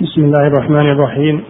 بسم 0.00 0.24
الله 0.24 0.46
الرحمن 0.46 0.90
الرحيم 0.90 1.42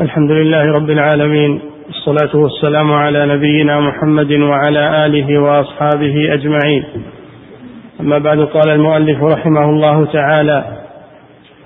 الحمد 0.00 0.30
لله 0.30 0.72
رب 0.72 0.90
العالمين 0.90 1.60
والصلاة 1.86 2.36
والسلام 2.36 2.92
على 2.92 3.26
نبينا 3.26 3.80
محمد 3.80 4.32
وعلى 4.32 5.06
آله 5.06 5.38
وأصحابه 5.38 6.14
أجمعين 6.34 6.84
أما 8.00 8.18
بعد 8.18 8.38
قال 8.38 8.70
المؤلف 8.70 9.22
رحمه 9.22 9.64
الله 9.70 10.04
تعالى 10.12 10.64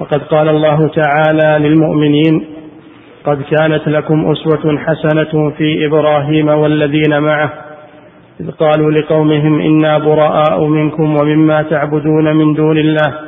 وقد 0.01 0.23
قال 0.23 0.49
الله 0.49 0.89
تعالى 0.89 1.69
للمؤمنين 1.69 2.45
قد 3.25 3.43
كانت 3.43 3.89
لكم 3.89 4.31
أسوة 4.33 4.79
حسنة 4.79 5.51
في 5.59 5.87
إبراهيم 5.87 6.49
والذين 6.49 7.19
معه 7.21 7.53
إذ 8.41 8.51
قالوا 8.51 8.91
لقومهم 8.91 9.61
إنا 9.61 9.99
براء 9.99 10.65
منكم 10.65 11.17
ومما 11.17 11.63
تعبدون 11.63 12.37
من 12.37 12.55
دون 12.55 12.79
الله 12.79 13.28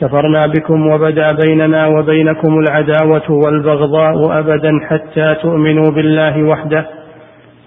كفرنا 0.00 0.46
بكم 0.46 0.86
وبدا 0.86 1.28
بيننا 1.46 1.86
وبينكم 1.86 2.58
العداوة 2.58 3.30
والبغضاء 3.30 4.38
أبدا 4.38 4.72
حتى 4.90 5.34
تؤمنوا 5.42 5.90
بالله 5.90 6.42
وحده. 6.42 6.86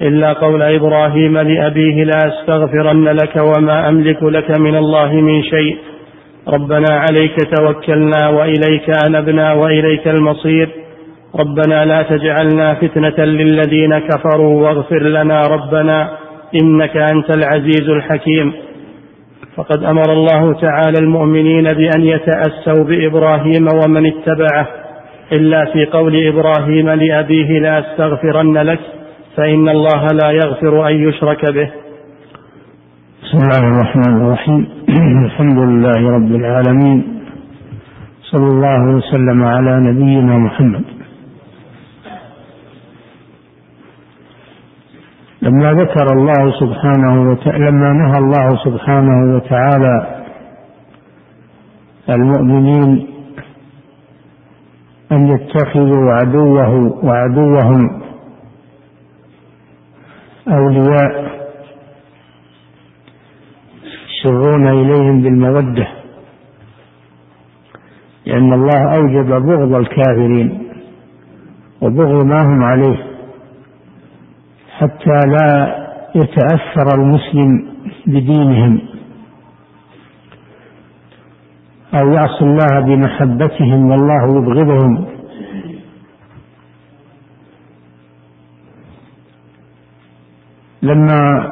إلا 0.02 0.34
قول 0.34 0.62
إبراهيم 0.62 1.38
لأبيه 1.38 2.04
لا 2.04 2.20
أستغفرن 2.28 3.06
لك 3.06 3.36
وما 3.36 3.90
أملك 3.90 4.24
لك 4.24 4.60
من 4.60 4.76
الله 4.76 5.14
من 5.14 5.44
شيء. 5.44 5.78
ربنا 6.54 7.04
عليك 7.10 7.36
توكلنا 7.58 8.30
وإليك 8.30 8.90
أنبنا 9.06 9.54
وإليك 9.54 10.08
المصير. 10.08 10.70
ربنا 11.40 11.86
لا 11.86 12.02
تجعلنا 12.02 12.74
فتنة 12.74 13.26
للذين 13.26 14.00
كفروا 14.00 14.64
واغفر 14.64 15.04
لنا 15.04 15.42
ربنا 15.42 16.10
إنك 16.62 16.98
أنت 16.98 17.38
العزيز 17.38 17.90
الحكيم. 17.90 18.54
فقد 19.56 19.84
أمر 19.84 20.14
الله 20.14 20.54
تعالى 20.54 21.00
المؤمنين 21.00 21.64
بأن 21.64 22.02
يتأسوا 22.02 22.84
بإبراهيم 22.84 23.68
ومن 23.84 24.06
اتبعه 24.06 24.68
إلا 25.32 25.66
في 25.66 25.86
قول 25.86 26.28
إبراهيم 26.28 26.90
لأبيه 26.90 27.60
لا 27.60 27.80
أستغفرن 27.80 28.58
لك 28.58 28.80
فإن 29.38 29.70
الله 29.70 30.08
لا 30.24 30.32
يغفر 30.32 30.88
أن 30.88 30.94
يشرك 30.94 31.54
به. 31.54 31.70
بسم 33.24 33.38
الله 33.38 33.68
الرحمن 33.68 34.22
الرحيم. 34.22 34.68
الحمد 35.26 35.58
لله 35.58 36.12
رب 36.12 36.36
العالمين. 36.36 37.04
صلى 38.22 38.48
الله 38.48 38.96
وسلم 38.96 39.44
على 39.44 39.80
نبينا 39.80 40.38
محمد. 40.38 40.93
لما 45.44 45.74
ذكر 45.74 46.06
الله 46.14 46.52
سبحانه 46.60 47.32
وتعالى 47.32 47.66
لما 47.72 47.94
نهى 47.94 48.18
الله 48.18 48.58
سبحانه 48.66 49.36
وتعالى 49.36 50.24
المؤمنين 52.10 53.08
أن 55.12 55.28
يتخذوا 55.28 56.12
عدوه 56.14 56.70
وعدوهم 57.06 58.02
أولياء 60.48 61.34
يسرون 64.10 64.68
إليهم 64.68 65.22
بالمودة 65.22 65.88
لأن 68.26 68.54
الله 68.54 68.96
أوجب 68.98 69.28
بغض 69.28 69.74
الكافرين 69.74 70.70
وبغض 71.82 72.26
ما 72.26 72.42
هم 72.42 72.64
عليه. 72.64 73.13
حتى 74.80 75.20
لا 75.28 75.76
يتأثر 76.16 76.96
المسلم 76.96 77.66
بدينهم 78.08 78.80
أو 81.94 82.14
يعصي 82.14 82.42
الله 82.46 82.80
بمحبتهم 82.80 83.92
والله 83.92 84.38
يبغضهم. 84.38 85.06
لما 90.82 91.52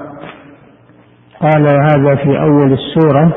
قال 1.41 1.67
هذا 1.67 2.15
في 2.15 2.41
أول 2.41 2.73
السورة 2.73 3.33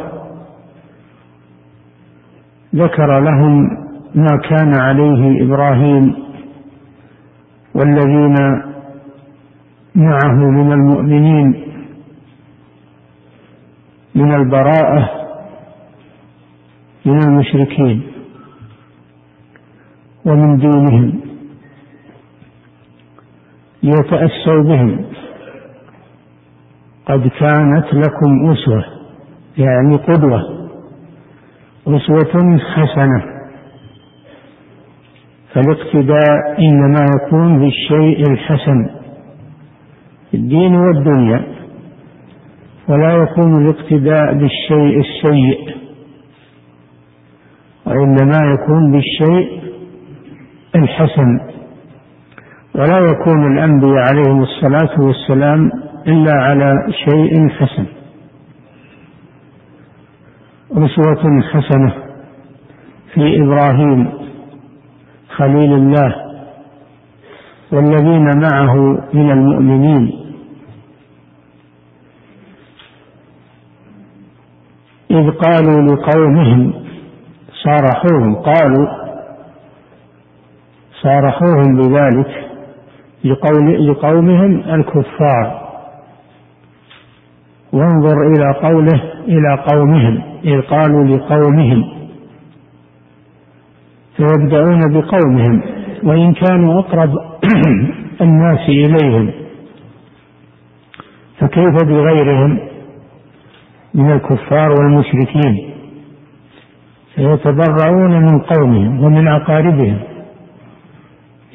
ذكر 2.74 3.20
لهم 3.20 3.68
ما 4.14 4.40
كان 4.48 4.80
عليه 4.80 5.44
إبراهيم 5.44 6.16
والذين 7.74 8.34
معه 9.94 10.34
من 10.50 10.72
المؤمنين 10.72 11.64
من 14.14 14.34
البراءة 14.34 15.10
من 17.04 17.18
المشركين 17.22 18.02
ومن 20.24 20.56
دينهم 20.56 21.20
يتأسوا 23.82 24.62
بهم. 24.62 25.04
قد 27.06 27.28
كانت 27.28 27.94
لكم 27.94 28.52
أسوة 28.52 28.84
يعني 29.58 29.96
قدوة 29.96 30.40
أسوة 31.86 32.58
حسنة. 32.58 33.24
فالاقتداء 35.54 36.58
إنما 36.58 37.06
يكون 37.16 37.58
بالشيء 37.58 38.32
الحسن. 38.32 39.03
الدين 40.34 40.76
والدنيا 40.76 41.44
ولا 42.88 43.12
يكون 43.22 43.66
الاقتداء 43.66 44.34
بالشيء 44.34 45.00
السيء 45.00 45.74
وإنما 47.86 48.38
يكون 48.54 48.92
بالشيء 48.92 49.62
الحسن. 50.76 51.40
ولا 52.74 52.98
يكون 52.98 53.52
الأنبياء 53.52 53.98
عليهم 54.10 54.42
الصلاة 54.42 55.00
والسلام 55.00 55.70
إلا 56.06 56.32
على 56.32 56.72
شيء 56.90 57.48
حسن. 57.48 57.86
أسوة 60.72 61.40
حسنة 61.52 61.94
في 63.14 63.42
إبراهيم 63.42 64.08
خليل 65.36 65.72
الله 65.72 66.14
والذين 67.72 68.40
معه 68.40 68.74
من 69.14 69.30
المؤمنين. 69.30 70.23
إذ 75.14 75.30
قالوا 75.30 75.82
لقومهم 75.82 76.72
صارحوهم 77.64 78.34
قالوا 78.34 78.86
صارحوهم 81.02 81.76
بذلك 81.76 82.44
لقول 83.24 83.88
لقومهم 83.88 84.74
الكفار. 84.74 85.64
وانظر 87.72 88.16
إلى 88.26 88.52
قوله 88.62 89.02
إلى 89.28 89.54
قومهم 89.72 90.22
إذ 90.44 90.60
قالوا 90.60 91.04
لقومهم. 91.04 91.84
فيبدأون 94.16 94.80
بقومهم 94.92 95.62
وإن 96.02 96.34
كانوا 96.34 96.80
أقرب 96.80 97.10
الناس 98.20 98.68
إليهم. 98.68 99.30
فكيف 101.38 101.84
بغيرهم؟ 101.84 102.73
من 103.94 104.12
الكفار 104.12 104.70
والمشركين. 104.70 105.74
فيتبرؤون 107.14 108.22
من 108.22 108.40
قومهم 108.40 109.04
ومن 109.04 109.28
أقاربهم. 109.28 109.98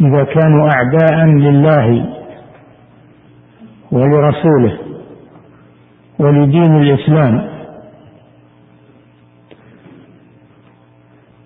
إذا 0.01 0.23
كانوا 0.23 0.69
أعداء 0.75 1.25
لله 1.25 2.16
ولرسوله 3.91 4.78
ولدين 6.19 6.75
الإسلام. 6.75 7.49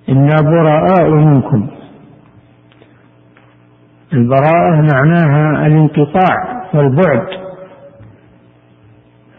إنا 0.10 0.36
براء 0.42 1.10
منكم. 1.10 1.68
البراءة 4.14 4.88
معناها 4.94 5.68
الانقطاع 5.68 6.64
والبعد 6.74 7.28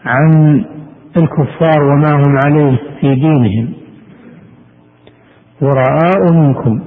عن 0.05 0.65
الكفار 1.17 1.83
وما 1.83 2.11
هم 2.11 2.37
عليه 2.45 2.77
في 3.01 3.15
دينهم. 3.15 3.73
براء 5.61 6.33
منكم. 6.33 6.79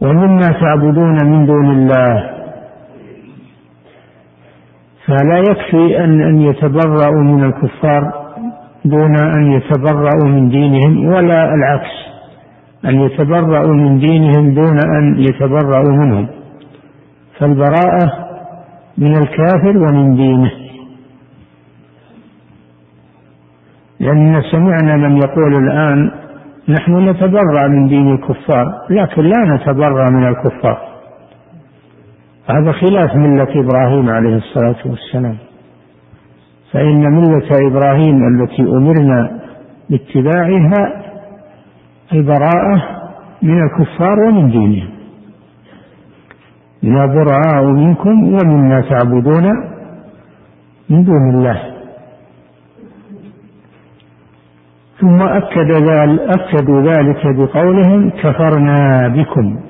ومما 0.00 0.48
تعبدون 0.60 1.16
من 1.24 1.46
دون 1.46 1.70
الله. 1.70 2.30
فلا 5.06 5.38
يكفي 5.38 6.04
أن 6.04 6.20
أن 6.20 6.40
يتبرأوا 6.40 7.22
من 7.22 7.44
الكفار 7.44 8.26
دون 8.84 9.16
أن 9.16 9.52
يتبرأوا 9.52 10.28
من 10.28 10.48
دينهم 10.48 11.06
ولا 11.06 11.54
العكس 11.54 11.94
أن 12.84 13.00
يتبرأوا 13.00 13.74
من 13.74 13.98
دينهم 13.98 14.54
دون 14.54 14.78
أن 14.98 15.18
يتبرأوا 15.18 15.92
منهم. 15.92 16.35
فالبراءة 17.38 18.26
من 18.98 19.16
الكافر 19.16 19.78
ومن 19.78 20.14
دينه. 20.14 20.50
لأننا 24.00 24.42
سمعنا 24.52 24.96
من 24.96 25.16
يقول 25.16 25.54
الآن 25.54 26.10
نحن 26.68 27.08
نتبرأ 27.08 27.68
من 27.68 27.88
دين 27.88 28.12
الكفار 28.12 28.66
لكن 28.90 29.22
لا 29.22 29.54
نتبرأ 29.54 30.10
من 30.10 30.28
الكفار. 30.28 30.88
هذا 32.50 32.72
خلاف 32.72 33.16
ملة 33.16 33.48
إبراهيم 33.60 34.10
عليه 34.10 34.36
الصلاة 34.36 34.76
والسلام. 34.86 35.36
فإن 36.72 37.00
ملة 37.00 37.68
إبراهيم 37.68 38.16
التي 38.28 38.62
أمرنا 38.62 39.40
باتباعها 39.90 41.02
البراءة 42.12 42.82
من 43.42 43.62
الكفار 43.62 44.20
ومن 44.20 44.50
دينهم. 44.50 44.95
إنا 46.84 47.06
براء 47.06 47.64
منكم 47.64 48.34
ومما 48.34 48.80
تعبدون 48.80 49.46
من 50.90 51.04
دون 51.04 51.30
الله. 51.34 51.76
ثم 55.00 55.22
أكد 55.22 55.70
ذلك 55.72 56.20
أكدوا 56.20 56.82
ذلك 56.82 57.26
بقولهم 57.26 58.10
كفرنا 58.10 59.08
بكم. 59.08 59.60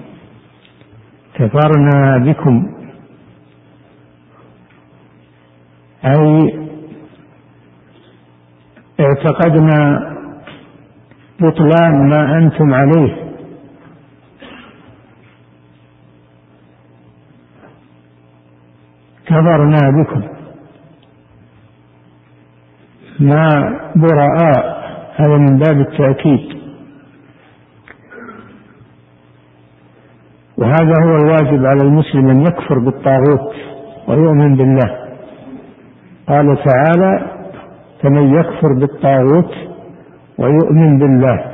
كفرنا 1.35 2.19
بكم. 2.19 2.73
أي 6.05 6.59
اعتقدنا 9.01 9.79
بطلان 11.41 12.09
ما 12.09 12.39
أنتم 12.39 12.75
عليه. 12.75 13.26
كفرنا 19.27 20.03
بكم. 20.03 20.23
ما 23.21 23.49
براء 23.97 24.37
هذا 25.17 25.37
من 25.37 25.59
باب 25.59 25.81
التأكيد. 25.81 26.57
وهذا 30.59 30.95
هو 31.05 31.17
الواجب 31.17 31.67
على 31.67 31.83
المسلم 31.83 32.31
أن 32.31 32.41
يكفر 32.41 32.79
بالطاغوت 32.79 33.55
ويؤمن 34.09 34.57
بالله. 34.57 34.91
قال 36.29 36.59
تعالى 36.65 37.31
فمن 38.03 38.35
يكفر 38.35 38.73
بالطاغوت 38.81 39.53
ويؤمن 40.39 40.99
بالله 40.99 41.45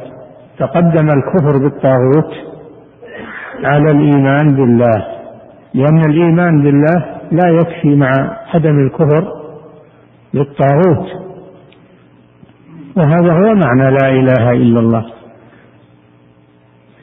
تقدم 0.58 1.08
الكفر 1.08 1.58
بالطاغوت 1.58 2.32
على 3.64 3.90
الإيمان 3.90 4.54
بالله. 4.54 5.06
لأن 5.74 6.00
الإيمان 6.10 6.62
بالله 6.62 7.11
لا 7.32 7.48
يكفي 7.48 7.96
مع 7.96 8.10
عدم 8.54 8.86
الكفر 8.86 9.24
بالطاغوت 10.34 11.08
وهذا 12.96 13.32
هو 13.32 13.54
معنى 13.54 13.90
لا 13.90 14.08
إله 14.08 14.50
إلا 14.52 14.80
الله. 14.80 15.04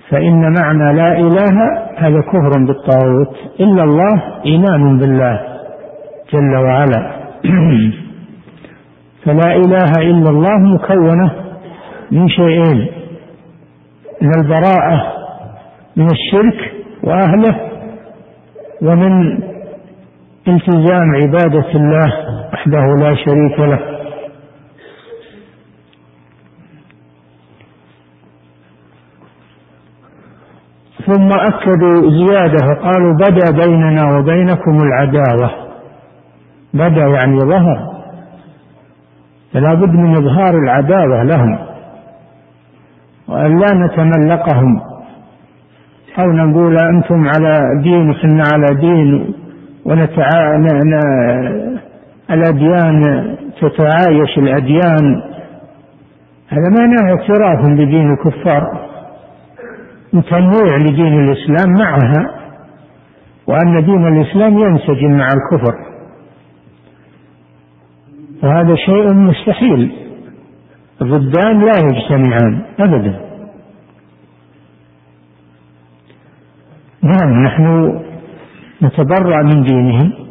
فإن 0.09 0.53
معنى 0.61 0.93
لا 0.93 1.19
إله 1.19 1.55
هذا 1.97 2.21
كفر 2.21 2.65
بالطاغوت. 2.67 3.35
إلا 3.59 3.83
الله 3.83 4.23
إيمان 4.45 4.97
بالله 4.97 5.39
جل 6.33 6.55
وعلا. 6.55 7.19
فلا 9.25 9.55
إله 9.55 9.91
إلا 9.97 10.29
الله 10.29 10.57
مكونة 10.59 11.31
من 12.11 12.29
شيئين 12.29 12.87
من 14.21 14.31
البراءة 14.37 15.13
من 15.95 16.07
الشرك 16.11 16.71
وأهله 17.03 17.55
ومن 18.81 19.39
التزام 20.49 21.15
عبادة 21.15 21.71
الله 21.75 22.13
وحده 22.53 22.85
لا 22.97 23.15
شريك 23.15 23.59
له. 23.59 23.79
ثم 31.05 31.29
أكدوا 31.31 32.09
زيادة 32.09 32.57
فقالوا 32.67 33.13
بدا 33.13 33.65
بيننا 33.65 34.17
وبينكم 34.17 34.83
العداوة. 34.83 35.51
بدا 36.73 37.07
يعني 37.07 37.39
ظهر. 37.39 37.89
فلا 39.53 39.73
بد 39.73 39.93
من 39.93 40.15
إظهار 40.17 40.57
العداوة 40.63 41.23
لهم 41.23 41.59
وأن 43.27 43.59
لا 43.59 43.85
نتملقهم. 43.85 44.81
أو 46.19 46.31
نقول 46.31 46.77
أنتم 46.79 47.27
على 47.27 47.81
دين 47.83 48.09
وحنا 48.09 48.43
على 48.53 48.65
دين 48.81 49.33
ونتعا 49.89 50.57
الأديان 52.31 53.01
تتعايش 53.61 54.37
الأديان. 54.37 55.21
هذا 56.49 56.69
معناه 56.79 57.15
اعتراف 57.15 57.65
بدين 57.71 58.13
الكفار. 58.13 58.89
تنويع 60.11 60.77
لدين 60.77 61.19
الإسلام 61.19 61.73
معها 61.73 62.39
وأن 63.47 63.85
دين 63.85 64.07
الإسلام 64.07 64.57
ينسجم 64.57 65.17
مع 65.17 65.27
الكفر. 65.27 65.75
وهذا 68.43 68.75
شيء 68.75 69.13
مستحيل. 69.13 69.91
الضدان 71.01 71.59
لا 71.59 71.71
يجتمعان 71.77 72.61
أبدا. 72.79 73.19
نعم 77.03 77.43
نحن 77.43 77.99
نتبرأ 78.83 79.43
من 79.43 79.63
دينهم 79.63 80.29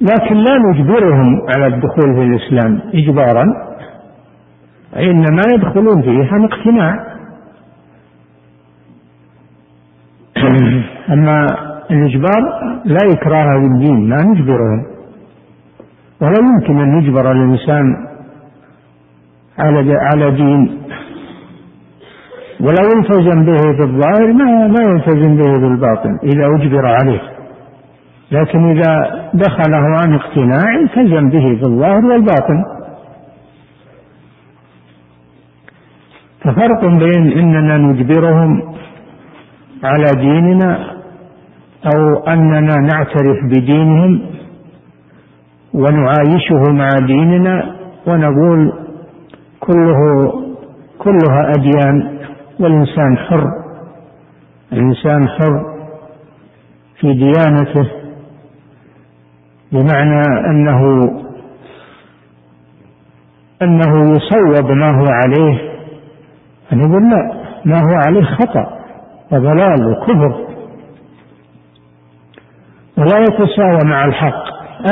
لكن 0.00 0.36
لا 0.36 0.58
نجبرهم 0.58 1.40
على 1.56 1.66
الدخول 1.66 2.14
في 2.14 2.22
الإسلام 2.22 2.80
إجبارا 2.94 3.44
إنما 4.96 5.42
يدخلون 5.54 6.02
فيه 6.02 6.32
عن 6.32 6.44
اقتناع. 6.44 7.12
أما 11.12 11.46
الإجبار 11.90 12.42
لا 12.84 12.98
إكراه 13.12 13.60
في 13.60 13.66
الدين 13.66 14.08
لا 14.08 14.22
نجبرهم 14.22 14.86
ولا 16.20 16.38
يمكن 16.38 16.80
أن 16.80 16.98
يجبر 16.98 17.32
الإنسان 17.32 18.06
على 19.58 19.94
على 19.94 20.30
دين. 20.30 20.82
ولو 22.62 22.88
التزم 22.98 23.44
به 23.44 23.60
بالظاهر 23.78 24.32
ما 24.32 24.66
ما 24.74 24.82
يلتزم 24.90 25.36
به 25.36 25.58
بالباطن 25.58 26.18
إذا 26.22 26.46
أجبر 26.56 26.86
عليه. 26.86 27.22
لكن 28.32 28.70
إذا 28.70 28.92
دخله 29.34 29.84
عن 30.00 30.14
اقتناع 30.14 30.74
التزم 30.82 31.30
به 31.30 31.58
بالظاهر 31.60 32.04
والباطن. 32.04 32.64
ففرق 36.44 36.84
بين 36.84 37.38
إننا 37.38 37.76
نجبرهم 37.76 38.74
على 39.84 40.06
ديننا 40.16 40.72
أو 41.94 42.24
أننا 42.28 42.76
نعترف 42.76 43.38
بدينهم 43.44 44.20
ونعايشه 45.74 46.72
مع 46.72 46.88
ديننا 47.06 47.74
ونقول 48.06 48.72
كله 49.60 49.98
كلها 50.98 51.50
أديان 51.56 52.21
والإنسان 52.60 53.18
حر. 53.18 53.44
الإنسان 54.72 55.28
حر 55.28 55.72
في 57.00 57.12
ديانته 57.12 57.90
بمعنى 59.72 60.22
أنه 60.46 61.10
أنه 63.62 64.12
يصوب 64.16 64.70
ما 64.70 64.90
هو 64.90 65.06
عليه 65.06 65.72
نقول 66.72 67.10
لا 67.10 67.42
ما 67.64 67.80
هو 67.80 67.94
عليه 68.06 68.24
خطأ 68.24 68.78
وضلال 69.32 69.86
وكفر 69.86 70.46
ولا 72.98 73.18
يتساوى 73.18 73.78
مع 73.84 74.04
الحق 74.04 74.44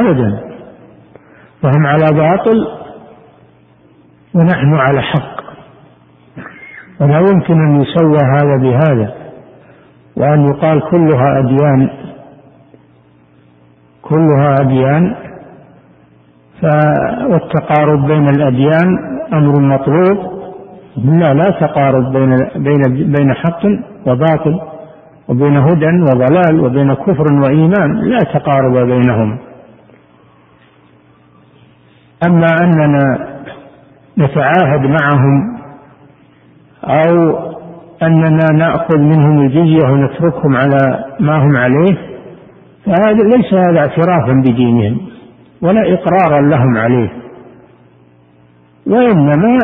أبدا. 0.02 0.40
وهم 1.64 1.86
على 1.86 2.06
باطل 2.12 2.66
ونحن 4.34 4.74
على 4.74 5.02
حق. 5.02 5.29
ولا 7.00 7.18
يمكن 7.18 7.54
أن 7.54 7.80
يسوى 7.80 8.18
هذا 8.36 8.56
بهذا 8.56 9.14
وأن 10.16 10.48
يقال 10.48 10.80
كلها 10.90 11.38
أديان 11.38 11.90
كلها 14.02 14.54
أديان 14.60 15.16
والتقارب 17.30 18.06
بين 18.06 18.28
الأديان 18.28 18.98
أمر 19.32 19.60
مطلوب. 19.60 20.40
لا 20.96 21.34
لا 21.34 21.50
تقارب 21.60 22.12
بين 22.12 22.36
بين 22.56 23.12
بين 23.12 23.34
حق 23.34 23.62
وباطل 24.06 24.60
وبين 25.28 25.56
هدى 25.56 25.86
وضلال 25.86 26.60
وبين 26.60 26.94
كفر 26.94 27.32
وإيمان 27.32 27.94
لا 27.94 28.18
تقارب 28.18 28.86
بينهم. 28.86 29.38
أما 32.26 32.46
أننا 32.60 33.26
نتعاهد 34.18 34.80
معهم 34.80 35.59
أو 36.84 37.38
أننا 38.02 38.46
نأخذ 38.54 38.98
منهم 38.98 39.40
الجزية 39.40 39.88
ونتركهم 39.88 40.56
على 40.56 41.04
ما 41.20 41.36
هم 41.36 41.56
عليه 41.56 41.96
فهذا 42.86 43.22
ليس 43.36 43.54
هذا 43.54 43.78
اعترافا 43.78 44.32
بدينهم 44.32 45.00
ولا 45.62 45.92
إقرارا 45.94 46.40
لهم 46.40 46.76
عليه. 46.76 47.10
وإنما 48.86 49.58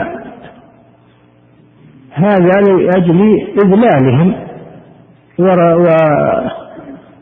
هذا 2.12 2.61
لأجل 2.61 3.20
إذلالهم 3.64 4.35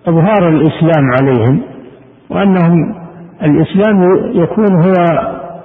وإظهار 0.07 0.49
الإسلام 0.49 1.13
عليهم 1.21 1.63
وأنهم 2.31 2.95
الإسلام 3.43 4.03
يكون 4.35 4.75
هو 4.75 4.95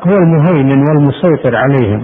هو 0.07 0.15
المهيمن 0.17 0.83
والمسيطر 0.89 1.55
عليهم. 1.55 2.03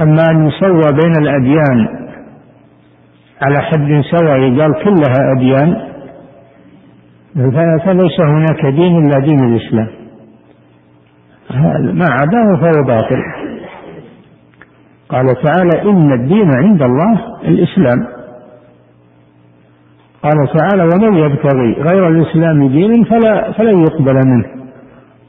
أما 0.00 0.22
أن 0.30 0.46
يسوى 0.46 0.92
بين 1.02 1.12
الأديان 1.22 1.88
على 3.42 3.60
حد 3.60 4.02
سواء 4.10 4.60
قال 4.60 4.74
كلها 4.84 5.32
أديان 5.36 5.90
فليس 7.84 8.20
هناك 8.20 8.66
دين 8.66 9.06
إلا 9.06 9.18
دين 9.18 9.44
الإسلام. 9.44 9.88
ما 11.94 12.06
عداه 12.10 12.60
فهو 12.60 12.82
باطل. 12.86 13.22
قال 15.08 15.26
تعالى 15.42 15.90
إن 15.90 16.12
الدين 16.12 16.50
عند 16.54 16.82
الله 16.82 17.20
الإسلام. 17.44 18.06
قال 20.22 20.48
تعالى 20.58 20.82
ومن 20.82 21.14
يبتغي 21.14 21.72
غير 21.92 22.08
الإسلام 22.08 22.68
دينا 22.68 23.04
فلا 23.04 23.52
فلن 23.52 23.80
يقبل 23.80 24.14
منه. 24.26 24.44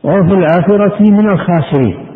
وهو 0.03 0.23
في 0.23 0.33
الآخرة 0.33 1.01
من 1.01 1.29
الخاسرين. 1.29 2.10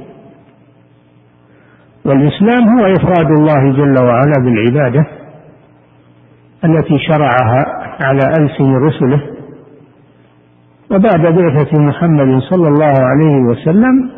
والإسلام 2.06 2.80
هو 2.80 2.86
إفراد 2.86 3.32
الله 3.40 3.72
جل 3.72 4.00
وعلا 4.04 4.34
بالعبادة 4.44 5.06
التي 6.66 7.00
شرعها 7.00 7.66
على 8.02 8.22
ألسن 8.40 8.76
رسله. 8.76 9.22
وبعد 10.92 11.22
بعثة 11.22 11.82
محمد 11.82 12.40
صلى 12.40 12.68
الله 12.68 12.94
عليه 13.00 13.38
وسلم 13.38 14.10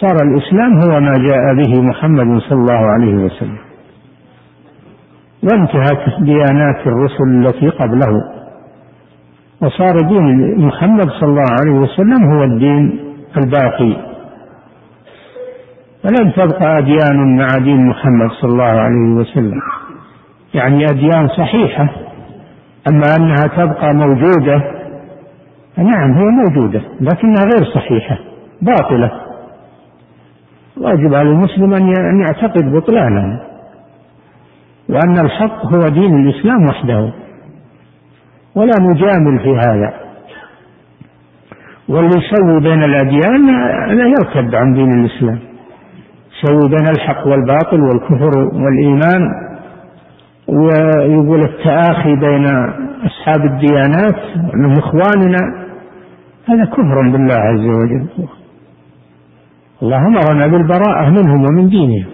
صار 0.00 0.16
الإسلام 0.22 0.72
هو 0.82 1.00
ما 1.00 1.12
جاء 1.12 1.54
به 1.54 1.82
محمد 1.82 2.40
صلى 2.40 2.58
الله 2.58 2.86
عليه 2.92 3.14
وسلم. 3.14 3.58
وانتهت 5.42 6.20
ديانات 6.20 6.86
الرسل 6.86 7.24
التي 7.24 7.68
قبله. 7.68 8.12
وصار 9.62 10.00
دين 10.00 10.58
محمد 10.66 11.08
صلى 11.20 11.30
الله 11.30 11.50
عليه 11.60 11.78
وسلم 11.80 12.32
هو 12.32 12.44
الدين 12.44 13.00
الباقي. 13.36 14.13
فلن 16.04 16.32
تبقى 16.32 16.78
أديان 16.78 17.36
مع 17.36 17.46
دين 17.58 17.88
محمد 17.88 18.30
صلى 18.30 18.52
الله 18.52 18.64
عليه 18.64 19.14
وسلم. 19.14 19.60
يعني 20.54 20.84
أديان 20.84 21.28
صحيحة 21.28 21.88
أما 22.88 23.02
أنها 23.18 23.46
تبقى 23.56 23.94
موجودة 23.94 24.56
نعم 25.78 26.12
هي 26.12 26.24
موجودة 26.24 26.80
لكنها 27.00 27.44
غير 27.54 27.64
صحيحة 27.74 28.18
باطلة. 28.62 29.10
واجب 30.76 31.14
على 31.14 31.28
المسلم 31.28 31.74
أن 31.74 32.20
يعتقد 32.20 32.72
بطلانها 32.72 33.40
وأن 34.88 35.18
الحق 35.24 35.66
هو 35.74 35.88
دين 35.88 36.26
الإسلام 36.26 36.68
وحده. 36.68 37.12
ولا 38.54 38.72
نجامل 38.80 39.38
في 39.38 39.56
هذا. 39.68 39.94
واللي 41.88 42.08
يسوي 42.08 42.60
بين 42.60 42.82
الأديان 42.82 43.46
لا 43.96 44.06
يرتد 44.06 44.54
عن 44.54 44.72
دين 44.72 44.92
الإسلام. 45.04 45.53
يسوي 46.44 46.68
بين 46.68 46.88
الحق 46.88 47.26
والباطل 47.26 47.80
والكفر 47.80 48.38
والإيمان 48.38 49.28
ويقول 50.48 51.44
التآخي 51.44 52.16
بين 52.16 52.46
أصحاب 53.06 53.44
الديانات 53.44 54.16
من 54.54 54.78
إخواننا 54.78 55.38
هذا 56.48 56.64
كفر 56.64 57.10
بالله 57.12 57.34
عز 57.34 57.66
وجل. 57.66 58.06
الله 59.82 60.06
أمرنا 60.06 60.46
بالبراءة 60.46 61.10
منهم 61.10 61.44
ومن 61.44 61.68
دينهم. 61.68 62.06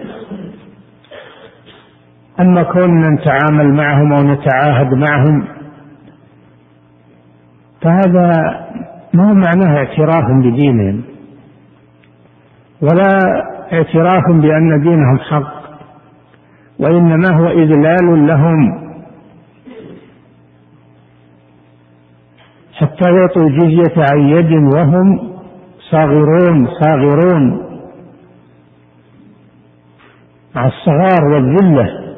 أما 2.40 2.62
كوننا 2.62 3.08
نتعامل 3.08 3.74
معهم 3.74 4.12
أو 4.12 4.22
نتعاهد 4.22 4.94
معهم 4.94 5.44
فهذا 7.82 8.26
ما 9.14 9.30
هو 9.30 9.34
معناه 9.34 9.76
اعتراف 9.76 10.24
بدينهم. 10.44 11.09
ولا 12.82 13.18
اعتراف 13.72 14.24
بأن 14.28 14.82
دينهم 14.82 15.18
حق 15.18 15.60
وإنما 16.78 17.36
هو 17.36 17.46
إذلال 17.46 18.26
لهم. 18.26 18.90
حتى 22.72 23.10
يعطوا 23.10 23.42
الجزية 23.42 24.04
عن 24.12 24.18
يد 24.18 24.52
وهم 24.52 25.32
صاغرون 25.90 26.66
صاغرون. 26.80 27.62
مع 30.56 30.66
الصغار 30.66 31.24
والذلة. 31.32 32.14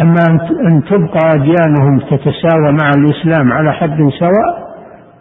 أما 0.00 0.24
أن 0.68 0.84
تبقى 0.84 1.34
أديانهم 1.34 1.98
تتساوى 1.98 2.72
مع 2.72 2.90
الإسلام 2.96 3.52
على 3.52 3.72
حد 3.72 3.98
سواء 4.18 4.65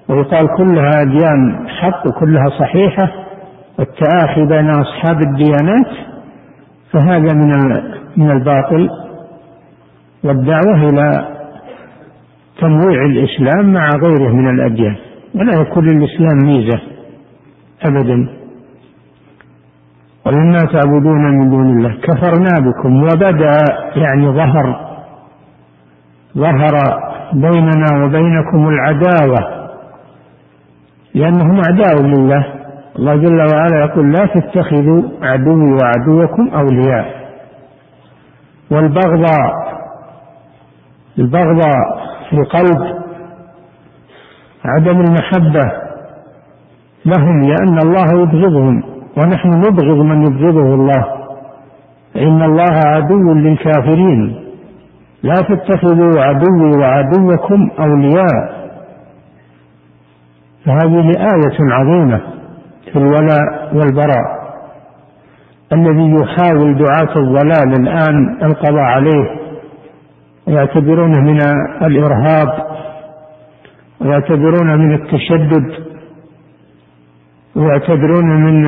ويقال 0.10 0.48
كلها 0.58 1.02
أديان 1.02 1.70
حق 1.70 2.08
وكلها 2.08 2.46
صحيحة 2.60 3.12
والتآخي 3.80 4.46
بين 4.46 4.70
أصحاب 4.70 5.22
الديانات 5.22 5.88
فهذا 6.92 7.34
من 7.34 7.52
من 8.18 8.32
الباطل. 8.32 8.90
والدعوة 10.24 10.90
إلى 10.90 11.28
تنويع 12.62 13.06
الإسلام 13.06 13.74
مع 13.74 13.90
غيره 13.90 14.34
من 14.34 14.50
الأديان. 14.50 14.96
ولا 15.36 15.62
يكون 15.62 15.86
للإسلام 15.86 16.38
ميزة 16.46 16.80
أبدا. 17.86 18.30
ومما 20.26 20.60
تعبدون 20.60 21.40
من 21.40 21.50
دون 21.50 21.78
الله. 21.78 21.98
كفرنا 22.02 22.60
بكم 22.60 23.04
وبدأ 23.04 23.52
يعني 23.96 24.28
ظهر 24.28 24.96
ظهر 26.38 26.74
بيننا 27.34 28.06
وبينكم 28.06 28.70
العداوة. 28.70 29.55
لأنهم 31.16 31.62
أعداء 31.70 32.02
لله. 32.02 32.46
الله 33.00 33.16
جل 33.16 33.40
وعلا 33.54 33.86
يقول 33.86 34.12
لا 34.12 34.26
تتخذوا 34.26 35.04
عدوي 35.22 35.78
وعدوكم 35.82 36.50
أولياء. 36.50 37.06
والبغضاء 38.72 39.66
البغضاء 41.20 42.06
في 42.30 42.36
القلب 42.36 42.96
عدم 44.66 45.00
المحبة 45.00 45.72
لهم 47.06 47.42
لأن 47.42 47.78
الله 47.78 48.22
يبغضهم 48.22 48.84
ونحن 49.18 49.50
نبغض 49.50 49.98
من 50.06 50.22
يبغضه 50.22 50.74
الله. 50.74 51.06
إن 52.16 52.44
الله 52.44 52.80
عدو 52.86 53.34
للكافرين. 53.34 54.36
لا 55.24 55.34
تتخذوا 55.34 56.22
عدوي 56.22 56.78
وعدوكم 56.80 57.70
أولياء. 57.80 58.65
فهذه 60.66 61.10
آية 61.10 61.58
عظيمة 61.72 62.22
في 62.92 62.96
الولاء 63.00 63.76
والبراء 63.76 64.46
الذي 65.74 66.12
يحاول 66.12 66.78
دعاة 66.78 67.16
الضلال 67.18 67.82
الآن 67.82 68.44
القضاء 68.44 68.84
عليه 68.84 69.30
ويعتبرونه 70.48 71.22
من 71.22 71.40
الإرهاب 71.86 72.48
ويعتبرونه 74.02 74.76
من 74.76 74.94
التشدد 74.94 75.74
ويعتبرونه 77.56 78.34
من 78.34 78.68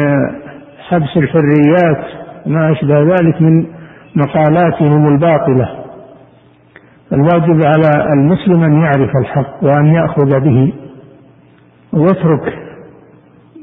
حبس 0.89 1.17
الحريات 1.17 2.05
ما 2.45 2.71
أشبه 2.71 2.99
ذلك 2.99 3.41
من 3.41 3.65
مقالاتهم 4.15 5.07
الباطلة. 5.07 5.69
الواجب 7.13 7.65
على 7.65 8.13
المسلم 8.13 8.63
أن 8.63 8.81
يعرف 8.81 9.09
الحق 9.21 9.63
وأن 9.63 9.85
يأخذ 9.85 10.39
به. 10.39 10.73
ويترك 11.93 12.67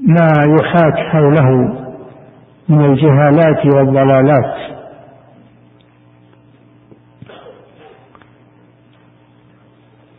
ما 0.09 0.33
يحاك 0.59 0.95
حوله 0.95 1.51
من 2.69 2.85
الجهالات 2.85 3.67
والضلالات. 3.67 4.55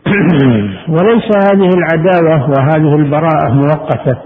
وليس 0.94 1.28
هذه 1.36 1.70
العداوة 1.74 2.50
وهذه 2.50 2.94
البراءة 2.94 3.52
مؤقتة. 3.52 4.18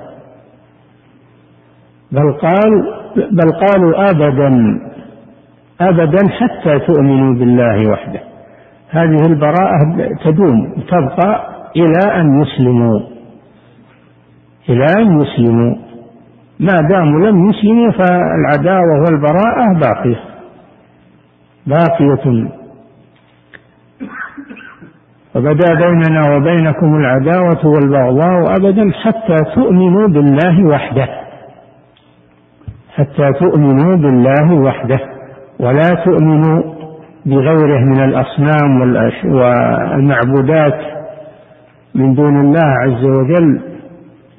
بل 2.12 2.32
قال 2.32 3.00
بل 3.16 3.52
قالوا 3.52 4.10
أبدا 4.10 4.80
أبدا 5.80 6.28
حتى 6.28 6.78
تؤمنوا 6.78 7.34
بالله 7.34 7.90
وحده. 7.90 8.20
هذه 8.90 9.26
البراءة 9.26 9.78
تدوم 10.24 10.74
تبقى 10.88 11.48
إلى 11.76 12.20
أن 12.20 12.42
يسلموا. 12.42 13.09
إلى 14.68 14.86
أن 14.98 15.20
يسلموا 15.20 15.76
ما 16.60 16.88
داموا 16.88 17.20
لم 17.20 17.50
يسلموا 17.50 17.90
فالعداوة 17.90 19.00
والبراءة 19.00 19.78
باقية. 19.80 20.20
باقية. 21.66 22.48
وبدا 25.34 25.74
بيننا 25.74 26.36
وبينكم 26.36 26.94
العداوة 26.94 27.66
والبغضاء 27.66 28.56
أبدا 28.56 28.90
حتى 28.92 29.36
تؤمنوا 29.54 30.08
بالله 30.08 30.66
وحده. 30.66 31.08
حتى 32.94 33.32
تؤمنوا 33.40 33.96
بالله 33.96 34.54
وحده. 34.54 35.00
ولا 35.60 36.04
تؤمنوا 36.04 36.62
بغيره 37.26 37.84
من 37.84 38.04
الأصنام 38.04 38.80
والمعبودات 39.24 40.80
من 41.94 42.14
دون 42.14 42.40
الله 42.40 42.68
عز 42.82 43.04
وجل. 43.04 43.69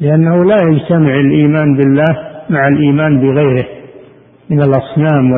لأنه 0.02 0.44
لا 0.46 0.58
يجتمع 0.70 1.14
الإيمان 1.16 1.76
بالله 1.78 2.32
مع 2.50 2.68
الإيمان 2.68 3.20
بغيره 3.22 3.66
من 4.50 4.62
الأصنام 4.62 5.32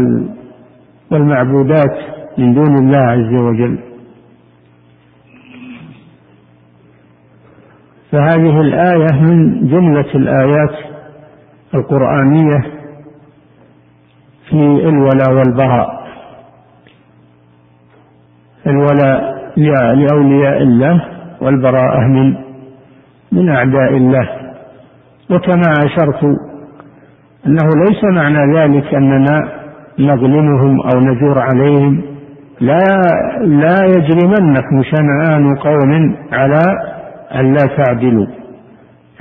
والمعبودات 1.12 1.98
من 2.38 2.54
دون 2.54 2.78
الله 2.78 2.98
عز 2.98 3.34
وجل. 3.34 3.80
فهذه 8.12 8.62
الآية 8.62 9.22
من 9.22 9.68
جملة 9.68 10.16
الآيات 10.16 10.76
القرآنية 11.76 12.60
في 14.50 14.56
الولاء 14.90 15.32
والبراء. 15.34 16.04
الولاء 18.68 19.52
لأولياء 19.96 20.58
الله 20.62 21.06
والبراءة 21.42 22.08
من 22.08 22.36
من 23.32 23.50
أعداء 23.50 23.98
الله. 23.98 24.43
وكما 25.36 25.74
أشرت 25.86 26.24
أنه 27.48 27.68
ليس 27.88 28.04
معنى 28.04 28.58
ذلك 28.58 28.94
أننا 28.94 29.50
نظلمهم 30.00 30.82
أو 30.82 31.00
نجور 31.00 31.40
عليهم. 31.40 32.02
لا 32.62 32.84
لا 33.42 33.78
يجرمنكم 33.86 34.84
شنآن 34.84 35.56
قوم 35.56 36.16
على 36.32 36.62
أن 37.36 37.54
لا 37.54 37.76
تعدلوا. 37.78 38.28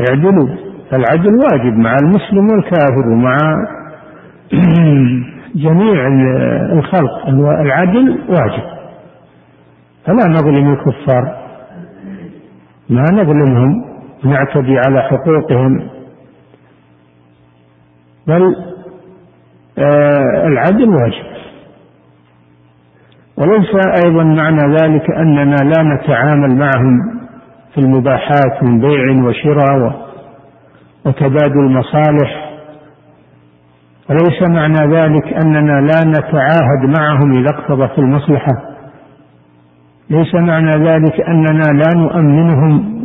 اعدلوا 0.08 0.48
فالعدل 0.90 1.34
واجب 1.34 1.78
مع 1.78 1.96
المسلم 2.02 2.50
والكافر 2.50 3.08
ومع 3.08 3.36
جميع 5.64 6.06
الخلق. 6.72 7.28
العدل 7.60 8.18
واجب. 8.28 8.62
فلا 10.06 10.28
نظلم 10.28 10.72
الكفار. 10.72 11.36
ما 12.90 13.02
نظلمهم. 13.12 13.84
نعتدي 14.24 14.78
على 14.86 15.02
حقوقهم. 15.02 15.91
بل 18.26 18.56
آه 19.78 20.46
العدل 20.46 20.88
واجب. 20.88 21.32
وليس 23.36 23.70
أيضا 24.04 24.24
معنى 24.24 24.74
ذلك 24.76 25.10
أننا 25.10 25.56
لا 25.56 25.82
نتعامل 25.82 26.56
معهم 26.58 27.20
في 27.74 27.78
المباحات 27.80 28.62
من 28.62 28.80
بيع 28.80 29.24
وشراء 29.28 30.08
وتبادل 31.06 31.70
مصالح 31.70 32.52
وليس 34.10 34.42
معنى 34.42 34.96
ذلك 34.96 35.32
أننا 35.44 35.80
لا 35.80 36.00
نتعاهد 36.06 36.98
معهم 36.98 37.32
إذا 37.32 37.50
اقتضت 37.50 37.98
المصلحة. 37.98 38.52
ليس 40.10 40.34
معنى 40.34 40.70
ذلك 40.70 41.20
أننا 41.20 41.64
لا 41.72 41.88
نؤمنهم 41.96 43.01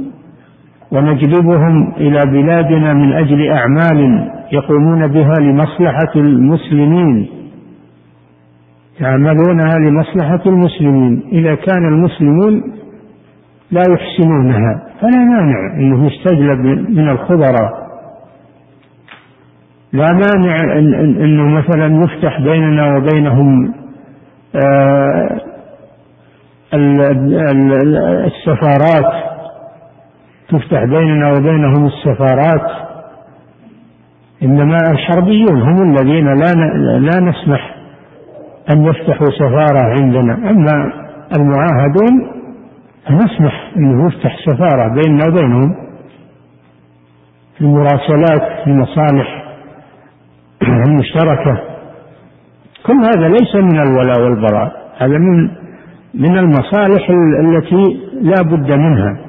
ونجلبهم 0.91 1.93
إلى 1.97 2.25
بلادنا 2.25 2.93
من 2.93 3.13
أجل 3.13 3.51
أعمال 3.51 4.29
يقومون 4.51 5.07
بها 5.07 5.33
لمصلحة 5.39 6.11
المسلمين. 6.15 7.29
يعملونها 9.01 9.77
لمصلحة 9.77 10.41
المسلمين. 10.45 11.23
إذا 11.31 11.55
كان 11.55 11.87
المسلمون 11.87 12.73
لا 13.71 13.81
يحسنونها 13.91 14.83
فلا 15.01 15.17
مانع 15.17 15.73
أنه 15.73 16.05
يستجلب 16.07 16.59
من 16.89 17.09
الخبراء. 17.09 17.87
لا 19.93 20.07
مانع 20.11 20.55
أنه 21.23 21.43
مثلا 21.43 22.03
يفتح 22.03 22.41
بيننا 22.41 22.97
وبينهم 22.97 23.73
آه، 24.55 25.41
السفارات. 28.25 29.26
تفتح 30.49 30.83
بيننا 30.83 31.31
وبينهم 31.31 31.85
السفارات. 31.85 32.87
إنما 34.43 34.77
الحربيون 34.91 35.61
هم 35.61 35.91
الذين 35.91 36.25
لا 36.25 36.53
لا 36.99 37.19
نسمح 37.19 37.75
أن 38.71 38.85
يفتحوا 38.85 39.27
سفارة 39.27 40.01
عندنا. 40.01 40.33
أما 40.49 40.91
المعاهدون 41.37 42.31
فنسمح 43.07 43.71
أنه 43.77 44.07
يفتح 44.07 44.37
سفارة 44.45 44.87
بيننا 44.87 45.27
وبينهم 45.27 45.75
في 47.57 47.61
المراسلات 47.61 48.63
في 48.63 48.67
المصالح 48.67 49.43
المشتركة. 50.87 51.61
كل 52.85 52.93
هذا 52.93 53.27
ليس 53.27 53.55
من 53.55 53.79
الولاء 53.79 54.21
والبراء 54.21 54.71
هذا 54.97 55.17
من 55.17 55.49
من 56.13 56.37
المصالح 56.37 57.09
التي 57.39 57.99
لا 58.21 58.41
بد 58.43 58.71
منها. 58.71 59.26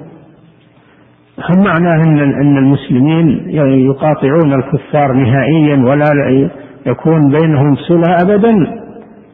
هم 1.38 1.64
معناه 1.64 2.02
إن 2.04 2.18
إن 2.18 2.56
المسلمين 2.56 3.48
يقاطعون 3.86 4.52
الكفار 4.52 5.12
نهائيا 5.12 5.76
ولا 5.76 6.10
يكون 6.86 7.20
بينهم 7.30 7.74
صلة 7.74 8.16
ابدا. 8.22 8.50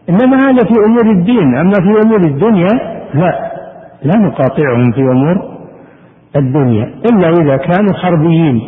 إنما 0.09 0.37
هذا 0.37 0.59
في 0.69 0.75
أمور 0.87 1.11
الدين. 1.11 1.57
أما 1.57 1.73
في 1.73 2.07
أمور 2.07 2.21
الدنيا 2.21 2.69
لا. 3.15 3.51
لا 4.03 4.19
نقاطعهم 4.19 4.93
في 4.93 5.01
أمور 5.01 5.37
الدنيا. 6.37 6.85
إلا 6.85 7.29
إذا 7.29 7.57
كانوا 7.57 7.95
حربيين. 8.03 8.61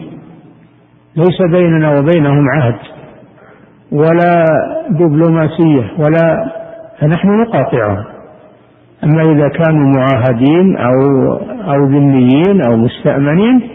ليس 1.17 1.43
بيننا 1.51 1.99
وبينهم 1.99 2.49
عهد 2.51 2.79
ولا 3.93 4.45
دبلوماسية 4.91 5.85
ولا 5.99 6.53
فنحن 7.01 7.29
نقاطعهم. 7.29 8.05
أما 9.05 9.23
إذا 9.23 9.49
كانوا 9.49 9.93
معاهدين 9.97 10.77
أو 10.77 11.33
أو 11.73 11.85
ذميين 11.85 12.63
أو 12.69 12.77
مستأمنين 12.77 13.71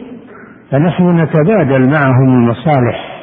فنحن 0.71 1.19
نتبادل 1.19 1.89
معهم 1.89 2.29
المصالح 2.35 3.21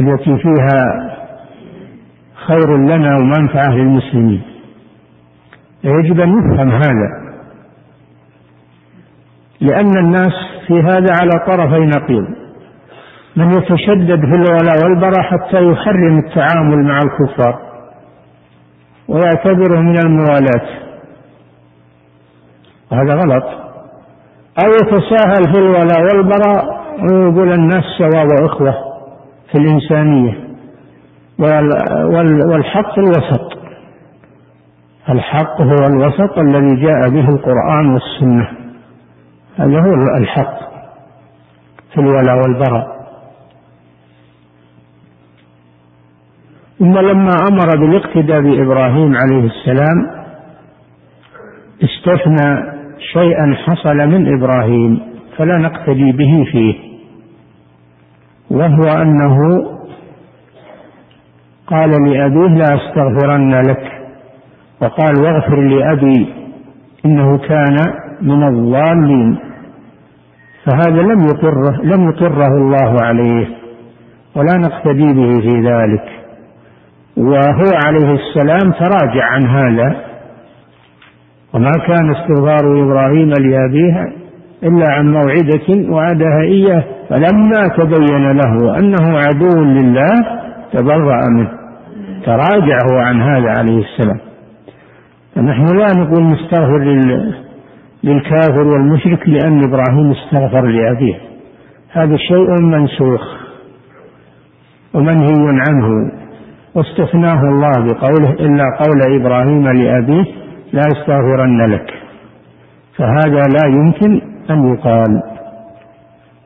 التي 0.00 0.38
فيها 0.38 1.10
خير 2.46 2.76
لنا 2.76 3.16
ومنفعة 3.16 3.70
للمسلمين. 3.70 4.42
يجب 5.84 6.20
أن 6.20 6.28
يفهم 6.28 6.70
هذا 6.70 7.20
لأن 9.60 9.98
الناس 9.98 10.32
في 10.66 10.80
هذا 10.80 11.08
على 11.20 11.30
طرفي 11.46 11.80
نقيض. 11.80 12.26
من 13.36 13.50
يتشدد 13.50 14.20
في 14.20 14.34
الولاء 14.34 14.84
والبراء 14.84 15.22
حتى 15.22 15.64
يحرم 15.64 16.18
التعامل 16.18 16.84
مع 16.84 16.98
الكفار. 16.98 17.69
ويعتبره 19.10 19.80
من 19.80 19.98
الموالاة. 19.98 20.68
وهذا 22.92 23.14
غلط. 23.14 23.44
أو 24.64 24.70
يتساهل 24.70 25.52
في 25.52 25.58
الولاء 25.58 26.00
والبراء 26.00 26.80
ويقول 27.02 27.52
الناس 27.52 27.84
سواء 27.98 28.26
وإخوة 28.26 28.74
في 29.52 29.58
الإنسانية. 29.58 30.50
والحق 32.48 32.98
الوسط. 32.98 33.50
الحق 35.08 35.60
هو 35.60 35.86
الوسط 35.86 36.38
الذي 36.38 36.82
جاء 36.82 37.08
به 37.08 37.28
القرآن 37.28 37.92
والسنة. 37.92 38.48
هذا 39.56 39.80
هو 39.80 39.94
الحق 40.18 40.60
في 41.92 42.00
الولاء 42.00 42.36
والبراء. 42.36 42.99
ثم 46.80 46.98
لما 46.98 47.30
أمر 47.50 47.68
بالاقتداء 47.80 48.40
بإبراهيم 48.40 49.16
عليه 49.16 49.44
السلام 49.50 50.06
استثنى 51.84 52.62
شيئا 53.12 53.54
حصل 53.66 53.96
من 53.96 54.34
إبراهيم 54.38 55.00
فلا 55.36 55.58
نقتدي 55.58 56.12
به 56.12 56.44
فيه 56.52 56.74
وهو 58.50 59.02
أنه 59.02 59.36
قال 61.66 61.90
لأبيه 61.90 62.48
لا 62.58 62.74
أستغفرن 62.74 63.54
لك 63.60 63.92
وقال 64.82 65.14
واغفر 65.20 65.60
لأبي 65.60 66.34
إنه 67.04 67.38
كان 67.38 67.76
من 68.22 68.42
الضالين 68.48 69.38
فهذا 70.64 71.02
لم 71.02 71.24
يقره 71.24 71.82
لم 71.82 72.08
يقره 72.10 72.46
الله 72.56 72.96
عليه 73.02 73.46
ولا 74.36 74.56
نقتدي 74.58 75.12
به 75.12 75.40
في 75.40 75.60
ذلك. 75.60 76.19
وهو 77.20 77.70
عليه 77.86 78.14
السلام 78.14 78.72
تراجع 78.72 79.24
عن 79.24 79.46
هذا. 79.46 79.96
وما 81.54 81.72
كان 81.86 82.14
استغفار 82.14 82.82
إبراهيم 82.82 83.28
لأبيه 83.28 84.12
إلا 84.62 84.92
عن 84.92 85.12
موعدة 85.12 85.90
وعدها 85.92 86.42
إياه. 86.42 86.84
فلما 87.08 87.68
تبين 87.78 88.32
له 88.32 88.78
أنه 88.78 89.18
عدو 89.18 89.64
لله 89.64 90.12
تبرأ 90.72 91.28
منه. 91.28 91.50
تراجع 92.26 92.78
هو 92.92 92.98
عن 92.98 93.22
هذا 93.22 93.54
عليه 93.58 93.84
السلام. 93.84 94.20
فنحن 95.34 95.78
لا 95.78 95.86
نقول 95.96 96.24
نستغفر 96.24 96.78
للكافر 98.04 98.62
والمشرك 98.62 99.28
لأن 99.28 99.64
إبراهيم 99.64 100.10
استغفر 100.10 100.66
لأبيه. 100.66 101.14
هذا 101.92 102.16
شيء 102.16 102.62
منسوخ. 102.62 103.22
ومنهي 104.94 105.60
عنه. 105.68 106.12
واستثناه 106.74 107.42
الله 107.42 107.72
بقوله 107.72 108.30
إلا 108.30 108.64
قول 108.80 109.20
إبراهيم 109.20 109.68
لأبيه 109.68 110.24
لا 110.72 110.82
يستغفرن 110.92 111.72
لك. 111.72 111.94
فهذا 112.96 113.42
لا 113.56 113.66
يمكن 113.66 114.22
أن 114.50 114.74
يقال. 114.74 115.22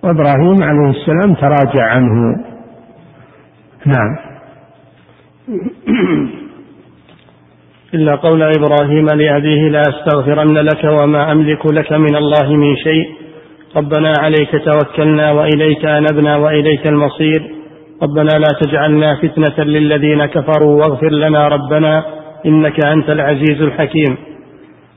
وإبراهيم 0.02 0.62
عليه 0.62 0.90
السلام 0.90 1.34
تراجع 1.34 1.84
عنه. 1.84 2.36
نعم. 3.86 4.16
إلا 7.94 8.14
قول 8.14 8.42
إبراهيم 8.42 9.06
لأبيه 9.06 9.68
لا 9.68 9.82
أستغفرن 9.82 10.54
لك 10.54 10.84
وما 11.00 11.32
أملك 11.32 11.66
لك 11.66 11.92
من 11.92 12.16
الله 12.16 12.56
من 12.56 12.76
شيء. 12.76 13.08
ربنا 13.76 14.12
عليك 14.18 14.50
توكلنا 14.64 15.32
وإليك 15.32 15.84
أنبنا 15.84 16.36
وإليك 16.36 16.86
المصير. 16.86 17.63
ربنا 18.02 18.30
لا 18.38 18.48
تجعلنا 18.62 19.16
فتنة 19.16 19.64
للذين 19.64 20.26
كفروا 20.26 20.76
واغفر 20.76 21.10
لنا 21.10 21.48
ربنا 21.48 22.04
إنك 22.46 22.86
أنت 22.86 23.10
العزيز 23.10 23.62
الحكيم. 23.62 24.16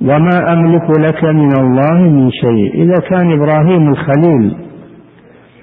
وما 0.02 0.54
أملك 0.54 0.90
لك 1.00 1.24
من 1.24 1.52
الله 1.60 1.98
من 2.10 2.32
شيء 2.32 2.74
إذا 2.84 3.00
كان 3.10 3.32
إبراهيم 3.32 3.90
الخليل 3.90 4.56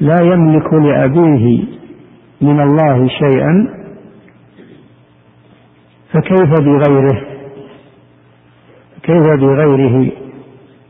لا 0.01 0.18
يملك 0.23 0.73
لأبيه 0.75 1.64
من 2.40 2.61
الله 2.61 3.09
شيئا 3.09 3.68
فكيف 6.12 6.51
بغيره؟ 6.61 7.20
كيف 9.03 9.27
بغيره؟ 9.40 10.12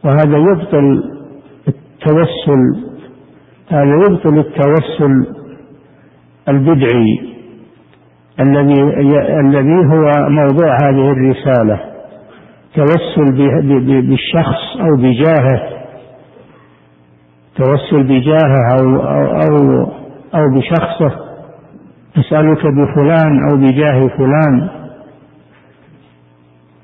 وهذا 0.04 0.38
يبطل 0.38 1.02
التوسل 1.68 2.62
هذا 3.68 3.94
يبطل 4.08 4.38
التوسل 4.38 5.43
البدعي 6.48 7.34
الذي 8.40 8.82
الذي 9.40 9.76
هو 9.92 10.10
موضوع 10.28 10.76
هذه 10.84 11.10
الرسالة 11.12 11.80
توسل 12.74 13.32
بالشخص 14.08 14.80
أو 14.80 14.96
بجاهه 14.96 15.62
توسل 17.56 18.02
بجاهه 18.02 18.76
أو 18.80 18.96
أو 18.96 19.24
أو, 19.42 19.82
أو 20.34 20.58
بشخصه 20.58 21.24
أسألك 22.18 22.66
بفلان 22.66 23.48
أو 23.50 23.56
بجاه 23.56 24.08
فلان 24.08 24.68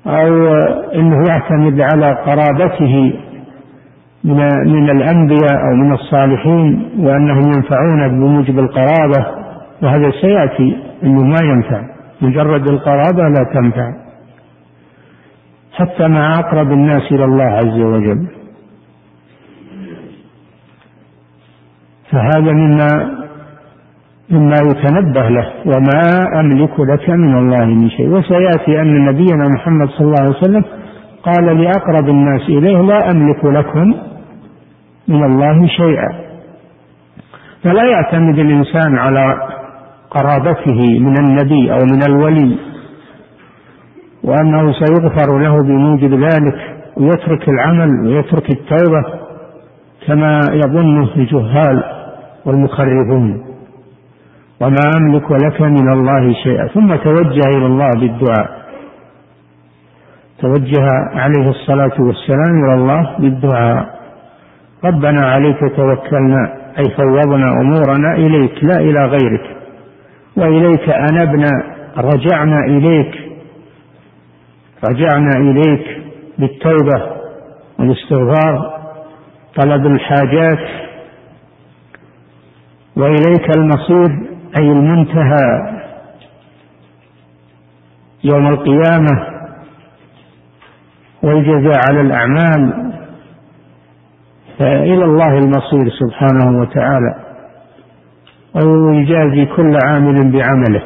أو 0.07 0.47
أنه 0.95 1.23
يعتمد 1.29 1.81
على 1.81 2.13
قرابته 2.13 3.13
من 4.23 4.37
من 4.65 4.89
الأنبياء 4.89 5.53
أو 5.69 5.75
من 5.75 5.93
الصالحين 5.93 6.89
وأنهم 6.99 7.41
ينفعون 7.55 8.07
بموجب 8.07 8.59
القرابة. 8.59 9.40
وهذا 9.83 10.11
سيأتي 10.21 10.77
أنه 11.03 11.23
ما 11.23 11.39
ينفع. 11.43 11.81
مجرد 12.21 12.67
القرابة 12.67 13.23
لا 13.23 13.43
تنفع. 13.53 13.91
حتى 15.73 16.07
مع 16.07 16.39
أقرب 16.39 16.71
الناس 16.71 17.01
إلى 17.11 17.25
الله 17.25 17.43
عز 17.43 17.79
وجل. 17.79 18.27
فهذا 22.11 22.51
مما 22.51 23.21
مما 24.29 24.55
يتنبه 24.55 25.29
له. 25.29 25.53
وما 25.65 26.39
أملك 26.39 26.79
لك 26.79 27.09
من 27.09 27.37
الله 27.37 27.65
من 27.65 27.89
شيء. 27.89 28.09
وسيأتي 28.09 28.81
أن 28.81 29.05
نبينا 29.05 29.47
محمد 29.47 29.87
صلى 29.87 30.07
الله 30.07 30.19
عليه 30.21 30.37
وسلم 30.37 30.63
قال 31.23 31.61
لأقرب 31.63 32.09
الناس 32.09 32.41
إليه 32.41 32.81
لا 32.81 33.11
أملك 33.11 33.45
لكم 33.45 33.95
من 35.07 35.23
الله 35.23 35.67
شيئا. 35.67 36.31
فلا 37.63 37.83
يعتمد 37.83 38.39
الإنسان 38.39 38.97
على 38.97 39.35
قرابته 40.11 40.99
من 40.99 41.15
النبي 41.19 41.71
أو 41.71 41.77
من 41.77 42.03
الولي 42.09 42.57
وأنه 44.23 44.73
سيغفر 44.73 45.39
له 45.39 45.63
بموجب 45.63 46.13
ذلك 46.13 46.55
ويترك 46.97 47.49
العمل 47.49 48.07
ويترك 48.07 48.49
التوبة 48.49 49.03
كما 50.07 50.39
يظنه 50.53 51.09
الجهال 51.15 51.83
والمخرفون 52.45 53.45
وما 54.61 54.81
أملك 54.97 55.31
لك 55.31 55.61
من 55.61 55.91
الله 55.93 56.33
شيئا. 56.43 56.67
ثم 56.67 56.95
توجه 56.95 57.47
إلى 57.57 57.65
الله 57.65 57.89
بالدعاء. 57.89 58.61
توجه 60.39 60.85
عليه 61.13 61.49
الصلاة 61.49 62.01
والسلام 62.01 62.65
إلى 62.65 62.73
الله 62.73 63.17
بالدعاء. 63.19 63.85
ربنا 64.85 65.21
عليك 65.21 65.59
توكلنا 65.59 66.53
أي 66.79 66.83
فوضنا 66.97 67.51
أمورنا 67.61 68.13
إليك 68.13 68.63
لا 68.63 68.79
إلى 68.79 69.05
غيرك. 69.05 69.60
وإليك 70.37 70.89
أنبنا 70.89 71.49
رجعنا 71.97 72.65
إليك. 72.65 73.31
رجعنا 74.89 75.31
إليك 75.37 76.01
بالتوبة 76.37 77.11
والاستغفار 77.79 78.81
طلب 79.55 79.85
الحاجات. 79.85 80.67
وإليك 82.95 83.57
المصير 83.57 84.27
أي 84.59 84.71
المنتهى. 84.71 85.77
يوم 88.23 88.47
القيامة 88.47 89.41
والجزاء 91.23 91.81
على 91.89 92.01
الأعمال. 92.01 92.91
فإلى 94.59 95.05
الله 95.05 95.37
المصير 95.37 95.89
سبحانه 95.99 96.61
وتعالى. 96.61 97.30
ويجازي 98.55 99.45
كل 99.45 99.77
عامل 99.85 100.31
بعمله. 100.31 100.83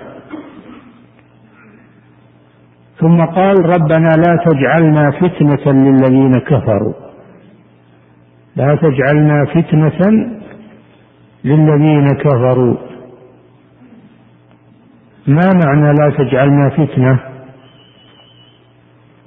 ثم 2.99 3.25
قال 3.25 3.55
ربنا 3.65 4.09
لا 4.09 4.43
تجعلنا 4.45 5.11
فتنة 5.11 5.73
للذين 5.73 6.39
كفروا. 6.39 6.93
لا 8.55 8.75
تجعلنا 8.75 9.45
فتنة 9.45 9.99
للذين 11.43 12.07
كفروا. 12.07 12.75
ما 15.27 15.49
معنى 15.65 15.93
لا 15.93 16.09
تجعلنا 16.17 16.69
فتنة؟ 16.69 17.19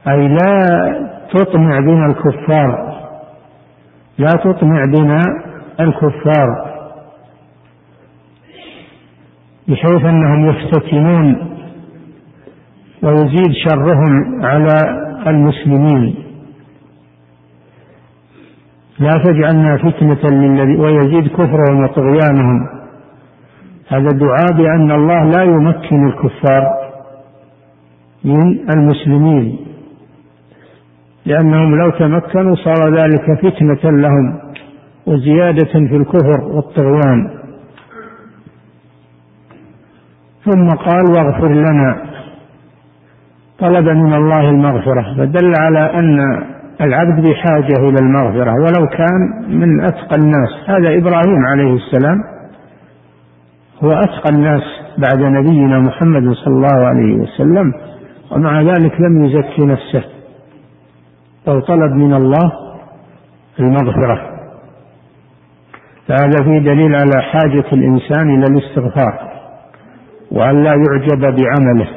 أي 0.09 0.29
لا 0.29 0.63
تطمع 1.35 1.79
بنا 1.79 2.07
الكفار. 2.07 2.99
لا 4.19 4.31
تطمع 4.45 4.85
بنا 4.85 5.21
الكفار. 5.81 6.68
بحيث 9.69 10.05
أنهم 10.05 10.49
يفتتنون 10.51 11.37
ويزيد 13.03 13.53
شرهم 13.65 14.45
على 14.45 14.77
المسلمين. 15.27 16.15
لا 18.99 19.23
تجعلنا 19.25 19.77
فتنة 19.77 20.31
للذي 20.31 20.77
ويزيد 20.77 21.29
كفرهم 21.29 21.85
وطغيانهم. 21.85 22.69
هذا 23.89 24.09
دعاء 24.09 24.53
بأن 24.57 24.91
الله 24.91 25.25
لا 25.25 25.43
يمكن 25.43 26.07
الكفار 26.07 26.63
من 28.25 28.71
المسلمين. 28.71 29.59
لأنهم 31.27 31.75
لو 31.75 31.91
تمكنوا 31.91 32.55
صار 32.55 32.95
ذلك 32.95 33.39
فتنة 33.43 33.91
لهم 33.91 34.39
وزيادة 35.07 35.73
في 35.73 35.97
الكفر 35.97 36.41
والطغيان. 36.45 37.38
ثم 40.51 40.69
قال 40.69 41.05
واغفر 41.17 41.53
لنا. 41.53 41.97
طلب 43.59 43.89
من 43.89 44.15
الله 44.15 44.51
المغفرة 44.51 45.15
فدل 45.19 45.53
على 45.61 45.99
أن 45.99 46.21
العبد 46.81 47.23
بحاجة 47.25 47.79
إلى 47.79 47.97
المغفرة 48.03 48.53
ولو 48.53 48.87
كان 48.87 49.51
من 49.59 49.81
أتقى 49.81 50.17
الناس. 50.17 50.49
هذا 50.67 50.99
إبراهيم 50.99 51.47
عليه 51.47 51.75
السلام 51.75 52.19
هو 53.85 53.93
أتقى 53.93 54.31
الناس 54.35 54.63
بعد 54.99 55.19
نبينا 55.19 55.79
محمد 55.79 56.33
صلى 56.33 56.55
الله 56.55 56.87
عليه 56.87 57.15
وسلم 57.15 57.73
ومع 58.33 58.63
ذلك 58.63 59.01
لم 59.01 59.25
يزكي 59.25 59.67
نفسه. 59.67 60.05
بل 61.47 61.63
طلب 61.63 61.93
من 61.93 62.15
الله 62.15 62.53
المغفرة. 63.61 64.21
فهذا 66.09 66.45
فيه 66.45 66.59
دليل 66.59 66.95
على 66.95 67.23
حاجة 67.23 67.65
الإنسان 67.73 68.31
إلى 68.31 68.45
الاستغفار. 68.51 69.28
وأن 70.33 70.63
لا 70.63 70.71
يعجب 70.71 71.21
بعمله. 71.21 71.89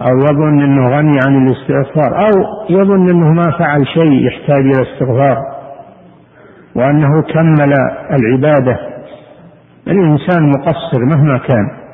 أو 0.00 0.18
يظن 0.18 0.62
أنه 0.62 0.88
غني 0.88 1.18
عن 1.26 1.46
الاستغفار. 1.46 2.14
أو 2.14 2.32
يظن 2.70 3.10
أنه 3.10 3.32
ما 3.32 3.50
فعل 3.58 3.86
شيء 3.86 4.26
يحتاج 4.26 4.60
إلى 4.60 4.92
استغفار. 4.92 5.36
وأنه 6.74 7.22
كمل 7.22 7.72
العبادة. 8.10 8.78
الإنسان 9.88 10.50
مقصر 10.50 11.04
مهما 11.16 11.38
كان. 11.38 11.84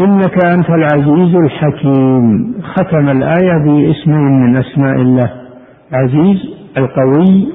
إنك 0.00 0.44
أنت 0.44 0.70
العزيز 0.70 1.36
الحكيم. 1.36 2.54
ختم 2.62 3.08
الآية 3.08 3.58
باسمين 3.58 4.40
من 4.42 4.56
أسماء 4.56 4.96
الله. 4.96 5.32
عزيز 5.92 6.36
القوي 6.76 7.52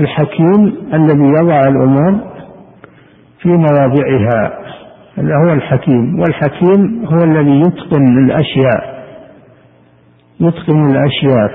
الحكيم 0.00 0.74
الذي 0.94 1.24
يضع 1.24 1.60
الأمور 1.60 2.20
في 3.42 3.48
مواضعها. 3.48 4.52
هذا 5.18 5.36
هو 5.46 5.52
الحكيم. 5.52 6.20
والحكيم 6.20 7.04
هو 7.06 7.24
الذي 7.24 7.60
يتقن 7.60 8.24
الأشياء. 8.24 9.04
يتقن 10.40 10.90
الأشياء. 10.90 11.48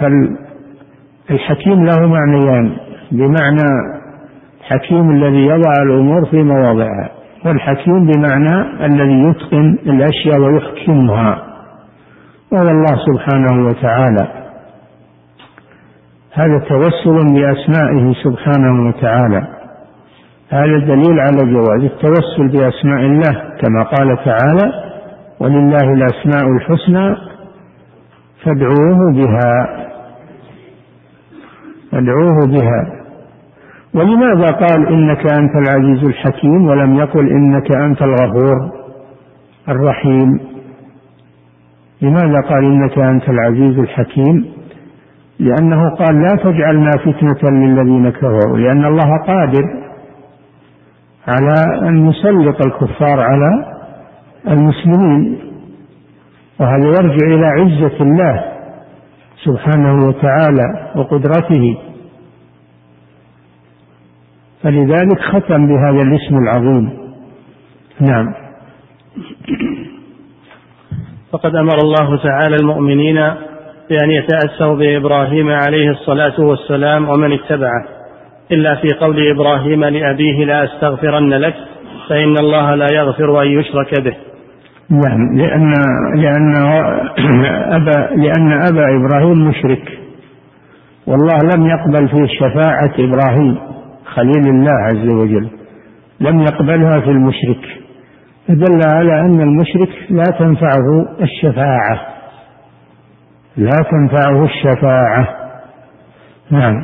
فالحكيم 1.29 1.85
له 1.85 2.07
معنيان. 2.07 2.77
بمعنى 3.11 3.97
الحكيم 4.61 5.11
الذي 5.11 5.45
يضع 5.45 5.73
الأمور 5.83 6.25
في 6.25 6.43
مواضعها. 6.43 7.09
والحكيم 7.45 8.05
بمعنى 8.05 8.85
الذي 8.85 9.29
يتقن 9.29 9.77
الأشياء 9.85 10.39
ويحكمها. 10.39 11.43
وهو 12.51 12.67
الله 12.67 12.95
سبحانه 13.07 13.67
وتعالى. 13.67 14.46
هذا 16.33 16.59
توسل 16.59 17.33
بأسمائه 17.33 18.13
سبحانه 18.23 18.87
وتعالى. 18.87 19.47
هذا 20.49 20.79
دليل 20.79 21.19
على 21.19 21.53
جواز 21.53 21.83
التوسل 21.83 22.47
بأسماء 22.47 22.99
الله 22.99 23.33
كما 23.61 23.83
قال 23.83 24.17
تعالى 24.25 24.71
ولله 25.39 25.93
الأسماء 25.93 26.51
الحسنى 26.55 27.15
فادعوه 28.43 29.13
بها. 29.13 29.77
فادعوه 31.91 32.47
بها. 32.47 32.97
ولماذا 33.93 34.51
قال 34.51 34.87
إنك 34.87 35.33
أنت 35.33 35.55
العزيز 35.55 36.03
الحكيم 36.03 36.67
ولم 36.67 36.95
يقل 36.95 37.29
إنك 37.29 37.75
أنت 37.75 38.01
الغفور 38.01 38.71
الرحيم 39.69 40.39
لماذا 42.01 42.41
قال 42.49 42.65
إنك 42.65 42.97
أنت 42.97 43.29
العزيز 43.29 43.79
الحكيم 43.79 44.56
لأنه 45.39 45.95
قال 45.95 46.21
لا 46.21 46.35
تجعلنا 46.43 46.91
فتنة 46.91 47.49
للذين 47.51 48.09
كفروا 48.09 48.57
لأن 48.57 48.85
الله 48.85 49.17
قادر 49.27 49.87
على 51.27 51.87
أن 51.89 52.09
يسلط 52.09 52.65
الكفار 52.65 53.19
على 53.19 53.77
المسلمين 54.47 55.39
وهذا 56.59 56.85
يرجع 56.85 57.27
إلى 57.27 57.45
عزة 57.45 58.01
الله 58.01 58.43
سبحانه 59.43 60.07
وتعالى 60.07 60.91
وقدرته؟ 60.95 61.77
فلذلك 64.63 65.19
ختم 65.19 65.67
بهذا 65.67 66.01
الاسم 66.01 66.37
العظيم. 66.37 66.89
نعم. 67.99 68.33
فقد 71.31 71.55
أمر 71.55 71.77
الله 71.83 72.23
تعالى 72.23 72.55
المؤمنين 72.55 73.17
بان 73.89 74.11
يتأسوا 74.11 74.75
بإبراهيم 74.75 75.49
عليه 75.49 75.89
الصلاة 75.89 76.39
والسلام 76.39 77.09
ومن 77.09 77.33
اتبعه. 77.33 77.85
إلا 78.51 78.75
في 78.75 78.87
قول 78.99 79.31
إبراهيم 79.35 79.85
لأبيه 79.85 80.45
لا 80.45 80.63
أستغفرن 80.63 81.29
لك 81.29 81.55
فإن 82.09 82.35
الله 82.39 82.75
لا 82.75 82.87
يغفر 82.91 83.41
أن 83.41 83.47
يشرك 83.47 84.01
به. 84.01 84.15
نعم 84.91 85.37
لأن 85.37 85.73
لأن 86.15 86.55
أبا 87.73 88.15
لأن 88.15 88.51
أبا 88.51 88.85
إبراهيم 88.97 89.47
مشرك. 89.47 89.99
والله 91.07 91.37
لم 91.55 91.67
يقبل 91.67 92.07
في 92.07 92.27
شفاعة 92.39 92.93
إبراهيم 92.99 93.57
خليل 94.05 94.47
الله 94.49 94.83
عز 94.83 95.09
وجل 95.09 95.49
لم 96.19 96.41
يقبلها 96.41 96.99
في 96.99 97.09
المشرك. 97.09 97.61
فدل 98.47 98.79
على 98.89 99.19
أن 99.21 99.41
المشرك 99.41 99.89
لا 100.09 100.23
تنفعه 100.39 101.07
الشفاعة. 101.21 102.16
لا 103.57 103.77
تنفعه 103.91 104.45
الشفاعة. 104.45 105.27
نعم. 106.51 106.83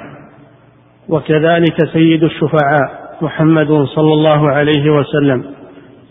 وكذلك 1.09 1.75
سيد 1.93 2.23
الشفعاء 2.23 2.89
محمد 3.21 3.67
صلى 3.67 4.13
الله 4.13 4.49
عليه 4.49 4.91
وسلم. 4.91 5.43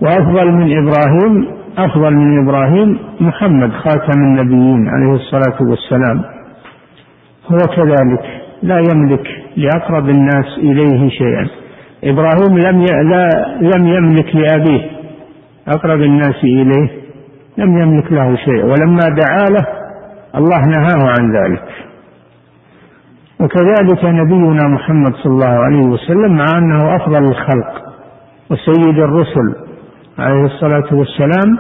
وأفضل 0.01 0.53
من 0.53 0.79
إبراهيم 0.79 1.49
أفضل 1.79 2.15
من 2.15 2.45
إبراهيم 2.45 2.99
محمد 3.21 3.73
خاتم 3.73 4.21
النبيين 4.21 4.89
عليه 4.89 5.15
الصلاة 5.15 5.63
والسلام. 5.71 6.25
هو 7.53 7.59
كذلك 7.77 8.43
لا 8.63 8.79
يملك 8.79 9.27
لأقرب 9.57 10.09
الناس 10.09 10.59
إليه 10.59 11.09
شيئا. 11.09 11.49
إبراهيم 12.05 12.59
لم 12.59 12.85
لا 13.11 13.29
لم 13.61 13.87
يملك 13.87 14.37
لأبيه 14.37 14.91
أقرب 15.69 16.03
الناس 16.03 16.45
إليه 16.45 16.91
لم 17.59 17.79
يملك 17.83 18.13
له 18.13 18.37
شيء 18.37 18.65
ولما 18.65 19.01
دعا 19.01 19.45
له 19.51 19.67
الله 20.37 20.67
نهاه 20.67 21.15
عن 21.19 21.33
ذلك. 21.37 21.65
وكذلك 23.41 24.05
نبينا 24.05 24.69
محمد 24.69 25.15
صلى 25.15 25.33
الله 25.33 25.47
عليه 25.47 25.87
وسلم 25.87 26.37
مع 26.37 26.45
أنه 26.59 26.97
أفضل 26.97 27.25
الخلق 27.25 27.83
وسيد 28.51 28.99
الرسل 28.99 29.55
عليه 30.19 30.45
الصلاة 30.45 30.95
والسلام. 30.95 31.59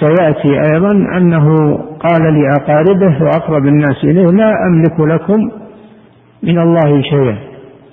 سيأتي 0.00 0.72
أيضا 0.74 0.90
أنه 1.16 1.76
قال 1.76 2.22
لأقاربه 2.40 3.22
وأقرب 3.22 3.66
الناس 3.66 4.04
إليه 4.04 4.26
لا 4.26 4.52
أملك 4.68 5.00
لكم 5.00 5.50
من 6.42 6.58
الله 6.58 7.02
شيئا. 7.02 7.38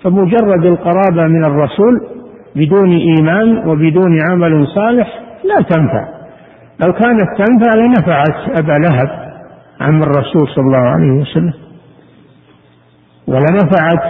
فمجرد 0.03 0.65
القرابة 0.65 1.27
من 1.27 1.45
الرسول 1.45 2.07
بدون 2.55 2.89
إيمان 2.89 3.57
وبدون 3.67 4.21
عمل 4.31 4.67
صالح 4.67 5.07
لا 5.43 5.61
تنفع. 5.61 6.14
لو 6.83 6.93
كانت 6.93 7.27
تنفع 7.37 7.75
لنفعت 7.75 8.57
أبا 8.59 8.71
لهب 8.71 9.09
عم 9.81 10.03
الرسول 10.03 10.47
صلى 10.47 10.65
الله 10.65 10.77
عليه 10.77 11.11
وسلم. 11.11 11.53
ولنفعت 13.27 14.03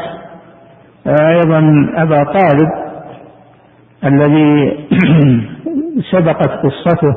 أيضا 1.08 1.92
أبا 1.96 2.24
طالب 2.24 2.70
الذي 4.04 4.78
سبقت 6.12 6.50
قصته 6.50 7.14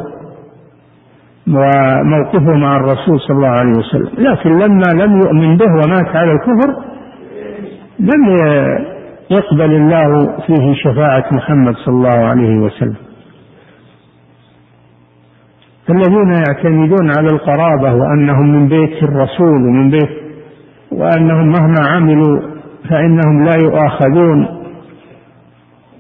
وموقفه 1.48 2.54
مع 2.54 2.76
الرسول 2.76 3.20
صلى 3.20 3.37
الله 3.37 3.48
عليه 3.48 3.78
وسلم. 3.78 4.11
لكن 4.18 4.58
لما 4.58 5.04
لم 5.04 5.20
يؤمن 5.20 5.56
به 5.56 5.72
ومات 5.72 6.16
على 6.16 6.32
الكفر 6.32 6.74
لم 7.98 8.28
يقبل 9.30 9.72
الله 9.72 10.37
فيه 10.46 10.74
شفاعة 10.74 11.24
محمد 11.32 11.74
صلى 11.74 11.94
الله 11.94 12.26
عليه 12.26 12.58
وسلم. 12.58 13.08
الذين 15.90 16.33
يعتمدون 16.33 17.11
على 17.18 17.29
القرابة 17.33 17.94
وأنهم 17.94 18.53
من 18.53 18.68
بيت 18.68 19.03
الرسول 19.03 19.66
ومن 19.66 19.90
بيت 19.90 20.11
وأنهم 20.92 21.48
مهما 21.48 21.88
عملوا 21.88 22.40
فإنهم 22.90 23.44
لا 23.44 23.55
يؤاخذون. 23.62 24.46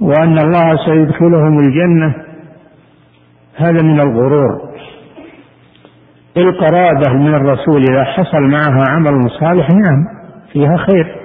وأن 0.00 0.38
الله 0.38 0.76
سيدخلهم 0.86 1.58
الجنة. 1.58 2.14
هذا 3.56 3.82
من 3.82 4.00
الغرور. 4.00 4.68
القرابة 6.36 7.12
من 7.12 7.34
الرسول 7.34 7.82
إذا 7.90 8.04
حصل 8.04 8.42
معها 8.42 8.84
عمل 8.90 9.30
صالح 9.40 9.70
نعم 9.70 10.04
فيها 10.52 10.76
خير. 10.76 11.16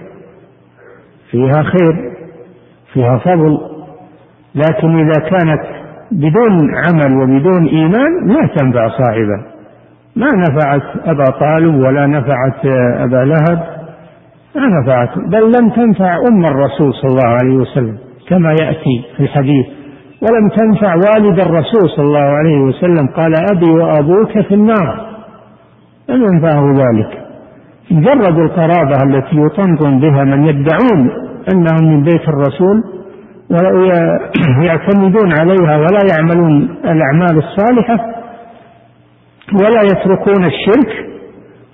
فيها 1.31 1.63
خير 1.63 2.13
فيها 2.93 3.17
فضل. 3.17 3.59
لكن 4.55 4.99
إذا 4.99 5.29
كانت 5.29 5.82
بدون 6.13 6.75
عمل 6.75 7.17
وبدون 7.17 7.65
إيمان 7.65 8.27
لا 8.27 8.47
تنفع 8.55 8.87
صاحبه. 8.87 9.53
ما 10.15 10.27
نفعت 10.35 10.81
أبا 11.05 11.25
طالب 11.39 11.75
ولا 11.75 12.07
نفعت 12.07 12.65
أبا 12.97 13.25
لهب 13.25 13.63
ما 14.55 14.81
نفعت 14.81 15.17
بل 15.17 15.51
لم 15.59 15.69
تنفع 15.69 16.17
أم 16.27 16.45
الرسول 16.45 16.93
صلى 16.93 17.09
الله 17.09 17.29
عليه 17.41 17.55
وسلم 17.55 17.97
كما 18.29 18.55
يأتي 18.61 19.03
في 19.17 19.23
الحديث. 19.23 19.65
ولم 20.21 20.49
تنفع 20.49 20.95
والد 20.95 21.39
الرسول 21.39 21.89
صلى 21.95 22.05
الله 22.05 22.19
عليه 22.19 22.57
وسلم 22.57 23.07
قال 23.07 23.33
أبي 23.51 23.71
وأبوك 23.71 24.47
في 24.47 24.53
النار. 24.53 25.07
لم 26.09 26.23
ينفعه 26.23 26.73
ذلك. 26.73 27.23
مجرد 27.91 28.39
القرابة 28.39 28.97
التي 29.03 29.37
يطنطن 29.37 29.99
بها 29.99 30.23
من 30.23 30.45
يدعون 30.45 31.09
أنهم 31.53 31.93
من 31.93 32.03
بيت 32.03 32.29
الرسول 32.29 32.83
ويعتمدون 33.49 35.33
عليها 35.33 35.77
ولا 35.77 35.99
يعملون 36.11 36.61
الأعمال 36.85 37.37
الصالحة 37.37 37.97
ولا 39.53 39.81
يتركون 39.83 40.45
الشرك. 40.45 41.13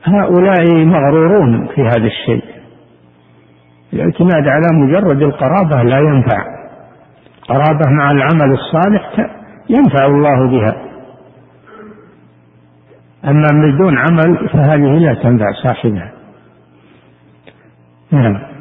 هؤلاء 0.03 0.85
مغرورون 0.85 1.67
في 1.67 1.81
هذا 1.81 2.07
الشيء. 2.07 2.43
الاعتماد 3.93 4.47
على 4.47 4.67
مجرد 4.73 5.21
القرابة 5.21 5.83
لا 5.83 5.99
ينفع. 5.99 6.43
قرابة 7.49 7.89
مع 7.89 8.11
العمل 8.11 8.53
الصالح 8.53 9.29
ينفع 9.69 10.05
الله 10.05 10.49
بها. 10.51 10.75
أما 13.25 13.47
من 13.53 13.77
دون 13.77 13.97
عمل 13.97 14.49
فهذه 14.49 14.97
لا 14.97 15.13
تنفع 15.13 15.51
صاحبها. 15.63 16.11
نعم. 18.11 18.58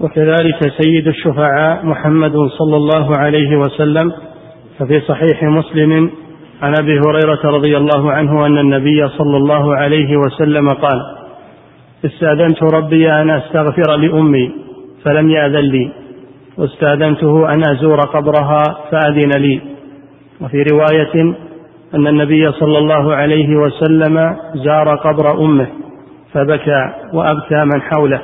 وكذلك 0.00 0.72
سيد 0.82 1.08
الشفعاء 1.08 1.86
محمد 1.86 2.32
صلى 2.58 2.76
الله 2.76 3.16
عليه 3.16 3.56
وسلم 3.56 4.12
ففي 4.78 5.00
صحيح 5.00 5.42
مسلم 5.42 6.10
عن 6.62 6.74
أبي 6.80 7.00
هريرة 7.06 7.56
رضي 7.56 7.76
الله 7.76 8.12
عنه 8.12 8.46
أن 8.46 8.58
النبي 8.58 9.08
صلى 9.08 9.36
الله 9.36 9.76
عليه 9.76 10.16
وسلم 10.16 10.68
قال 10.68 11.00
استأذنت 12.04 12.74
ربي 12.74 13.12
أن 13.12 13.30
أستغفر 13.30 13.96
لأمي 13.96 14.52
فلم 15.04 15.30
يأذن 15.30 15.60
لي. 15.60 15.92
واستأذنته 16.58 17.52
أن 17.52 17.62
أزور 17.68 18.00
قبرها 18.00 18.62
فأذن 18.90 19.30
لي. 19.42 19.60
وفي 20.40 20.64
رواية 20.72 21.34
أن 21.94 22.06
النبي 22.06 22.52
صلى 22.52 22.78
الله 22.78 23.14
عليه 23.14 23.56
وسلم 23.56 24.36
زار 24.54 24.96
قبر 24.96 25.40
أمه 25.44 25.66
فبكى 26.32 26.92
وأبكى 27.12 27.64
من 27.64 27.82
حوله 27.82 28.20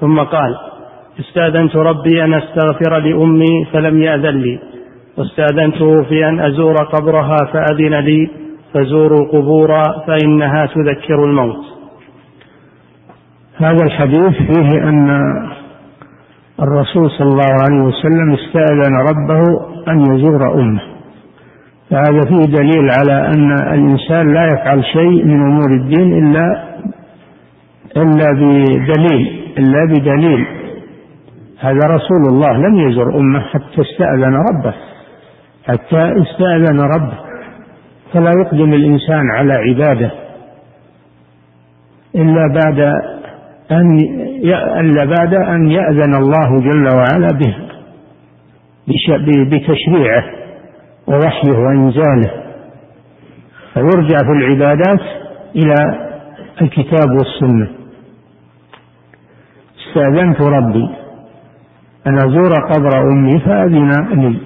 ثم 0.00 0.18
قال 0.18 0.56
استاذنت 1.20 1.76
ربي 1.76 2.24
أن 2.24 2.34
أستغفر 2.34 2.98
لأمي 2.98 3.66
فلم 3.72 4.02
يأذن 4.02 4.36
لي. 4.36 4.58
واستاذنته 5.16 6.02
في 6.02 6.28
أن 6.28 6.40
أزور 6.40 6.74
قبرها 6.74 7.36
فأذن 7.52 7.94
لي. 7.94 8.30
فزوروا 8.74 9.18
القبور 9.20 9.68
فإنها 10.06 10.66
تذكر 10.66 11.24
الموت. 11.24 11.64
هذا 13.56 13.84
الحديث 13.84 14.32
فيه 14.32 14.88
أن 14.88 15.10
الرسول 16.62 17.10
صلى 17.10 17.28
الله 17.28 17.52
عليه 17.64 17.82
وسلم 17.84 18.34
استأذن 18.34 18.96
ربه 19.10 19.42
أن 19.88 20.14
يزور 20.14 20.54
أمه. 20.54 20.80
فهذا 21.90 22.20
فيه 22.28 22.44
دليل 22.52 22.90
على 22.98 23.26
أن 23.26 23.52
الإنسان 23.52 24.34
لا 24.34 24.46
يفعل 24.46 24.84
شيء 24.84 25.24
من 25.24 25.40
أمور 25.40 25.70
الدين 25.70 26.26
إلا 26.26 26.64
إلا 27.96 28.32
بدليل 28.32 29.42
إلا 29.58 29.84
بدليل. 29.84 30.46
هذا 31.60 31.86
رسول 31.86 32.28
الله 32.28 32.52
لم 32.68 32.78
يزر 32.88 33.18
أمه 33.18 33.40
حتى 33.40 33.80
استأذن 33.80 34.34
ربه 34.34 34.74
حتى 35.68 36.12
استأذن 36.22 36.80
ربه. 36.80 37.18
فلا 38.12 38.30
يقدم 38.30 38.72
الإنسان 38.72 39.30
على 39.30 39.52
عباده 39.52 40.10
إلا 42.14 42.46
بعد 42.46 42.80
أن 43.70 43.98
إلا 44.80 45.04
بعد 45.04 45.34
أن 45.34 45.70
يأذن 45.70 46.14
الله 46.14 46.60
جل 46.60 46.88
وعلا 46.88 47.28
به 47.28 47.56
بتشريعه 49.50 50.24
ووحيه 51.06 51.58
وإنزاله. 51.58 52.30
فيرجع 53.74 54.16
في 54.16 54.32
العبادات 54.32 55.00
إلى 55.56 55.74
الكتاب 56.62 57.10
والسنة. 57.10 57.68
استأذنت 59.78 60.40
ربي. 60.40 60.88
أن 62.06 62.18
ازور 62.18 62.52
قبر 62.54 63.12
أمي 63.12 63.40
فاذن 63.40 63.90
لي 64.12 64.40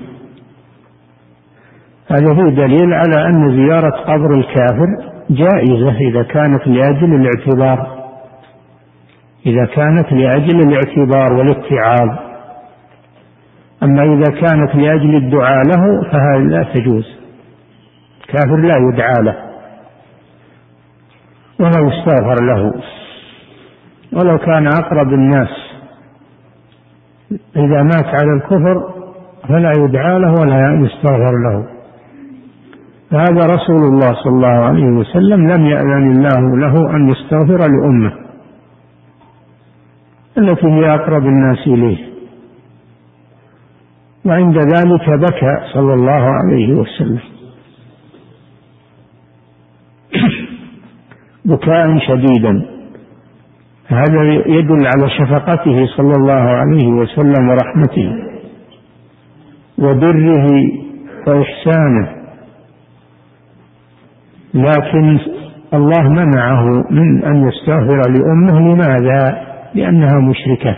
هذا 2.10 2.32
هو 2.32 2.48
دليل 2.48 2.94
على 2.94 3.26
أن 3.26 3.56
زيارة 3.56 3.90
قبر 3.90 4.34
الكافر 4.34 4.86
جائزة 5.30 5.96
إذا 5.98 6.22
كانت 6.22 6.66
لأجل 6.66 7.14
الاعتبار. 7.14 8.00
إذا 9.46 9.64
كانت 9.64 10.12
لأجل 10.12 10.60
الاعتبار 10.60 11.32
والاتعاظ. 11.32 12.18
أما 13.82 14.02
إذا 14.02 14.40
كانت 14.40 14.74
لأجل 14.74 15.16
الدعاء 15.16 15.62
له 15.66 16.10
فهذا 16.12 16.44
لا 16.44 16.62
تجوز. 16.74 17.18
كافر 18.28 18.56
لا 18.56 18.76
يدعى 18.76 19.22
له. 19.22 19.36
ولا 21.60 21.88
يستغفر 21.88 22.44
له. 22.44 22.72
ولو 24.12 24.38
كان 24.38 24.66
أقرب 24.66 25.12
الناس. 25.12 25.69
إذا 27.56 27.82
مات 27.82 28.06
على 28.06 28.32
الكفر 28.36 28.94
فلا 29.48 29.72
يدعى 29.78 30.18
له 30.18 30.32
ولا 30.40 30.80
يستغفر 30.84 31.32
له. 31.44 31.66
فهذا 33.10 33.46
رسول 33.46 33.82
الله 33.82 34.14
صلى 34.14 34.32
الله 34.32 34.48
عليه 34.48 34.86
وسلم 34.86 35.50
لم 35.50 35.66
يأذن 35.66 36.10
الله 36.10 36.58
له 36.58 36.96
أن 36.96 37.08
يستغفر 37.08 37.58
لأمه 37.58 38.12
التي 40.38 40.66
هي 40.66 40.94
أقرب 40.94 41.26
الناس 41.26 41.58
إليه. 41.66 42.10
وعند 44.24 44.58
ذلك 44.58 45.10
بكى 45.10 45.60
صلى 45.72 45.94
الله 45.94 46.22
عليه 46.22 46.74
وسلم. 46.74 47.20
بكاء 51.44 51.98
شديدا. 51.98 52.79
هذا 53.90 54.22
يدل 54.46 54.86
على 54.86 55.10
شفقته 55.10 55.86
صلى 55.96 56.14
الله 56.16 56.32
عليه 56.32 56.88
وسلم 56.88 57.48
ورحمته 57.48 58.12
وبره 59.78 60.46
وإحسانه. 61.28 62.08
لكن 64.54 65.18
الله 65.74 66.08
منعه 66.08 66.64
من 66.90 67.24
أن 67.24 67.48
يستغفر 67.48 68.02
لأمه. 68.10 68.74
لماذا؟ 68.74 69.46
لأنها 69.74 70.20
مشركة. 70.20 70.76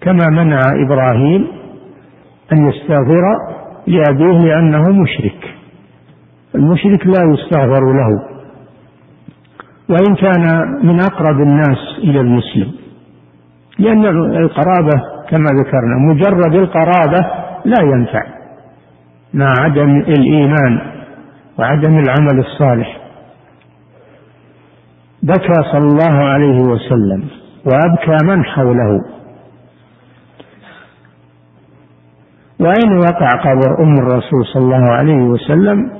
كما 0.00 0.26
منع 0.30 0.60
إبراهيم 0.86 1.46
أن 2.52 2.68
يستغفر 2.68 3.22
لأبيه 3.86 4.38
لأنه 4.38 4.88
مشرك. 4.88 5.54
المشرك 6.54 7.06
لا 7.06 7.32
يستغفر 7.32 7.92
له. 7.92 8.29
وإن 9.90 10.14
كان 10.14 10.44
من 10.82 11.00
أقرب 11.00 11.40
الناس 11.40 11.78
إلى 11.98 12.20
المسلم. 12.20 12.72
لأن 13.78 14.04
القرابة 14.36 15.02
كما 15.28 15.46
ذكرنا 15.46 15.96
مجرد 16.08 16.54
القرابة 16.54 17.26
لا 17.64 17.82
ينفع 17.82 18.22
مع 19.34 19.54
عدم 19.60 19.96
الإيمان 19.96 20.80
وعدم 21.58 21.98
العمل 21.98 22.38
الصالح. 22.38 23.00
بكى 25.22 25.62
صلى 25.72 25.86
الله 25.86 26.24
عليه 26.24 26.60
وسلم 26.60 27.24
وأبكى 27.66 28.26
من 28.26 28.44
حوله. 28.44 29.00
وأين 32.60 32.98
وقع 32.98 33.28
قبر 33.28 33.82
أم 33.82 33.94
الرسول 33.94 34.46
صلى 34.54 34.62
الله 34.62 34.92
عليه 34.92 35.22
وسلم 35.22 35.99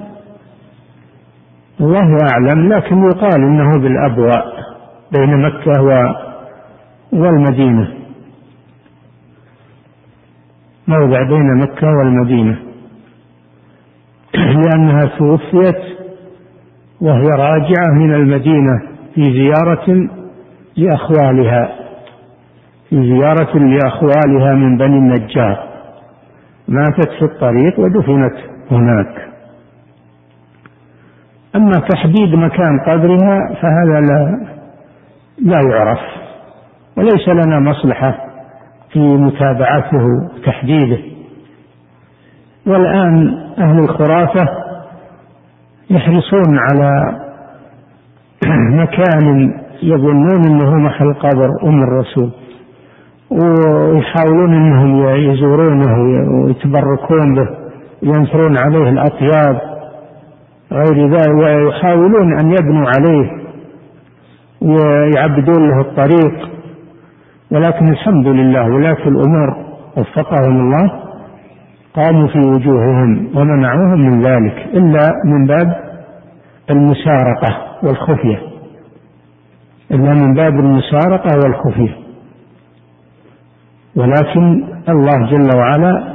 الله 1.81 2.19
أعلم 2.33 2.73
لكن 2.73 3.05
يقال 3.05 3.43
إنه 3.43 3.79
بالأبواء 3.79 4.45
بين 5.13 5.43
مكة 5.43 5.83
والمدينة. 7.13 7.89
موضع 10.89 11.23
بين 11.23 11.57
مكة 11.57 11.89
والمدينة. 11.89 12.59
لأنها 14.65 15.05
توفيت 15.19 15.99
وهي 17.01 17.29
راجعة 17.29 17.95
من 17.95 18.15
المدينة 18.15 18.83
في 19.15 19.23
زيارة 19.33 20.09
لأخوالها. 20.77 21.69
في 22.91 22.97
زيارة 22.97 23.59
لأخوالها 23.59 24.55
من 24.55 24.77
بني 24.77 24.99
النجار. 24.99 25.69
ماتت 26.69 27.11
في 27.19 27.25
الطريق 27.25 27.81
ودفنت 27.81 28.37
هناك. 28.71 29.30
أما 31.57 31.81
تحديد 31.89 32.35
مكان 32.35 32.81
قبرها 32.81 33.55
فهذا 33.63 34.01
لا 34.01 34.47
لا 35.43 35.61
يعرف 35.71 35.99
وليس 36.97 37.29
لنا 37.29 37.61
مصلحة 37.61 38.15
في 38.93 38.99
متابعته 38.99 40.07
تحديده. 40.47 40.99
والآن 42.67 43.39
أهل 43.59 43.79
الخرافة 43.79 44.49
يحرصون 45.91 46.59
على 46.59 47.19
مكان 48.83 49.55
يظنون 49.83 50.45
أنه 50.47 50.75
محل 50.75 51.15
قبر 51.15 51.49
أم 51.65 51.83
الرسول 51.83 52.31
ويحاولون 53.31 54.55
أنهم 54.55 55.09
يزورونه 55.09 55.95
ويتبركون 56.45 57.35
به 57.35 57.49
ينثرون 58.03 58.57
عليه 58.59 58.89
الأطياب. 58.91 59.70
غير 60.73 61.11
ذلك 61.11 61.35
ويحاولون 61.35 62.39
أن 62.39 62.51
يبنوا 62.51 62.87
عليه 62.87 63.31
ويعبدون 64.61 65.69
له 65.69 65.81
الطريق. 65.81 66.51
ولكن 67.53 67.89
الحمد 67.89 68.27
لله 68.27 68.65
ولاة 68.75 69.09
الأمور 69.09 69.57
وفقهم 69.97 70.61
الله 70.61 70.93
قاموا 71.95 72.29
في 72.29 72.39
وجوههم 72.39 73.29
ومنعوهم 73.37 74.01
من 74.01 74.21
ذلك 74.21 74.67
إلا 74.75 75.13
من 75.25 75.47
باب 75.47 75.77
المسارقة 76.71 77.57
والخفية. 77.83 78.39
إلا 79.91 80.15
من 80.15 80.35
باب 80.35 80.55
المسارقة 80.55 81.39
والخفية. 81.45 81.97
ولكن 83.97 84.65
الله 84.89 85.31
جل 85.31 85.57
وعلا 85.57 86.15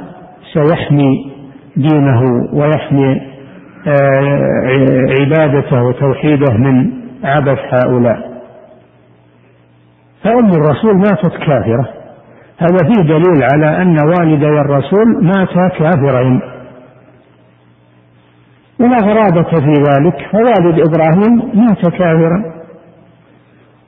سيحمي 0.52 1.32
دينه 1.76 2.22
ويحمي 2.52 3.35
عبادته 5.20 5.82
وتوحيده 5.82 6.52
من 6.54 6.90
عبث 7.24 7.58
هؤلاء. 7.72 8.36
فأم 10.24 10.50
الرسول 10.50 10.96
ماتت 10.96 11.36
كافرة. 11.36 11.88
هذا 12.58 12.78
فيه 12.86 13.02
دليل 13.02 13.42
على 13.52 13.82
أن 13.82 13.96
والدي 14.08 14.46
الرسول 14.46 15.24
ماتا 15.24 15.68
كافرين. 15.68 16.40
ولا 18.80 18.98
غرابة 18.98 19.50
في 19.50 19.72
ذلك. 19.72 20.16
فوالد 20.32 20.80
إبراهيم 20.88 21.50
مات 21.54 21.88
كافرا. 21.88 22.44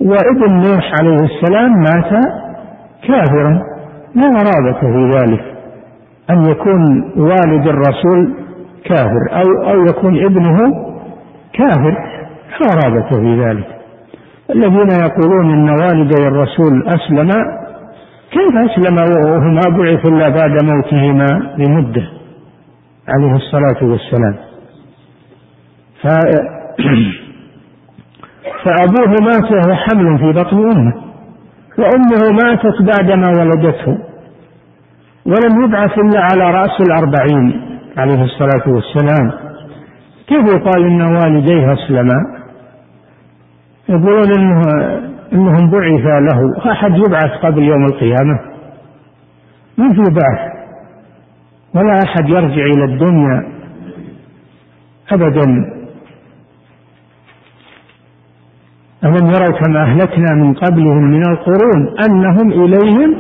وابن 0.01 0.53
نوح 0.53 0.93
عليه 1.01 1.17
السلام 1.25 1.73
مات 1.73 2.25
كافرا. 3.09 3.63
لا 4.15 4.29
غرابة 4.29 4.81
في 4.81 5.11
ذلك. 5.19 5.45
أن 6.31 6.51
يكون 6.51 7.13
والد 7.17 7.67
الرسول 7.67 8.35
كافر 8.89 9.23
أو 9.33 9.71
أو 9.71 9.85
يكون 9.85 10.25
ابنه 10.25 10.59
كافر 11.53 11.97
لا 12.61 12.67
غرابة 12.67 13.09
في 13.09 13.41
ذلك. 13.45 13.79
الذين 14.51 14.91
يقولون 15.01 15.51
أن 15.51 15.71
والدي 15.71 16.27
الرسول 16.27 16.89
أسلم 16.89 17.33
كيف 18.31 18.71
أسلم 18.71 18.97
وهما 18.97 19.61
بعث 19.61 20.09
إلا 20.09 20.29
بعد 20.29 20.65
موتهما 20.65 21.55
بمدة 21.59 22.09
عليه 23.09 23.37
الصلاة 23.37 23.85
والسلام. 23.91 24.35
ف... 26.03 26.07
فأبوه 28.65 29.15
مات 29.23 29.53
وهو 29.53 29.75
حمل 29.75 30.19
في 30.19 30.33
بطن 30.33 30.71
أمه 30.71 30.95
وأمه 31.79 32.33
ماتت 32.33 32.83
بعدما 32.83 33.29
ولدته 33.29 33.99
ولم 35.27 35.65
يبعث 35.65 35.99
إلا 35.99 36.21
على 36.21 36.51
رأس 36.51 36.81
الأربعين. 36.81 37.78
عليه 37.99 38.23
الصلاة 38.23 38.69
والسلام. 38.69 39.33
كيف 40.27 40.45
يقال 40.55 40.87
إن 40.87 41.03
والديه 41.03 41.73
أسلما 41.73 42.39
يقولون 43.89 44.39
إنه 44.39 44.63
إنهم 45.33 45.71
بعث 45.71 46.07
له. 46.07 46.71
أحد 46.73 46.91
يبعث 46.91 47.31
قبل 47.43 47.63
يوم 47.63 47.85
القيامة؟ 47.85 48.41
ما 49.79 49.93
في 49.93 50.03
بعث. 50.11 50.59
ولا 51.75 51.99
أحد 52.07 52.29
يرجع 52.29 52.65
إلى 52.65 52.85
الدنيا 52.85 53.49
أبدا. 55.13 55.45
ألم 59.05 59.27
يروا 59.27 59.61
كما 59.61 59.83
أهلكنا 59.83 60.35
من 60.35 60.55
قبلهم 60.55 61.03
من 61.03 61.23
القرون 61.29 61.99
أنهم 62.09 62.53
إليهم 62.53 63.17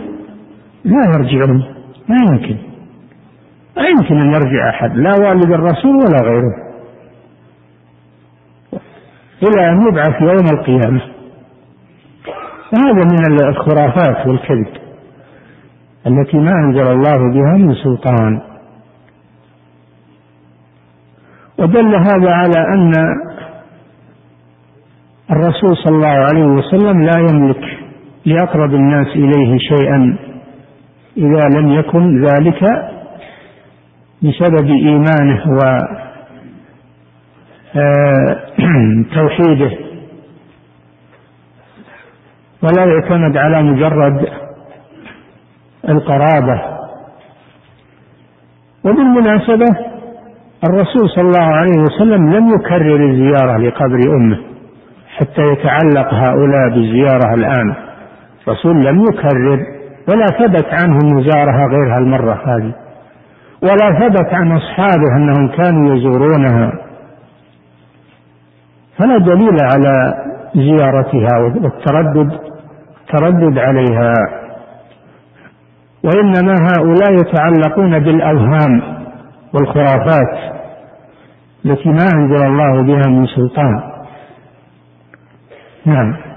لا 0.84 1.04
يرجعون. 1.14 1.64
ما 2.08 2.16
يمكن. 2.30 2.56
ما 3.78 3.88
يمكن 3.88 4.18
أن 4.18 4.32
يرجع 4.32 4.70
أحد 4.70 4.96
لا 4.96 5.10
والد 5.10 5.52
الرسول 5.52 5.96
ولا 5.96 6.22
غيره. 6.22 6.68
إلى 9.42 9.70
أن 9.70 9.88
يبعث 9.88 10.20
يوم 10.20 10.58
القيامة. 10.58 11.00
فهذا 12.70 13.04
من 13.04 13.48
الخرافات 13.48 14.26
والكذب 14.26 14.66
التي 16.06 16.36
ما 16.36 16.52
أنزل 16.52 16.92
الله 16.92 17.16
بها 17.16 17.56
من 17.56 17.74
سلطان. 17.74 18.40
ودل 21.58 21.94
هذا 21.94 22.32
على 22.32 22.74
أن 22.74 22.92
الرسول 25.30 25.76
صلى 25.76 25.96
الله 25.96 26.08
عليه 26.08 26.44
وسلم 26.44 27.02
لا 27.02 27.18
يملك 27.30 27.64
لأقرب 28.26 28.74
الناس 28.74 29.06
إليه 29.06 29.58
شيئا 29.58 30.18
إذا 31.16 31.58
لم 31.58 31.68
يكن 31.68 32.24
ذلك 32.24 32.62
بسبب 34.22 34.66
إيمانه 34.66 35.42
و 35.50 35.58
آه، 37.76 38.36
ولا 42.62 42.84
يعتمد 42.84 43.36
على 43.36 43.62
مجرد 43.62 44.28
القرابة. 45.88 46.62
وبالمناسبة 48.84 49.66
الرسول 50.68 51.10
صلى 51.14 51.24
الله 51.24 51.54
عليه 51.54 51.78
وسلم 51.82 52.32
لم 52.32 52.48
يكرر 52.48 53.10
الزيارة 53.10 53.58
لقبر 53.58 54.16
أمه 54.16 54.38
حتى 55.16 55.42
يتعلق 55.42 56.14
هؤلاء 56.14 56.68
بالزيارة 56.68 57.34
الآن. 57.34 57.74
الرسول 58.48 58.84
لم 58.84 59.02
يكرر 59.02 59.58
ولا 60.08 60.26
ثبت 60.26 60.66
عنه 60.82 60.98
أنه 61.04 61.22
زارها 61.22 61.68
غير 61.70 61.96
هالمرة 61.96 62.42
هذه. 62.46 62.87
ولا 63.62 64.00
ثبت 64.00 64.34
عن 64.34 64.52
أصحابه 64.52 65.16
أنهم 65.16 65.48
كانوا 65.48 65.96
يزورونها. 65.96 66.72
فلا 68.98 69.18
دليل 69.18 69.56
على 69.62 70.14
زيارتها 70.54 71.38
والتردد 71.38 72.40
تردد 73.08 73.58
عليها. 73.58 74.14
وإنما 76.04 76.54
هؤلاء 76.54 77.12
يتعلقون 77.12 77.98
بالأوهام 77.98 78.82
والخرافات 79.54 80.58
التي 81.64 81.88
ما 81.88 82.08
أنزل 82.14 82.46
الله 82.46 82.82
بها 82.82 83.10
من 83.10 83.26
سلطان. 83.26 83.82
نعم. 85.86 86.27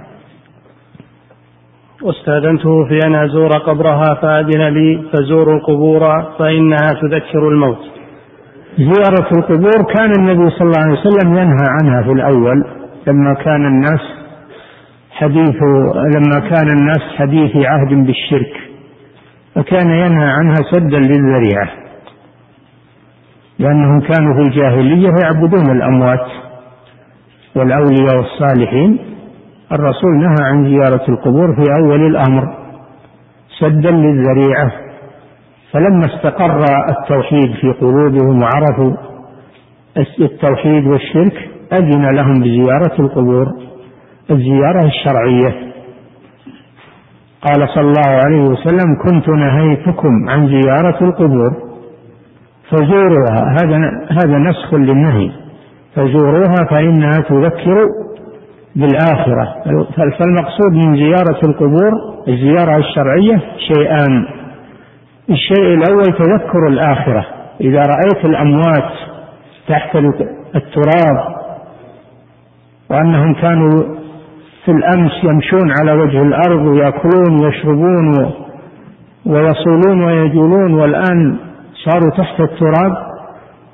واستأذنته 2.04 2.88
في 2.88 2.99
أن 3.08 3.16
أزور 3.16 3.49
قبرها 3.49 4.14
فأذن 4.14 4.62
لي 4.68 5.04
فزوروا 5.14 5.56
القبور 5.56 5.99
فإنها 6.39 6.93
تذكر 7.02 7.47
الموت. 7.49 7.80
زيارة 8.78 9.28
القبور 9.38 9.93
كان 9.95 10.12
النبي 10.20 10.49
صلى 10.49 10.62
الله 10.68 10.80
عليه 10.80 10.99
وسلم 10.99 11.32
ينهى 11.38 11.68
عنها 11.82 12.04
في 12.04 12.12
الأول 12.12 12.66
لما 13.08 13.34
كان 13.34 13.66
الناس 13.66 13.99
حديث 15.12 15.56
لما 16.16 16.39
كان 16.49 16.68
الناس 16.78 17.02
حديث 17.18 17.52
عهد 17.56 18.06
بالشرك 18.06 18.54
فكان 19.56 19.89
ينهى 19.89 20.30
عنها 20.30 20.56
سدا 20.72 20.99
للذريعة 20.99 21.70
لأنهم 23.60 24.02
كانوا 24.02 24.34
في 24.36 24.41
الجاهلية 24.41 25.10
يعبدون 25.24 25.72
الأموات 25.72 26.28
والأولياء 27.56 28.18
والصالحين 28.18 28.99
الرسول 29.72 30.17
نهى 30.17 30.36
عن 30.41 30.63
زيارة 30.63 31.09
القبور 31.09 31.55
في 31.55 31.63
أول 31.80 32.05
الأمر 32.07 32.55
سدا 33.59 33.91
للذريعة 33.91 34.72
فلما 35.72 36.05
استقر 36.05 36.59
التوحيد 36.89 37.53
في 37.61 37.72
قلوبهم 37.82 38.41
وعرفوا 38.41 38.93
التوحيد 40.19 40.88
والشرك 40.88 41.49
أذن 41.74 42.15
لهم 42.15 42.34
بزيارة 42.34 43.01
القبور 43.01 43.47
الزيارة 44.32 44.86
الشرعية. 44.86 45.72
قال 47.41 47.69
صلى 47.69 47.84
الله 47.84 48.09
عليه 48.26 48.41
وسلم 48.41 48.97
كنت 49.05 49.30
نهيتكم 49.30 50.30
عن 50.30 50.47
زيارة 50.47 51.03
القبور 51.03 51.51
فزوروها 52.69 53.55
هذا 53.61 53.78
هذا 54.09 54.38
نسخ 54.38 54.74
للنهي 54.74 55.32
فزوروها 55.95 56.65
فإنها 56.69 57.19
تذكر 57.19 57.86
بالآخرة. 58.76 59.55
فالمقصود 60.19 60.72
من 60.74 60.95
زيارة 60.95 61.39
القبور 61.43 61.91
الزيارة 62.28 62.78
الشرعية 62.78 63.41
شيئان. 63.57 64.26
الشيء 65.30 65.74
الأول 65.74 66.05
تذكر 66.05 66.67
الآخرة. 66.67 67.26
إذا 67.61 67.80
رأيت 67.80 68.26
الأموات 68.26 68.91
تحت 69.67 69.95
التراب 70.55 71.36
وأنهم 72.89 73.34
كانوا 73.34 73.84
في 74.65 74.72
الأمس 74.72 75.11
يمشون 75.24 75.74
على 75.80 75.91
وجه 75.91 76.22
الأرض 76.22 76.65
ويأكلون 76.65 77.43
ويشربون 77.43 78.32
ويصولون 79.26 80.03
ويجولون 80.05 80.74
والآن 80.74 81.38
صاروا 81.74 82.17
تحت 82.17 82.39
التراب 82.39 82.93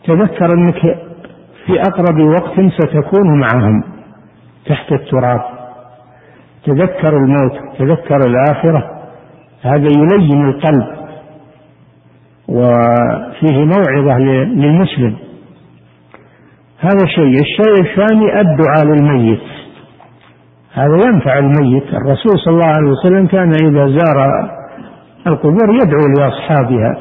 تذكر 0.08 0.54
أنك 0.54 0.80
في 1.66 1.80
أقرب 1.80 2.20
وقت 2.20 2.54
ستكون 2.54 3.39
معهم. 3.39 3.97
تحت 4.70 4.91
التراب. 4.91 5.41
تذكر 6.65 7.18
الموت 7.18 7.51
تذكر 7.80 8.18
الآخرة. 8.18 8.91
هذا 9.61 9.88
يلين 9.97 10.49
القلب. 10.49 10.97
وفيه 12.47 13.57
موعظة 13.57 14.18
للمسلم. 14.18 15.15
هذا 16.80 17.05
شيء. 17.15 17.34
الشيء 17.41 17.91
الثاني 17.91 18.41
الدعاء 18.41 18.86
للميت. 18.86 19.39
هذا 20.74 20.95
ينفع 21.05 21.38
الميت. 21.38 21.84
الرسول 21.93 22.39
صلى 22.45 22.53
الله 22.53 22.65
عليه 22.65 22.89
وسلم 22.89 23.28
كان 23.28 23.51
إذا 23.63 23.88
زار 23.88 24.49
القبور 25.28 25.76
يدعو 25.82 26.07
لأصحابها 26.18 26.97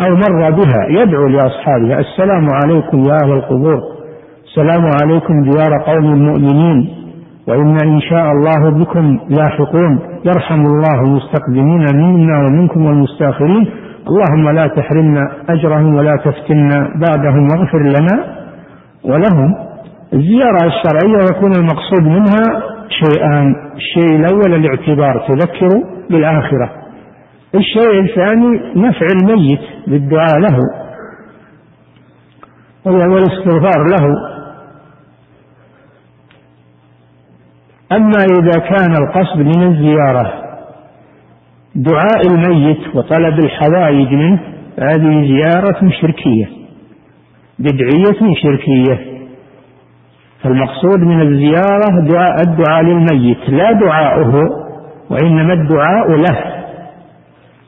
أو 0.00 0.16
مر 0.16 0.50
بها 0.50 1.02
يدعو 1.02 1.26
لأصحابها. 1.26 1.98
السلام 1.98 2.46
عليكم 2.64 2.98
يا 3.04 3.18
أهل 3.24 3.32
القبور. 3.32 4.01
السلام 4.52 4.90
عليكم 5.02 5.42
ديار 5.42 5.82
قوم 5.86 6.04
المؤمنين 6.04 6.88
وإنا 7.48 7.78
إن 7.84 8.00
شاء 8.00 8.32
الله 8.32 8.70
بكم 8.70 9.18
لاحقون. 9.28 9.98
يرحم 10.24 10.66
الله 10.66 11.00
المستقدمين 11.00 11.84
منا 11.94 12.38
ومنكم 12.38 12.86
والمستأخرين. 12.86 13.70
اللهم 14.08 14.50
لا 14.50 14.66
تحرمنا 14.66 15.32
أجرهم 15.48 15.94
ولا 15.94 16.16
تفتنا 16.16 16.88
بعدهم 17.06 17.48
واغفر 17.50 17.78
لنا 17.78 18.24
ولهم. 19.04 19.54
الزيارة 20.12 20.66
الشرعية 20.66 21.24
يكون 21.36 21.52
المقصود 21.52 22.02
منها 22.02 22.62
شيئان. 22.88 23.54
الشيء 23.76 24.16
الأول 24.16 24.54
الاعتبار 24.54 25.24
تذكر 25.28 25.68
بالآخرة. 26.10 26.70
الشيء 27.54 28.00
الثاني 28.00 28.60
نفع 28.76 29.06
الميت 29.20 29.60
بالدعاء 29.86 30.38
له. 30.38 30.58
والاستغفار 32.86 33.86
له. 33.90 34.31
أما 37.96 38.24
إذا 38.38 38.60
كان 38.60 38.96
القصد 38.96 39.38
من 39.38 39.62
الزيارة 39.66 40.32
دعاء 41.74 42.26
الميت 42.30 42.96
وطلب 42.96 43.38
الحوائج 43.38 44.12
منه 44.12 44.40
هذه 44.78 45.26
زيارة 45.26 45.90
شركية 46.00 46.48
بدعية 47.58 48.34
شركية. 48.42 49.12
فالمقصود 50.42 51.00
من 51.00 51.20
الزيارة 51.20 52.08
دعاء 52.10 52.36
الدعاء 52.48 52.82
للميت 52.82 53.38
لا 53.48 53.72
دعاؤه 53.72 54.34
وإنما 55.10 55.52
الدعاء 55.52 56.10
له 56.10 56.38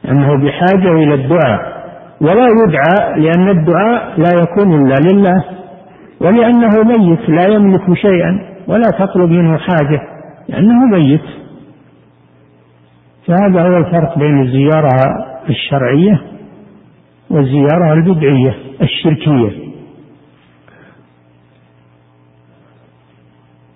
أنه 0.09 0.37
بحاجة 0.37 0.93
إلى 0.93 1.15
الدعاء. 1.15 1.75
ولا 2.21 2.47
يدعى 2.63 3.21
لأن 3.21 3.49
الدعاء 3.49 4.21
لا 4.21 4.43
يكون 4.43 4.75
إلا 4.75 4.95
لله 5.11 5.45
ولأنه 6.21 6.83
ميت 6.85 7.29
لا 7.29 7.55
يملك 7.55 7.95
شيئا 7.95 8.41
ولا 8.69 8.91
تطلب 8.99 9.31
منه 9.31 9.59
حاجة. 9.59 10.14
لأنه 10.49 10.87
ميت. 10.87 11.21
فهذا 13.27 13.63
هو 13.63 13.77
الفرق 13.77 14.19
بين 14.19 14.43
الزيارة 14.43 14.89
الشرعية 15.49 16.23
والزيارة 17.31 17.93
البدعية 17.93 18.55
الشركية. 18.83 19.65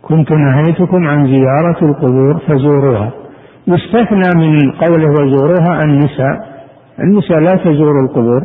كنت 0.03 0.33
نهيتكم 0.33 1.07
عن 1.07 1.27
زيارة 1.27 1.85
القبور 1.91 2.39
فزوروها. 2.39 3.13
يستثنى 3.67 4.47
من 4.47 4.73
قوله 4.73 5.11
وزوروها 5.11 5.83
النساء. 5.85 6.59
النساء 7.01 7.39
لا 7.39 7.57
تزور 7.65 8.01
القبور 8.05 8.41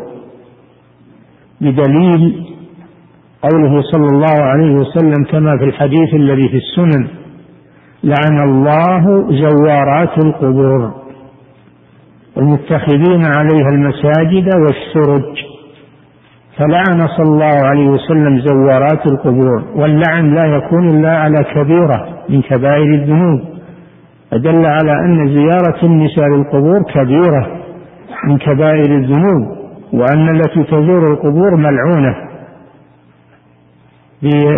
بدليل 1.61 2.45
قوله 3.41 3.81
صلى 3.81 4.07
الله 4.07 4.43
عليه 4.43 4.73
وسلم 4.73 5.23
كما 5.31 5.57
في 5.57 5.63
الحديث 5.63 6.13
الذي 6.13 6.49
في 6.49 6.57
السنن. 6.57 7.22
لعن 8.03 8.49
الله 8.49 9.27
زوارات 9.31 10.25
القبور. 10.25 10.91
المتخذين 12.37 13.21
عليها 13.37 13.69
المساجد 13.69 14.49
والسرج. 14.55 15.37
فلعن 16.57 17.07
صلى 17.07 17.29
الله 17.29 17.67
عليه 17.67 17.87
وسلم 17.87 18.39
زوارات 18.39 19.07
القبور. 19.07 19.63
واللعن 19.75 20.33
لا 20.33 20.45
يكون 20.45 20.89
إلا 20.89 21.17
على 21.17 21.43
كبيرة 21.43 22.07
من 22.29 22.41
كبائر 22.41 22.93
الذنوب. 22.93 23.41
فدل 24.31 24.65
على 24.65 24.91
أن 24.91 25.27
زيارة 25.27 25.85
النساء 25.85 26.27
للقبور 26.27 26.83
كبيرة 26.93 27.47
من 28.27 28.37
كبائر 28.37 28.95
الذنوب 28.95 29.57
وأن 29.93 30.29
التي 30.35 30.63
تزور 30.63 31.11
القبور 31.13 31.55
ملعونة. 31.55 32.15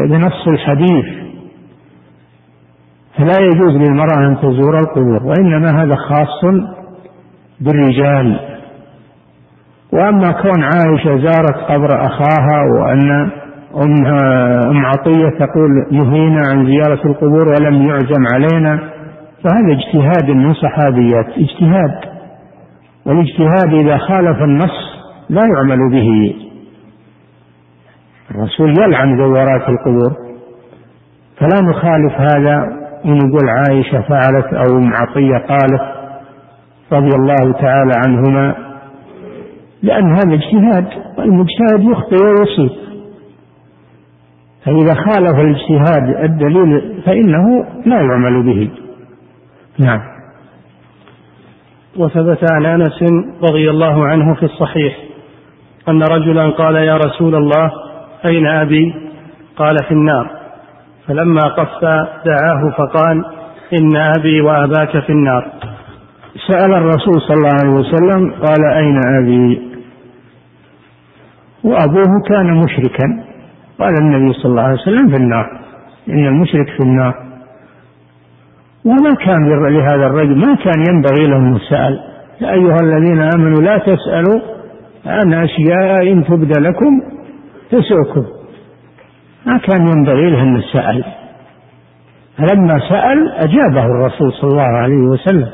بنص 0.10 0.48
الحديث 0.48 1.25
فلا 3.18 3.46
يجوز 3.46 3.76
للمرأة 3.76 4.28
أن 4.28 4.38
تزور 4.38 4.80
القبور 4.80 5.24
وإنما 5.24 5.84
هذا 5.84 5.96
خاص 5.96 6.54
بالرجال. 7.62 8.40
وأما 9.94 10.32
كون 10.32 10.64
عائشة 10.64 11.18
زارت 11.18 11.58
قبر 11.70 12.06
أخاها 12.06 12.62
وأن 12.80 13.32
أم 14.70 14.86
عطية 14.86 15.30
تقول 15.40 15.88
نهينا 15.92 16.42
عن 16.48 16.66
زيارة 16.66 17.08
القبور 17.08 17.48
ولم 17.48 17.88
يعزم 17.88 18.24
علينا 18.34 18.80
فهذا 19.44 19.72
اجتهاد 19.74 20.30
من 20.32 20.54
صحابيات 20.54 21.28
اجتهاد. 21.28 22.16
والاجتهاد 23.06 23.74
إذا 23.74 23.98
خالف 23.98 24.42
النص 24.42 25.02
لا 25.30 25.42
يعمل 25.56 25.92
به. 25.92 26.36
الرسول 28.32 28.74
يلعن 28.80 29.18
زوارات 29.18 29.70
القبور 29.70 30.14
فلا 31.38 31.62
نخالف 31.62 32.14
هذا. 32.14 32.85
ونقول 33.06 33.50
عائشة 33.50 34.02
فعلت 34.02 34.54
أو 34.54 34.78
أم 34.78 34.94
عطية 34.94 35.38
قالت 35.38 35.82
رضي 36.92 37.16
الله 37.16 37.52
تعالى 37.52 37.92
عنهما 38.08 38.56
لأن 39.84 40.12
هذا 40.12 40.34
اجتهاد 40.34 40.88
والمجتهد 41.18 41.84
يخطئ 41.84 42.18
ويصيب. 42.26 42.72
فإذا 44.66 44.94
خالف 44.94 45.40
الاجتهاد 45.40 46.24
الدليل 46.24 47.02
فإنه 47.06 47.66
لا 47.86 48.02
يعمل 48.02 48.44
به. 48.44 48.70
نعم. 49.80 50.02
وثبت 51.98 52.52
عن 52.52 52.66
أنس 52.66 53.04
رضي 53.50 53.70
الله 53.70 54.06
عنه 54.08 54.34
في 54.34 54.44
الصحيح 54.44 54.98
أن 55.90 56.04
رجلا 56.04 56.50
قال 56.50 56.76
يا 56.76 56.98
رسول 56.98 57.36
الله 57.36 57.72
أين 58.26 58.48
أبي؟ 58.48 58.94
قال 59.58 59.76
في 59.88 59.92
النار. 59.92 60.45
فلما 61.08 61.42
قف 61.42 61.84
دعاه 62.26 62.74
فقال 62.78 63.26
إن 63.74 63.96
أبي 64.18 64.42
وأباك 64.42 65.00
في 65.00 65.10
النار. 65.10 65.52
سأل 66.48 66.74
الرسول 66.74 67.22
صلى 67.22 67.38
الله 67.38 67.54
عليه 67.64 67.74
وسلم 67.80 68.32
قال 68.32 68.66
أين 68.66 69.00
أبي؟ 69.20 69.62
وأبوه 71.64 72.22
كان 72.30 72.54
مشركا. 72.54 73.24
قال 73.80 73.94
النبي 74.02 74.34
صلى 74.34 74.52
الله 74.52 74.62
عليه 74.62 74.82
وسلم 74.82 75.10
في 75.10 75.16
النار. 75.16 75.62
إن 76.10 76.28
المشرك 76.28 76.68
في 76.68 76.84
النار. 76.84 77.14
وما 78.86 79.16
كان 79.26 79.50
لهذا 79.50 80.06
الرجل 80.06 80.38
ما 80.38 80.56
كان 80.56 80.84
ينبغي 80.90 81.28
له 81.28 81.38
أن 81.38 81.56
يسأل 81.56 82.00
يا 82.42 82.52
أيها 82.52 82.78
الذين 82.82 83.22
آمنوا 83.22 83.62
لا 83.62 83.78
تسألوا 83.78 84.40
عن 85.06 85.34
أشياء 85.34 86.12
إن 86.12 86.24
تبد 86.24 86.60
لكم 86.60 87.02
تسؤكم. 87.72 88.26
ما 89.46 89.58
كان 89.58 89.88
ينبغي 89.88 90.30
له 90.30 90.42
أن 90.42 90.62
سأل. 90.74 91.04
فلما 92.38 92.80
سأل 92.90 93.32
أجابه 93.32 93.86
الرسول 93.86 94.34
صلى 94.34 94.50
الله 94.50 94.78
عليه 94.78 94.96
وسلم. 94.96 95.50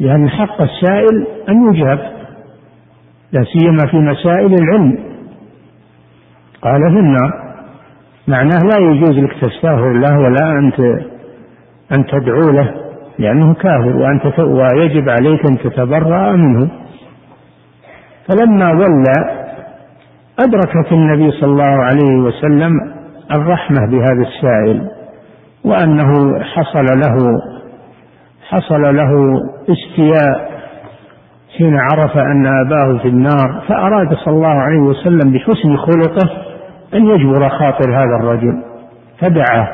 لأن 0.00 0.28
حق 0.28 0.62
السائل 0.62 1.26
أن 1.48 1.74
يجاب 1.74 2.12
لا 3.32 3.44
سيما 3.44 3.86
في 3.90 3.96
مسائل 3.96 4.54
العلم. 4.54 4.98
قال 6.62 6.80
في 6.80 6.98
النار 6.98 7.30
معناه 8.28 8.60
لا 8.72 8.78
يجوز 8.78 9.18
لك 9.18 9.32
تستغفر 9.32 9.92
له 9.92 10.18
ولا 10.18 10.52
أنت 10.58 10.80
أن 11.92 12.06
تدعو 12.06 12.50
له 12.50 12.74
لأنه 13.18 13.54
كافر 13.54 13.96
وأنت 13.96 14.38
ويجب 14.38 15.08
عليك 15.08 15.50
أن 15.50 15.58
تتبرأ 15.58 16.32
منه. 16.32 16.70
فلما 18.28 18.70
ولى 18.72 19.35
أدركت 20.40 20.92
النبي 20.92 21.30
صلى 21.30 21.50
الله 21.50 21.84
عليه 21.84 22.16
وسلم 22.22 22.72
الرحمة 23.32 23.86
بهذا 23.90 24.22
السائل 24.28 24.88
وأنه 25.64 26.38
حصل 26.44 26.84
له 26.84 27.16
حصل 28.48 28.96
له 28.96 29.40
استياء 29.68 30.56
حين 31.58 31.76
عرف 31.76 32.16
أن 32.16 32.46
أباه 32.46 32.98
في 33.02 33.08
النار 33.08 33.62
فأراد 33.68 34.14
صلى 34.14 34.34
الله 34.34 34.48
عليه 34.48 34.78
وسلم 34.80 35.32
بحسن 35.32 35.76
خلقه 35.76 36.30
أن 36.94 37.06
يجبر 37.06 37.48
خاطر 37.48 37.90
هذا 37.90 38.16
الرجل 38.20 38.62
فدعاه 39.20 39.68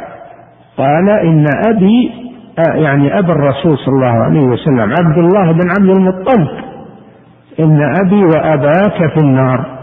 قال 0.79 1.11
إن 1.11 1.45
أبي 1.69 2.11
يعني 2.75 3.19
أبا 3.19 3.33
الرسول 3.33 3.79
صلى 3.79 3.95
الله 3.95 4.25
عليه 4.25 4.41
وسلم 4.41 4.81
عبد 4.81 5.19
الله 5.19 5.53
بن 5.53 5.71
عبد 5.71 5.97
المطلب 5.97 6.49
إن 7.61 7.81
أبي 8.07 8.25
وأباك 8.25 9.11
في 9.15 9.21
النار. 9.21 9.82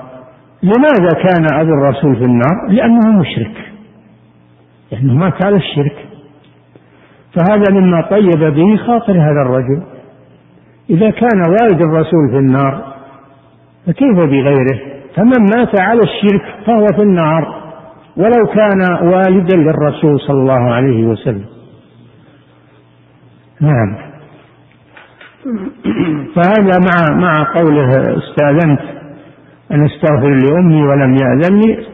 لماذا 0.64 1.10
كان 1.24 1.60
أبو 1.60 1.74
الرسول 1.74 2.16
في 2.16 2.24
النار؟ 2.24 2.68
لأنه 2.70 3.20
مشرك. 3.20 3.72
لأنه 4.92 5.14
مات 5.14 5.46
على 5.46 5.56
الشرك. 5.56 6.06
فهذا 7.34 7.72
مما 7.72 8.02
طيب 8.02 8.54
به 8.56 8.78
خاطر 8.78 9.14
هذا 9.14 9.42
الرجل. 9.46 9.84
إذا 10.90 11.10
كان 11.10 11.40
والد 11.50 11.82
الرسول 11.82 12.30
في 12.32 12.38
النار 12.38 12.94
فكيف 13.88 14.16
بغيره؟ 14.16 14.80
فمن 15.16 15.56
مات 15.56 15.82
على 15.82 16.00
الشرك 16.00 16.42
فهو 16.66 16.86
في 16.96 17.02
النار. 17.02 17.60
ولو 18.18 18.48
كان 18.54 19.08
والدا 19.08 19.58
للرسول 19.58 20.20
صلى 20.20 20.38
الله 20.42 20.74
عليه 20.74 21.04
وسلم. 21.04 21.46
نعم. 23.62 23.98
فهذا 26.36 26.80
مع 26.80 27.18
مع 27.20 27.54
قوله 27.56 28.18
استأذنت. 28.18 28.99
أن 29.72 29.86
استغفر 29.86 30.30
لأمي 30.30 30.84
ولم 30.84 31.14
يأذن 31.14 31.60
لي 31.60 31.86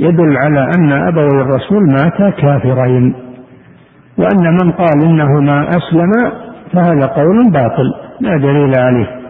يدل 0.00 0.36
على 0.36 0.70
أن 0.78 0.92
أبوي 0.92 1.40
الرسول 1.42 1.92
ماتا 1.92 2.30
كافرين. 2.30 3.14
وأن 4.18 4.58
من 4.62 4.72
قال 4.72 5.02
إنهما 5.04 5.68
أسلم 5.68 6.12
فهذا 6.72 7.06
قول 7.06 7.50
باطل 7.50 7.94
لا 8.20 8.36
دليل 8.36 8.72
عليه. 8.78 9.20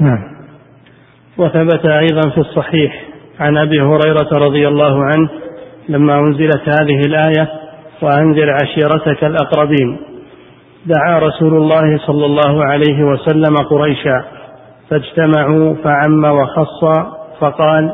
نعم. 0.00 0.18
وثبت 1.38 1.86
أيضا 1.86 2.30
في 2.30 2.38
الصحيح 2.38 3.02
عن 3.40 3.56
أبي 3.56 3.80
هريرة 3.80 4.28
رضي 4.46 4.68
الله 4.68 5.04
عنه 5.04 5.28
لما 5.88 6.18
أنزلت 6.18 6.68
هذه 6.68 7.00
الآية 7.06 7.48
وأنذر 8.02 8.50
عشيرتك 8.62 9.24
الأقربين 9.24 9.98
دعا 10.86 11.18
رسول 11.18 11.54
الله 11.54 11.98
صلى 12.06 12.26
الله 12.26 12.64
عليه 12.64 13.04
وسلم 13.04 13.56
قريشا 13.70 14.24
فاجتمعوا 14.90 15.74
فعم 15.84 16.24
وخص 16.24 16.84
فقال 17.40 17.92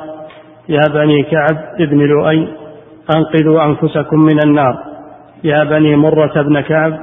يا 0.68 0.80
بني 0.95 1.22
كعب 1.22 1.57
بن 1.78 1.99
لؤي 1.99 2.49
أنقذوا 3.16 3.64
أنفسكم 3.64 4.20
من 4.20 4.38
النار. 4.47 4.78
يا 5.45 5.64
بني 5.64 5.97
مرة 5.97 6.43
بن 6.43 6.61
كعب 6.61 6.99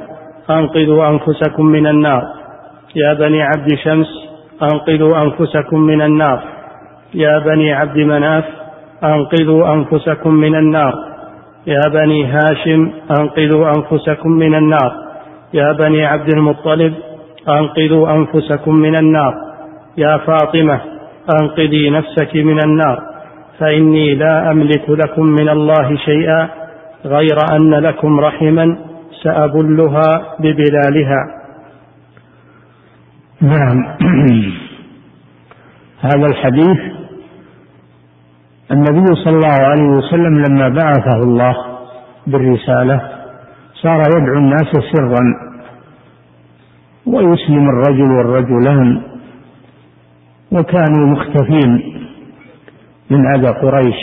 أنقذوا 0.50 1.08
أنفسكم 1.08 1.66
من 1.66 1.88
النار. 1.88 2.24
يا 2.96 3.14
بني 3.14 3.42
عبد 3.42 3.76
شمس 3.84 4.08
أنقذوا 4.64 5.22
أنفسكم 5.22 5.80
من 5.80 6.02
النار. 6.02 6.44
يا 7.14 7.40
بني 7.40 7.74
عبد 7.74 7.98
مناف 7.98 8.46
أنقذوا 9.04 9.74
أنفسكم 9.74 10.34
من 10.34 10.56
النار. 10.56 10.94
يا 11.68 11.82
بني 11.94 12.26
هاشم 12.26 12.92
أنقذوا 13.20 13.68
أنفسكم 13.68 14.32
من 14.32 14.56
النار. 14.56 14.94
يا 15.54 15.72
بني 15.72 16.06
عبد 16.06 16.34
المطلب 16.34 16.94
أنقذوا 17.50 18.12
أنفسكم 18.12 18.76
من 18.76 18.96
النار. 18.96 19.34
يا 19.98 20.18
فاطمة 20.18 20.82
أنقذي 21.42 21.90
نفسك 21.90 22.36
من 22.36 22.64
النار 22.64 23.04
فإني 23.60 24.16
لا 24.16 24.52
أملك 24.52 24.90
لكم 24.90 25.26
من 25.26 25.50
الله 25.50 25.96
شيئا 26.06 26.50
غير 27.06 27.38
أن 27.56 27.74
لكم 27.74 28.20
رحما 28.20 28.78
سأبلها 29.24 30.36
ببلالها. 30.40 31.22
نعم. 33.42 33.84
هذا 36.10 36.26
الحديث 36.26 36.80
النبي 38.72 39.16
صلى 39.16 39.36
الله 39.36 39.60
عليه 39.66 39.90
وسلم 39.98 40.44
لما 40.46 40.70
بعثه 40.70 41.24
الله 41.24 41.56
بالرسالة 42.28 43.02
صار 43.74 44.02
يدعو 44.18 44.38
الناس 44.38 44.72
سرا 44.94 45.24
ويسلم 47.06 47.70
الرجل 47.70 48.12
والرجلان 48.12 49.09
وكانوا 50.52 51.08
مختفين 51.08 52.00
من 53.10 53.36
أذى 53.36 53.48
قريش. 53.48 53.96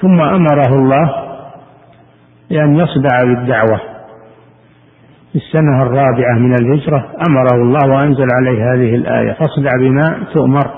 ثم 0.00 0.20
أمره 0.20 0.74
الله 0.74 1.22
بأن 2.50 2.76
يصدع 2.76 3.24
بالدعوة 3.24 3.80
في 5.32 5.38
السنة 5.38 5.82
الرابعة 5.82 6.38
من 6.38 6.54
الهجرة 6.54 7.06
أمره 7.28 7.62
الله 7.62 7.90
وأنزل 7.90 8.26
عليه 8.38 8.72
هذه 8.72 8.94
الآية 8.94 9.32
فاصدع 9.32 9.70
بما 9.80 10.26
تؤمر 10.32 10.70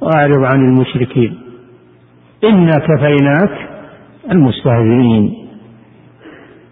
وأعرض 0.00 0.44
عن 0.44 0.60
المشركين. 0.60 1.38
إنا 2.44 2.72
كفيناك 2.72 3.68
المستهزئين. 4.30 5.48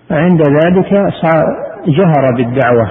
فعند 0.09 0.43
ذلك 0.43 0.93
جهر 1.87 2.35
بالدعوة. 2.37 2.91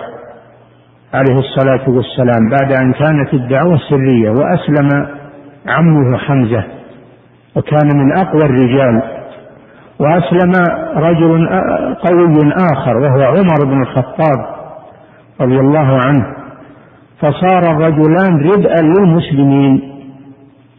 عليه 1.14 1.39
الصلاة 1.39 1.89
والسلام 1.89 2.49
بعد 2.49 2.72
أن 2.74 2.93
كانت 2.93 3.34
الدعوة 3.34 3.78
سرية 3.89 4.30
وأسلم 4.30 5.07
عمه 5.68 6.18
حمزة 6.18 6.64
وكان 7.55 7.88
من 7.97 8.18
أقوى 8.18 8.41
الرجال 8.45 9.01
وأسلم 9.99 10.51
رجل 10.95 11.49
قوي 12.03 12.53
آخر 12.74 12.97
وهو 12.97 13.22
عمر 13.22 13.66
بن 13.66 13.82
الخطاب 13.82 14.45
رضي 15.41 15.59
الله 15.59 15.99
عنه 16.07 16.26
فصار 17.20 17.72
الرجلان 17.72 18.38
ردءا 18.39 18.82
للمسلمين. 18.82 19.93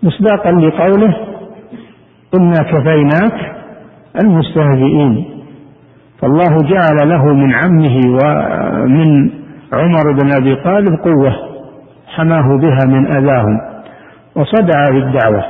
مصداقا 0.03 0.51
لقوله 0.53 1.17
إنا 2.35 2.63
كفيناك 2.63 3.55
المستهزئين 4.23 5.25
فالله 6.21 6.57
جعل 6.63 7.09
له 7.09 7.25
من 7.25 7.55
عمه 7.55 8.01
ومن 8.07 9.31
عمر 9.81 10.13
بن 10.13 10.33
أبي 10.33 10.57
طالب 10.57 10.99
قوة 11.05 11.33
حماه 12.07 12.59
بها 12.59 12.87
من 12.87 13.07
أذاهم 13.07 13.61
وصدع 14.37 14.85
بالدعوة. 14.91 15.45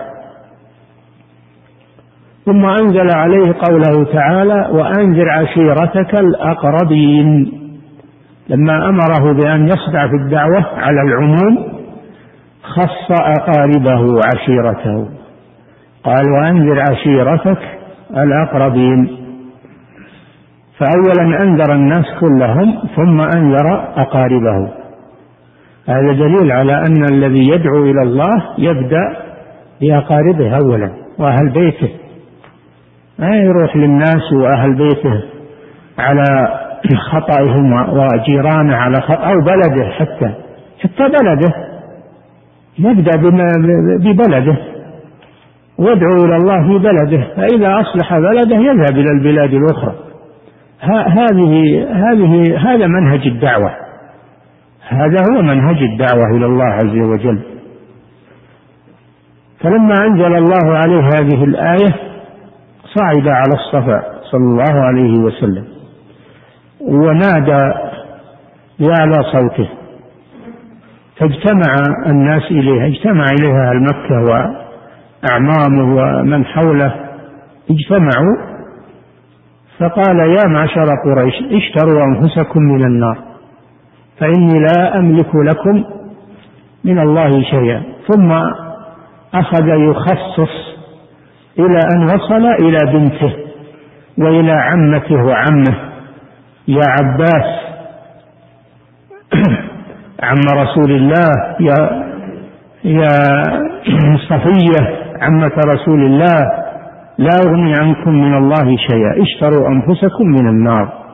ثم 2.45 2.65
أنزل 2.65 3.09
عليه 3.17 3.55
قوله 3.69 4.05
تعالى 4.13 4.69
وأنذر 4.73 5.31
عشيرتك 5.31 6.21
الأقربين. 6.21 7.53
لما 8.49 8.89
أمره 8.89 9.33
بأن 9.33 9.69
يصدع 9.69 10.09
في 10.09 10.15
الدعوة 10.15 10.65
على 10.77 11.03
العموم 11.03 11.73
خص 12.63 13.21
أقاربه 13.21 14.01
وعشيرته 14.01 15.09
قال 16.05 16.25
وأنذر 16.33 16.81
عشيرتك 16.91 17.59
الأقربين. 18.17 19.24
فأولا 20.79 21.43
أنذر 21.43 21.75
الناس 21.75 22.05
كلهم 22.21 22.75
ثم 22.97 23.21
أنذر 23.21 23.93
أقاربه 23.97 24.69
هذا 25.89 26.13
دليل 26.13 26.53
على 26.53 26.73
أن 26.73 27.05
الذي 27.13 27.49
يدعو 27.49 27.85
إلى 27.85 28.03
الله 28.03 28.31
يبدأ 28.59 29.17
بأقاربه 29.81 30.57
أولا 30.57 30.91
وأهل 31.19 31.53
بيته. 31.55 31.89
ما 33.19 33.37
يروح 33.37 33.77
للناس 33.77 34.33
وأهل 34.33 34.75
بيته 34.75 35.23
على 35.99 36.25
خطئهم 37.13 37.73
وجيرانه 37.73 38.77
على 38.77 39.01
خطأ 39.01 39.27
أو 39.27 39.41
بلده 39.41 39.91
حتى 39.91 40.35
حتى 40.83 41.09
بلده. 41.09 41.55
يبدأ 42.79 43.17
ببلده. 43.99 44.57
ويدعو 45.79 46.17
إلى 46.25 46.37
الله 46.37 46.63
في 46.63 46.79
بلده. 46.79 47.27
فإذا 47.37 47.81
أصلح 47.81 48.19
بلده 48.19 48.57
يذهب 48.57 48.99
إلى 48.99 49.11
البلاد 49.11 49.55
الأخرى. 49.55 49.95
هذه 50.81 51.85
هذه 51.93 52.59
هذا 52.59 52.87
منهج 52.87 53.27
الدعوة. 53.27 53.71
هذا 54.89 55.23
هو 55.31 55.43
منهج 55.43 55.83
الدعوة 55.83 56.37
إلى 56.37 56.47
الله 56.47 56.65
عز 56.65 56.97
وجل. 56.97 57.43
فلما 59.61 59.95
أنزل 60.07 60.35
الله 60.37 60.77
عليه 60.79 61.01
هذه 61.01 61.45
الآية 61.45 61.95
صعد 62.95 63.29
على 63.29 63.55
الصفا 63.55 64.03
صلى 64.31 64.45
الله 64.45 64.81
عليه 64.85 65.19
وسلم 65.19 65.65
ونادى 66.81 67.73
بأعلى 68.81 69.23
صوته. 69.33 69.69
فاجتمع 71.17 71.75
الناس 72.07 72.43
إليها 72.51 72.87
اجتمع 72.87 73.25
إليها 73.39 73.71
أهل 73.71 73.83
مكة 73.83 74.21
وأعمامه 75.25 75.97
ومن 75.97 76.45
حوله 76.45 76.95
اجتمعوا 77.71 78.54
فقال 79.79 80.19
يا 80.19 80.49
معشر 80.49 80.87
قريش 81.05 81.35
اشتروا 81.35 82.05
أنفسكم 82.05 82.63
من 82.63 82.85
النار 82.85 83.19
فإني 84.21 84.61
لا 84.61 84.99
أملك 84.99 85.35
لكم 85.35 85.85
من 86.85 86.99
الله 86.99 87.31
شيئا. 87.43 87.83
ثم 88.09 88.33
أخذ 89.35 89.69
يخصص 89.69 90.75
إلى 91.59 91.79
أن 91.95 92.05
وصل 92.05 92.47
إلى 92.47 92.79
بنته 92.93 93.37
وإلى 94.19 94.53
عمته 94.53 95.25
وعمه. 95.25 95.95
يا 96.69 96.85
عباس 96.89 97.65
عم 100.29 100.59
رسول 100.59 100.91
الله 100.91 101.31
يا 101.61 102.05
يا 102.85 103.43
صفية 104.31 105.05
عمة 105.21 105.53
رسول 105.67 106.05
الله 106.05 106.65
لا 107.19 107.31
أغني 107.47 107.73
عنكم 107.81 108.11
من 108.11 108.35
الله 108.37 108.77
شيئا. 108.77 109.23
اشتروا 109.23 109.69
أنفسكم 109.69 110.27
من 110.27 110.49
النار. 110.49 111.05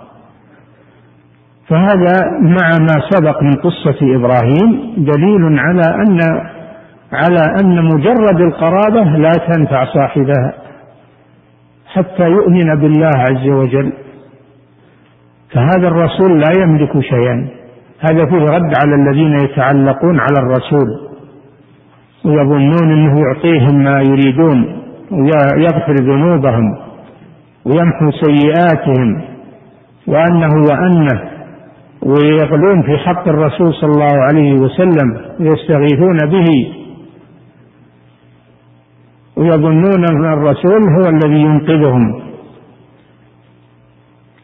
فهذا 1.68 2.14
مع 2.40 2.68
ما 2.80 2.96
سبق 3.10 3.42
من 3.42 3.52
قصة 3.52 3.98
إبراهيم 4.02 4.94
دليل 4.96 5.58
على 5.58 5.82
أن 5.94 6.18
على 7.12 7.54
أن 7.60 7.84
مجرد 7.84 8.40
القرابة 8.40 9.04
لا 9.16 9.32
تنفع 9.48 9.84
صاحبها 9.84 10.54
حتى 11.92 12.24
يؤمن 12.28 12.74
بالله 12.74 13.10
عز 13.16 13.48
وجل. 13.48 13.92
فهذا 15.52 15.88
الرسول 15.88 16.40
لا 16.40 16.62
يملك 16.62 17.00
شيئا. 17.00 17.48
هذا 18.00 18.26
فيه 18.26 18.44
رد 18.44 18.72
على 18.82 18.94
الذين 18.94 19.32
يتعلقون 19.32 20.20
على 20.20 20.38
الرسول 20.38 20.86
ويظنون 22.24 22.92
إنه 22.92 23.20
يعطيهم 23.20 23.84
ما 23.84 24.02
يريدون. 24.02 24.79
ويغفر 25.10 25.94
ذنوبهم 25.94 26.76
ويمحو 27.64 28.10
سيئاتهم 28.10 29.22
وأنه 30.06 30.54
وأنه 30.70 31.30
ويغلون 32.02 32.82
في 32.82 32.98
حق 32.98 33.28
الرسول 33.28 33.74
صلى 33.74 33.90
الله 33.90 34.22
عليه 34.22 34.52
وسلم 34.54 35.16
ويستغيثون 35.40 36.16
به 36.16 36.74
ويظنون 39.36 40.04
أن 40.10 40.32
الرسول 40.32 40.82
هو 40.98 41.08
الذي 41.08 41.40
ينقذهم. 41.40 42.22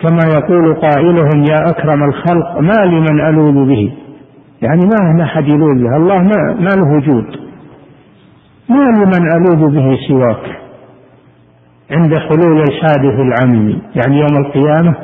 كما 0.00 0.20
يقول 0.34 0.74
قائلهم 0.74 1.44
يا 1.50 1.70
أكرم 1.70 2.04
الخلق 2.04 2.60
ما 2.60 2.84
لمن 2.86 3.20
ألوذ 3.20 3.68
به. 3.68 3.92
يعني 4.62 4.82
ما 4.86 5.24
أحد 5.24 5.48
يلوذ 5.48 5.94
الله 5.94 6.18
ما, 6.18 6.54
ما 6.60 6.70
له 6.76 6.96
وجود. 6.96 7.45
ما 8.68 8.84
لمن 8.84 9.32
ألوذ 9.32 9.74
به 9.74 9.98
سواك 10.08 10.60
عند 11.90 12.14
حلول 12.18 12.62
الحادث 12.68 13.20
العمي. 13.20 13.82
يعني 13.94 14.18
يوم 14.18 14.44
القيامة 14.46 14.94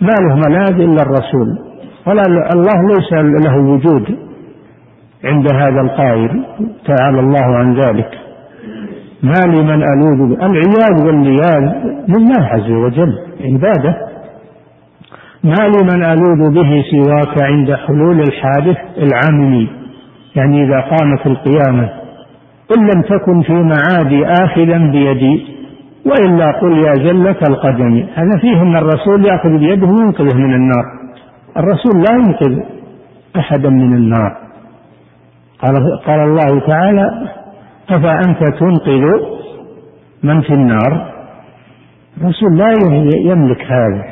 ما 0.00 0.14
له 0.20 0.34
ملاذ 0.48 0.80
إلا 0.80 1.02
الرسول. 1.02 1.58
ولا 2.06 2.22
الله 2.54 2.88
ليس 2.88 3.12
له 3.46 3.56
وجود 3.56 4.18
عند 5.24 5.52
هذا 5.52 5.80
القائل. 5.80 6.44
تعالى 6.86 7.20
الله 7.20 7.56
عن 7.56 7.74
ذلك. 7.74 8.10
ما 9.22 9.52
لي 9.52 9.62
من 9.62 9.82
ألوذ 9.82 10.28
به. 10.28 10.46
العياذ 10.46 11.06
واللياذ 11.06 11.72
لله 12.08 12.44
عز 12.44 12.70
وجل. 12.70 13.12
عبادة. 13.40 13.96
ما 15.44 15.68
لي 15.68 15.82
من 15.82 16.04
ألوذ 16.04 16.54
به 16.54 16.84
سواك 16.90 17.42
عند 17.42 17.74
حلول 17.74 18.20
الحادث 18.20 18.76
العملي 18.98 19.68
يعني 20.36 20.64
إذا 20.64 20.80
قامت 20.80 21.26
القيامة 21.26 22.03
إن 22.76 22.82
لم 22.82 23.02
تكن 23.02 23.42
في 23.42 23.52
معادي 23.52 24.26
آخذا 24.26 24.78
بيدي 24.78 25.46
وإلا 26.06 26.52
قل 26.60 26.78
يا 26.78 26.94
زلة 26.94 27.36
القدم 27.48 28.06
هذا 28.14 28.38
فيه 28.40 28.62
أن 28.62 28.76
الرسول 28.76 29.26
يأخذ 29.26 29.58
بيده 29.58 29.86
وينقذه 29.86 30.36
من 30.36 30.54
النار. 30.54 30.84
الرسول 31.56 32.02
لا 32.08 32.14
ينقذ 32.14 32.62
أحدا 33.36 33.70
من 33.70 33.96
النار. 33.96 34.36
قال, 35.58 35.74
قال 36.06 36.20
الله 36.20 36.66
تعالى 36.66 37.10
أفأنت 37.90 38.38
تنقذ 38.60 39.04
من 40.22 40.40
في 40.40 40.50
النار؟ 40.50 41.12
الرسول 42.20 42.58
لا 42.58 42.72
يملك 43.32 43.62
هذا. 43.62 44.04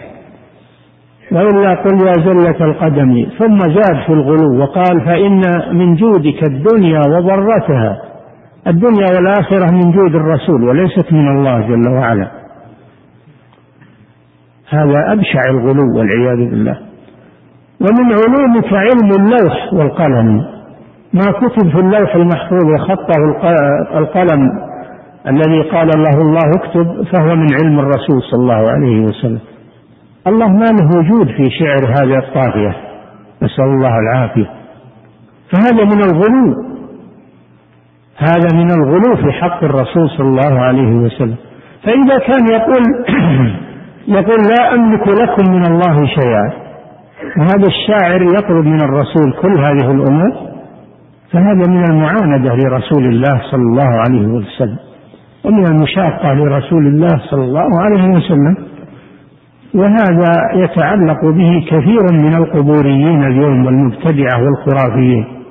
وإلا 1.32 1.74
قل 1.74 2.07
يا 2.07 2.12
زلة 2.12 2.64
القدم 2.64 3.26
ثم 3.38 3.59
زاد 3.59 4.07
في 4.07 4.12
الغلو 4.12 4.61
وقال 4.61 5.00
فإن 5.05 5.40
من 5.72 5.94
جودك 5.94 6.42
الدنيا 6.44 7.00
وضرتها 7.09 8.11
الدنيا 8.66 9.06
والآخرة 9.14 9.70
من 9.70 9.92
جود 9.92 10.14
الرسول 10.14 10.62
وليست 10.64 11.12
من 11.12 11.28
الله 11.28 11.60
جل 11.60 11.88
وعلا. 11.88 12.30
هذا 14.68 15.12
أبشع 15.12 15.40
الغلو 15.50 15.98
والعياذ 15.98 16.50
بالله. 16.50 16.78
ومن 17.80 18.12
علومك 18.12 18.72
علم 18.72 19.10
اللوح 19.18 19.72
والقلم. 19.72 20.36
ما 21.12 21.32
كتب 21.32 21.70
في 21.70 21.78
اللوح 21.78 22.14
المحفوظ 22.14 22.64
وخطه 22.74 23.14
القلم 23.98 24.50
الذي 25.26 25.62
قال 25.62 25.88
له 25.96 26.20
الله 26.20 26.50
اكتب 26.56 27.02
فهو 27.12 27.36
من 27.36 27.46
علم 27.62 27.78
الرسول 27.78 28.22
صلى 28.30 28.40
الله 28.40 28.70
عليه 28.70 29.00
وسلم. 29.00 29.40
الله 30.26 30.48
ما 30.48 30.66
له 30.66 30.98
وجود 30.98 31.26
في 31.26 31.50
شعر 31.50 31.86
هذه 31.86 32.18
الطاغية. 32.18 32.76
نسأل 33.42 33.64
الله 33.64 33.98
العافية. 33.98 34.50
فهذا 35.52 35.84
من 35.84 36.02
الغلو. 36.02 36.71
هذا 38.16 38.48
من 38.54 38.70
الغلو 38.70 39.16
في 39.16 39.32
حق 39.32 39.64
الرسول 39.64 40.10
صلى 40.10 40.28
الله 40.28 40.60
عليه 40.60 40.92
وسلم. 40.96 41.36
فإذا 41.84 42.18
كان 42.18 42.46
يقول 42.52 42.82
يقول 44.18 44.38
لا 44.48 44.74
أملك 44.74 45.08
لكم 45.08 45.52
من 45.52 45.66
الله 45.66 46.06
شيئا 46.06 46.52
وهذا 47.38 47.66
الشاعر 47.66 48.22
يطلب 48.22 48.66
من 48.66 48.80
الرسول 48.80 49.32
كل 49.42 49.58
هذه 49.58 49.90
الأمور 49.90 50.32
فهذا 51.32 51.68
من 51.68 51.84
المعاندة 51.90 52.54
لرسول 52.54 53.04
الله 53.06 53.40
صلى 53.50 53.62
الله 53.62 53.90
عليه 54.06 54.26
وسلم 54.26 54.78
ومن 55.44 55.66
المشاقة 55.66 56.32
لرسول 56.32 56.86
الله 56.86 57.20
صلى 57.30 57.44
الله 57.44 57.80
عليه 57.80 58.08
وسلم. 58.08 58.56
وهذا 59.74 60.32
يتعلق 60.54 61.24
به 61.24 61.64
كثير 61.70 62.02
من 62.12 62.34
القبوريين 62.34 63.24
اليوم 63.24 63.66
والمبتدعة 63.66 64.42
والخرافيين. 64.44 65.41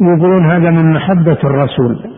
يقولون 0.00 0.50
هذا 0.50 0.70
من 0.70 0.92
محبة 0.92 1.38
الرسول. 1.44 2.10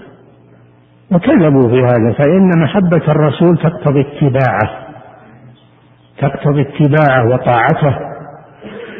وكذبوا 1.12 1.68
في 1.68 1.82
هذا 1.82 2.12
فإن 2.18 2.50
محبة 2.62 3.02
الرسول 3.08 3.58
تقتضي 3.58 4.00
اتباعه 4.00 4.70
تقتضي 6.18 6.62
اتباعه 6.62 7.28
وطاعته. 7.28 7.98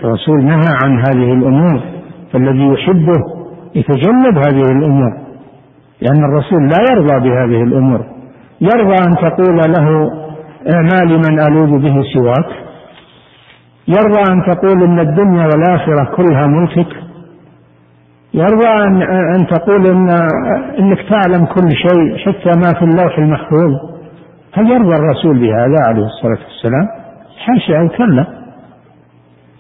الرسول 0.05 0.45
نهى 0.45 0.73
عن 0.85 0.99
هذه 0.99 1.33
الأمور 1.33 1.81
فالذي 2.33 2.67
يحبه 2.73 3.23
يتجنب 3.75 4.39
هذه 4.39 4.63
الأمور 4.63 5.13
لأن 6.01 6.25
الرسول 6.25 6.63
لا 6.63 6.85
يرضى 6.93 7.29
بهذه 7.29 7.63
الأمور. 7.63 8.05
يرضى 8.61 8.97
أن 9.09 9.17
تقول 9.17 9.57
له 9.57 10.11
ما 10.67 11.05
لمن 11.05 11.41
ألوذ 11.41 11.83
به 11.83 12.03
سواك. 12.15 12.51
يرضى 13.89 14.21
أن 14.33 14.55
تقول 14.55 14.83
إن 14.83 14.99
الدنيا 14.99 15.45
والآخرة 15.45 16.17
كلها 16.17 16.47
ملكك 16.47 17.08
يرضى 18.35 18.69
أن, 18.69 19.03
أن 19.37 19.47
تقول 19.47 19.87
إن 19.87 20.09
إنك 20.79 20.99
تعلم 20.99 21.45
كل 21.47 21.71
شيء 21.71 22.17
حتى 22.19 22.59
ما 22.59 22.79
في 22.79 22.85
اللوح 22.85 23.19
المحفوظ 23.19 23.73
هل 24.53 24.71
يرضى 24.71 24.97
الرسول 24.97 25.39
بهذا 25.39 25.77
عليه 25.87 26.03
الصلاة 26.03 26.39
والسلام. 26.45 26.89
حاشا 27.47 27.97
كلا 27.97 28.27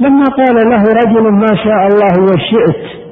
لما 0.01 0.25
قال 0.25 0.71
له 0.71 0.83
رجل 0.83 1.33
ما 1.33 1.47
شاء 1.65 1.87
الله 1.87 2.23
وشئت 2.25 3.09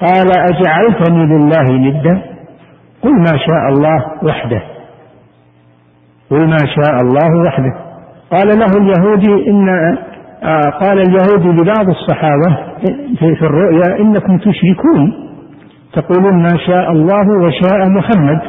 قال 0.00 0.28
أجعلتني 0.38 1.26
لله 1.26 1.72
ندا؟ 1.72 2.22
قل 3.02 3.12
ما 3.12 3.38
شاء 3.46 3.68
الله 3.68 4.04
وحده. 4.22 4.62
قل 6.30 6.48
ما 6.48 6.58
شاء 6.76 7.00
الله 7.00 7.46
وحده. 7.46 7.74
قال 8.30 8.58
له 8.58 8.66
اليهودي 8.66 9.50
إن 9.50 9.68
قال 10.80 10.98
اليهودي 10.98 11.62
لبعض 11.62 11.88
الصحابة 11.88 12.56
في, 13.18 13.36
في 13.36 13.42
الرؤيا 13.42 14.00
إنكم 14.00 14.38
تشركون. 14.38 15.30
تقولون 15.92 16.42
ما 16.42 16.58
شاء 16.66 16.92
الله 16.92 17.38
وشاء 17.38 17.88
محمد. 17.88 18.40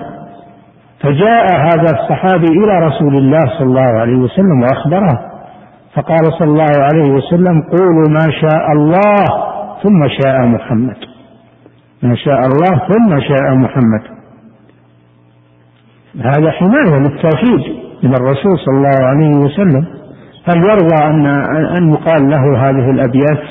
فجاء 1.00 1.46
هذا 1.58 2.00
الصحابي 2.00 2.48
إلى 2.48 2.86
رسول 2.88 3.16
الله 3.18 3.46
صلى 3.58 3.68
الله 3.68 4.00
عليه 4.00 4.16
وسلم 4.16 4.62
وأخبره. 4.62 5.20
فقال 5.94 6.34
صلى 6.40 6.48
الله 6.48 6.74
عليه 6.80 7.12
وسلم 7.12 7.62
قولوا 7.62 8.10
ما 8.10 8.32
شاء 8.42 8.72
الله 8.72 9.26
ثم 9.84 10.08
شاء 10.22 10.46
محمد. 10.46 10.98
ما 12.04 12.16
شاء 12.16 12.40
الله 12.40 12.88
ثم 12.88 13.20
شاء 13.20 13.56
محمد. 13.56 14.02
هذا 16.16 16.52
حماية 16.52 17.00
للتوحيد 17.00 17.76
من 18.04 18.16
الرسول 18.16 18.60
صلى 18.66 18.78
الله 18.78 19.06
عليه 19.06 19.38
وسلم. 19.38 20.05
هل 20.48 20.58
يرضى 20.58 21.04
أن 21.04 21.26
أن 21.78 21.94
يقال 21.94 22.30
له 22.30 22.70
هذه 22.70 22.90
الأبيات؟ 22.90 23.44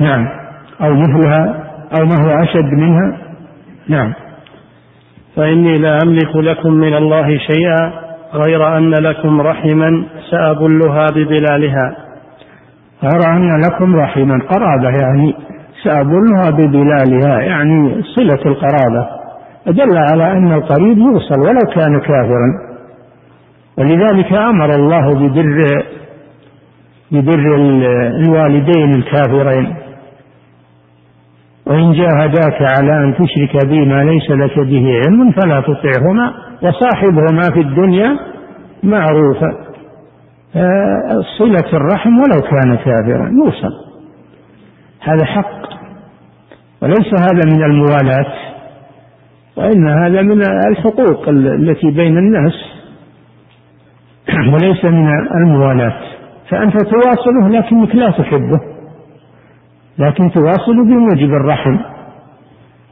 نعم. 0.00 0.28
أو 0.80 0.94
مثلها 0.94 1.64
أو 1.98 2.06
ما 2.06 2.24
هو 2.24 2.42
أشد 2.42 2.72
منها؟ 2.72 3.18
نعم. 3.88 4.12
فإني 5.36 5.78
لا 5.78 5.98
أملك 6.04 6.36
لكم 6.36 6.72
من 6.72 6.94
الله 6.94 7.26
شيئا 7.26 7.92
غير 8.34 8.76
أن 8.76 8.90
لكم 8.90 9.40
رحما 9.40 10.04
سأبلها 10.30 11.06
ببلالها. 11.14 11.96
غير 13.02 13.30
أن 13.36 13.60
لكم 13.60 13.96
رحما 13.96 14.40
قرابة 14.50 14.88
يعني. 15.02 15.34
سأبلها 15.84 16.50
ببلالها 16.50 17.40
يعني 17.40 18.02
صلة 18.02 18.40
القرابة. 18.46 19.08
دل 19.66 19.96
على 20.12 20.32
أن 20.32 20.52
القريب 20.52 20.98
يوصل 20.98 21.40
ولو 21.40 21.72
كان 21.74 22.00
كافرا. 22.00 22.65
ولذلك 23.78 24.32
أمر 24.32 24.74
الله 24.74 25.14
ببر 25.14 25.84
ببر 27.10 27.56
الوالدين 28.20 28.90
الكافرين. 28.90 29.76
وإن 31.66 31.92
جاهداك 31.92 32.62
على 32.78 33.04
أن 33.04 33.14
تشرك 33.14 33.66
بي 33.66 33.84
ما 33.84 34.04
ليس 34.04 34.30
لك 34.30 34.58
به 34.58 35.00
علم 35.06 35.32
فلا 35.32 35.60
تطعهما 35.60 36.32
وصاحبهما 36.62 37.42
في 37.54 37.60
الدنيا 37.60 38.18
معروفا. 38.82 39.66
صلة 41.38 41.72
الرحم 41.72 42.18
ولو 42.18 42.40
كان 42.40 42.76
كافرا. 42.76 43.30
يوصل. 43.44 43.72
هذا 45.00 45.24
حق. 45.24 45.66
وليس 46.82 47.14
هذا 47.20 47.42
من 47.46 47.64
الموالاة. 47.64 48.32
وإن 49.56 49.88
هذا 49.88 50.22
من 50.22 50.42
الحقوق 50.70 51.28
التي 51.28 51.90
بين 51.90 52.18
الناس. 52.18 52.75
وليس 54.54 54.84
من 54.84 55.08
الموالاة. 55.36 55.92
فأنت 56.50 56.74
تواصله 56.76 57.48
لكنك 57.48 57.94
لا 57.94 58.10
تحبه. 58.10 58.60
لكن 59.98 60.30
تواصل 60.30 60.84
بموجب 60.84 61.34
الرحم. 61.34 61.76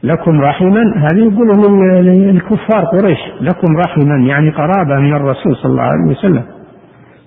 لكم 0.03 0.41
رحما 0.41 0.81
هذه 0.95 1.33
يقوله 1.33 1.69
للكفار 2.01 2.85
قريش. 2.85 3.19
لكم 3.41 3.77
رحما 3.85 4.27
يعني 4.27 4.49
قرابة 4.49 4.99
من 4.99 5.13
الرسول 5.13 5.55
صلى 5.55 5.71
الله 5.71 5.83
عليه 5.83 6.11
وسلم. 6.11 6.43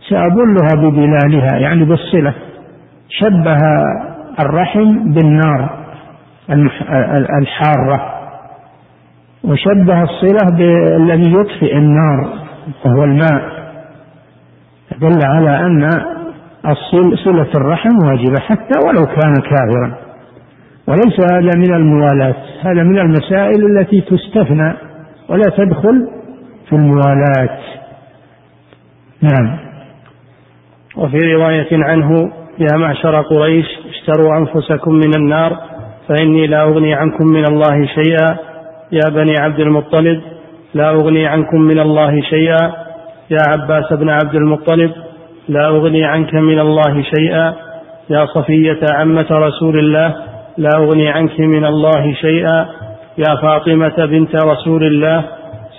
سأبلها 0.08 0.88
ببلالها 0.88 1.58
يعني 1.58 1.84
بالصلة. 1.84 2.34
شبه 3.08 3.58
الرحم 4.40 5.12
بالنار 5.12 5.70
الحارة. 7.40 8.14
وشبه 9.44 10.02
الصلة 10.02 10.56
بالذي 10.56 11.32
يطفئ 11.32 11.76
النار 11.76 12.28
وهو 12.84 13.04
الماء. 13.04 13.57
دل 14.96 15.18
على 15.24 15.66
أن 15.66 15.90
صلة 17.24 17.48
الرحم 17.54 17.96
واجبة 18.04 18.40
حتى 18.40 18.78
ولو 18.86 19.06
كان 19.06 19.34
كافرا. 19.34 19.98
وليس 20.88 21.20
هذا 21.32 21.50
من 21.56 21.74
الموالاة 21.74 22.34
هذا 22.60 22.82
من 22.82 22.98
المسائل 22.98 23.78
التي 23.78 24.00
تستثنى 24.00 24.74
ولا 25.28 25.50
تدخل 25.56 26.08
في 26.68 26.72
الموالاة. 26.76 27.58
نعم. 29.22 29.58
وفي 30.96 31.34
رواية 31.34 31.84
عنه 31.84 32.32
يا 32.58 32.78
معشر 32.78 33.20
قريش 33.20 33.66
اشتروا 33.88 34.38
أنفسكم 34.38 34.94
من 34.94 35.14
النار 35.16 35.58
فإني 36.08 36.46
لا 36.46 36.62
أغني 36.62 36.94
عنكم 36.94 37.26
من 37.26 37.44
الله 37.44 37.86
شيئا. 37.86 38.36
يا 38.92 39.10
بني 39.10 39.34
عبد 39.40 39.60
المطلب 39.60 40.22
لا 40.74 40.90
أغني 40.90 41.26
عنكم 41.26 41.60
من 41.60 41.78
الله 41.78 42.20
شيئا. 42.20 42.87
يا 43.30 43.38
عباس 43.48 43.92
بن 43.92 44.08
عبد 44.08 44.34
المطلب 44.34 44.92
لا 45.48 45.66
أغني 45.68 46.04
عنك 46.04 46.34
من 46.34 46.58
الله 46.58 47.02
شيئا. 47.02 47.54
يا 48.10 48.26
صفية 48.26 48.80
عمة 48.92 49.26
رسول 49.30 49.78
الله 49.78 50.14
لا 50.58 50.70
أغني 50.76 51.08
عنك 51.08 51.40
من 51.40 51.64
الله 51.64 52.12
شيئا. 52.12 52.66
يا 53.18 53.34
فاطمة 53.42 54.06
بنت 54.06 54.36
رسول 54.44 54.84
الله 54.84 55.24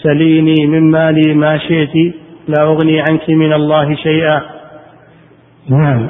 سليني 0.03 0.67
من 0.67 0.91
مالي 0.91 1.33
ما 1.33 1.57
شئت 1.57 1.95
لا 2.47 2.63
أغني 2.63 2.99
عنك 2.99 3.29
من 3.29 3.53
الله 3.53 3.95
شيئا. 3.95 4.41
نعم. 5.69 6.07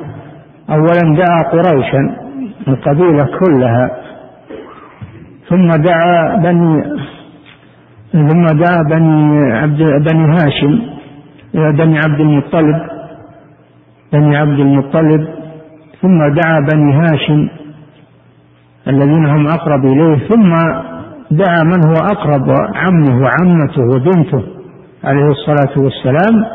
أولا 0.70 1.16
دعا 1.18 1.44
قريشا 1.52 2.16
القبيلة 2.68 3.26
كلها 3.40 3.98
ثم 5.50 5.68
دعا 5.68 6.38
بني 6.44 6.84
ثم 8.12 8.46
دعا 8.46 8.82
بني 8.92 9.54
عبد 9.54 9.82
بني 9.82 10.26
هاشم. 10.34 10.99
بني 11.54 12.00
عبد 12.00 12.20
المطلب 12.20 12.76
بني 14.14 14.38
عبد 14.38 14.60
المطلب 14.60 15.28
ثم 16.02 16.18
دعا 16.18 16.60
بني 16.74 16.94
هاشم 16.94 17.50
الذين 18.88 19.26
هم 19.26 19.48
أقرب 19.48 19.86
إليه 19.86 20.28
ثم 20.28 20.54
دعا 21.32 21.64
من 21.64 21.86
هو 21.88 21.94
أقرب 21.94 22.50
عمه 22.76 23.22
وعمته 23.22 23.82
وبنته 23.82 24.44
عليه 25.04 25.26
الصلاة 25.26 25.84
والسلام 25.84 26.46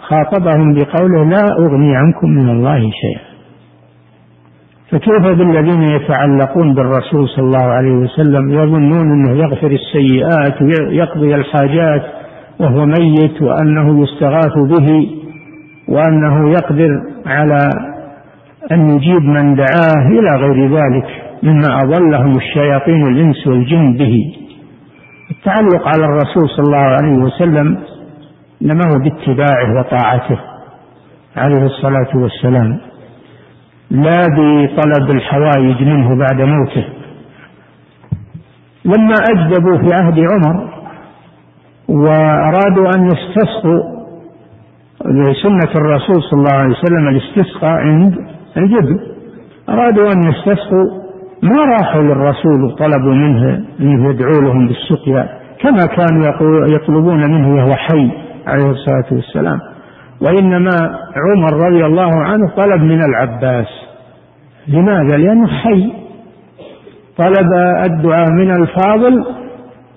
خاطبهم 0.00 0.74
بقوله 0.74 1.24
لا 1.24 1.46
أغني 1.58 1.96
عنكم 1.96 2.28
من 2.28 2.48
الله 2.48 2.80
شيئا. 2.80 3.30
فكيف 4.90 5.38
بالذين 5.38 5.82
يتعلقون 5.82 6.74
بالرسول 6.74 7.28
صلى 7.28 7.44
الله 7.44 7.64
عليه 7.64 7.92
وسلم 7.92 8.50
يظنون 8.50 9.12
أنه 9.12 9.42
يغفر 9.42 9.70
السيئات 9.70 10.62
ويقضي 10.62 11.34
الحاجات 11.34 12.02
وهو 12.60 12.86
ميت 12.86 13.42
وأنه 13.42 14.02
يستغاث 14.02 14.54
به 14.68 15.10
وأنه 15.88 16.50
يقدر 16.50 16.90
على 17.26 17.58
أن 18.72 18.90
يجيب 18.90 19.22
من 19.22 19.54
دعاه 19.54 20.06
إلى 20.08 20.36
غير 20.36 20.70
ذلك 20.76 21.06
مما 21.42 21.82
أضلهم 21.82 22.36
الشياطين 22.36 23.06
الإنس 23.06 23.46
والجن 23.46 23.92
به. 23.92 24.34
التعلق 25.30 25.88
على 25.88 26.04
الرسول 26.04 26.48
صلى 26.56 26.66
الله 26.66 26.78
عليه 26.78 27.18
وسلم 27.18 27.78
انما 28.62 28.80
هو 28.90 28.98
باتباعه 28.98 29.78
وطاعته 29.78 30.38
عليه 31.36 31.62
الصلاة 31.62 32.16
والسلام. 32.16 32.80
لا 33.90 34.22
بطلب 34.36 35.10
الحوائج 35.10 35.82
منه 35.82 36.18
بعد 36.18 36.40
موته. 36.42 36.84
لما 38.84 39.14
أجدبوا 39.30 39.78
في 39.78 39.94
عهد 39.94 40.18
عمر 40.18 40.79
وأرادوا 41.90 42.88
أن 42.96 43.06
يستسقوا 43.06 44.00
لسنة 45.04 45.72
الرسول 45.74 46.22
صلى 46.22 46.38
الله 46.38 46.54
عليه 46.54 46.70
وسلم. 46.70 47.08
الاستسقاء 47.08 47.72
عند 47.72 48.14
الجبل. 48.56 49.00
أرادوا 49.68 50.12
أن 50.12 50.18
يستسقوا 50.28 51.00
ما 51.42 51.64
راحوا 51.64 52.02
للرسول 52.02 52.64
وطلبوا 52.64 53.14
منه 53.14 53.54
أن 53.80 54.10
يدعو 54.10 54.40
لهم 54.40 54.68
بالسقيا 54.68 55.28
كما 55.60 55.86
كانوا 55.86 56.26
يطلبون 56.68 57.30
منه 57.30 57.54
وهو 57.54 57.74
حي 57.74 58.10
عليه 58.46 58.70
الصلاة 58.70 59.04
والسلام. 59.12 59.58
وإنما 60.20 60.70
عمر 61.16 61.52
رضي 61.66 61.86
الله 61.86 62.22
عنه 62.22 62.50
طلب 62.56 62.82
من 62.82 63.04
العباس. 63.04 63.68
لماذا؟ 64.68 65.16
لأنه 65.16 65.46
حي. 65.46 65.92
طلب 67.16 67.52
الدعاء 67.84 68.30
من 68.30 68.50
الفاضل 68.50 69.24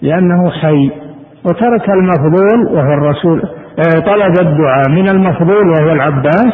لأنه 0.01 0.49
حي. 0.49 1.02
وترك 1.45 1.89
المفضول 1.89 2.65
وهو 2.75 2.93
الرسول 2.93 3.41
آه، 3.79 3.99
طلب 3.99 4.33
الدعاء 4.41 4.89
من 4.89 5.09
المفضول 5.09 5.69
وهو 5.69 5.91
العباس 5.91 6.53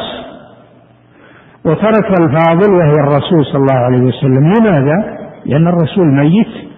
وترك 1.66 2.20
الفاضل 2.20 2.74
وهو 2.74 2.96
الرسول 2.96 3.46
صلى 3.46 3.62
الله 3.62 3.80
عليه 3.86 4.02
وسلم. 4.02 4.54
لماذا؟ 4.54 5.18
لأن 5.46 5.68
الرسول 5.68 6.08
ميت 6.08 6.70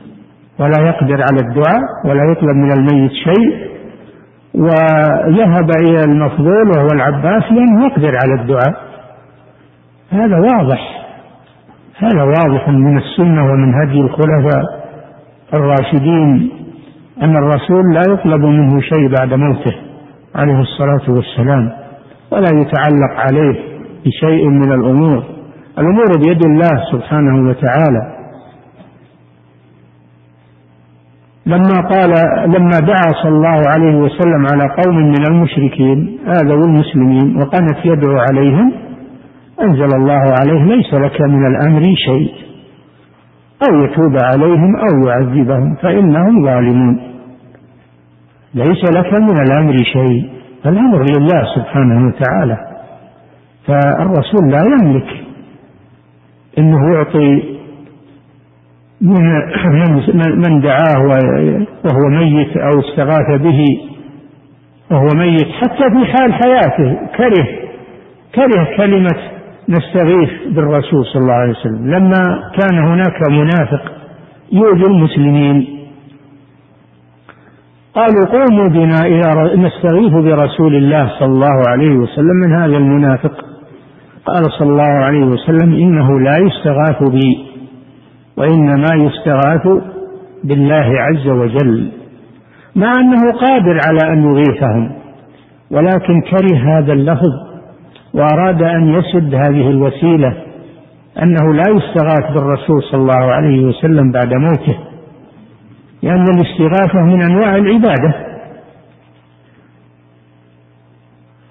ولا 0.59 0.87
يقدر 0.87 1.21
على 1.21 1.39
الدعاء 1.41 1.81
ولا 2.05 2.31
يطلب 2.31 2.55
من 2.55 2.71
الميت 2.71 3.11
شيء 3.11 3.71
وذهب 4.55 5.69
إلى 5.89 6.03
المفضول 6.03 6.71
وهو 6.77 6.87
العباس 6.93 7.43
لأنه 7.51 7.85
يقدر 7.85 8.11
على 8.23 8.41
الدعاء. 8.41 8.73
هذا 10.11 10.37
واضح 10.37 11.01
هذا 11.97 12.23
واضح 12.23 12.69
من 12.69 12.97
السنة 12.97 13.43
ومن 13.51 13.73
هدي 13.73 14.01
الخلفاء 14.01 14.63
الراشدين. 15.53 16.60
أن 17.21 17.35
الرسول 17.37 17.93
لا 17.93 18.01
يطلب 18.13 18.41
منه 18.41 18.81
شيء 18.81 19.07
بعد 19.19 19.33
موته 19.33 19.75
عليه 20.35 20.59
الصلاة 20.59 21.15
والسلام 21.15 21.71
ولا 22.31 22.47
يتعلق 22.61 23.13
عليه 23.15 23.59
بشيء 24.05 24.47
من 24.47 24.71
الأمور. 24.71 25.23
الأمور 25.79 26.05
بيد 26.25 26.45
الله 26.45 26.83
سبحانه 26.91 27.49
وتعالى. 27.49 28.17
لما 31.45 31.81
قال 31.89 32.09
لما 32.45 32.79
دعا 32.79 33.23
صلى 33.23 33.31
الله 33.31 33.61
عليه 33.67 33.95
وسلم 33.95 34.45
على 34.51 34.75
قوم 34.83 34.95
من 34.95 35.25
المشركين 35.29 36.19
آذوا 36.27 36.65
المسلمين 36.65 37.37
وقنت 37.37 37.85
يدعو 37.85 38.17
عليهم 38.17 38.73
أنزل 39.61 39.95
الله 39.95 40.33
عليه 40.39 40.75
ليس 40.75 40.93
لك 40.93 41.21
من 41.21 41.45
الأمر 41.45 41.93
شيء. 41.95 42.50
أو 43.69 43.83
يتوب 43.83 44.15
عليهم 44.23 44.75
أو 44.75 45.07
يعذبهم 45.07 45.75
فإنهم 45.75 46.45
ظالمون. 46.45 46.99
ليس 48.53 48.83
لك 48.97 49.13
من 49.13 49.37
الأمر 49.41 49.75
شيء 49.93 50.29
الأمر 50.65 50.99
لله 50.99 51.43
سبحانه 51.55 52.07
وتعالى. 52.07 52.57
فالرسول 53.67 54.51
لا 54.51 54.59
يملك 54.59 55.07
إنه 56.57 56.93
يعطي 56.93 57.43
من 60.47 60.61
دعاه 60.61 60.99
وهو 61.85 62.09
ميت 62.09 62.57
أو 62.57 62.79
استغاث 62.79 63.41
به 63.41 63.65
وهو 64.91 65.07
ميت 65.15 65.47
حتى 65.61 65.89
في 65.89 66.05
حال 66.11 66.33
حياته 66.33 66.99
كره 67.17 67.47
كره 68.35 68.77
كلمة 68.77 69.17
نستغيث 69.75 70.55
بالرسول 70.55 71.05
صلى 71.05 71.21
الله 71.21 71.33
عليه 71.33 71.51
وسلم. 71.51 71.87
لما 71.87 72.23
كان 72.59 72.75
هناك 72.79 73.19
منافق 73.29 73.83
يؤذي 74.51 74.85
المسلمين 74.85 75.67
قالوا 77.95 78.25
قوموا 78.25 78.69
بنا 78.69 78.99
إلى 79.05 79.55
نستغيث 79.65 80.13
برسول 80.13 80.75
الله 80.75 81.09
صلى 81.19 81.27
الله 81.27 81.57
عليه 81.69 81.95
وسلم 81.95 82.35
من 82.45 82.53
هذا 82.53 82.77
المنافق. 82.77 83.35
قال 84.25 84.43
صلى 84.59 84.69
الله 84.69 84.93
عليه 85.05 85.23
وسلم 85.23 85.73
إنه 85.73 86.19
لا 86.19 86.37
يستغاث 86.37 87.11
بي 87.11 87.45
وإنما 88.37 88.91
يستغاث 88.95 89.67
بالله 90.43 90.89
عز 91.01 91.27
وجل. 91.27 91.91
مع 92.75 92.91
أنه 92.99 93.31
قادر 93.39 93.79
على 93.87 94.13
أن 94.13 94.23
يغيثهم 94.23 94.91
ولكن 95.71 96.21
كره 96.21 96.57
هذا 96.57 96.93
اللفظ 96.93 97.50
وأراد 98.13 98.63
أن 98.63 98.87
يسد 98.87 99.35
هذه 99.35 99.69
الوسيلة 99.69 100.43
أنه 101.21 101.53
لا 101.53 101.63
يستغاث 101.69 102.33
بالرسول 102.33 102.83
صلى 102.83 103.01
الله 103.01 103.33
عليه 103.33 103.65
وسلم 103.65 104.11
بعد 104.11 104.33
موته 104.33 104.77
لأن 106.03 106.23
الاستغاثة 106.23 106.99
من 106.99 107.21
أنواع 107.21 107.55
العبادة. 107.55 108.13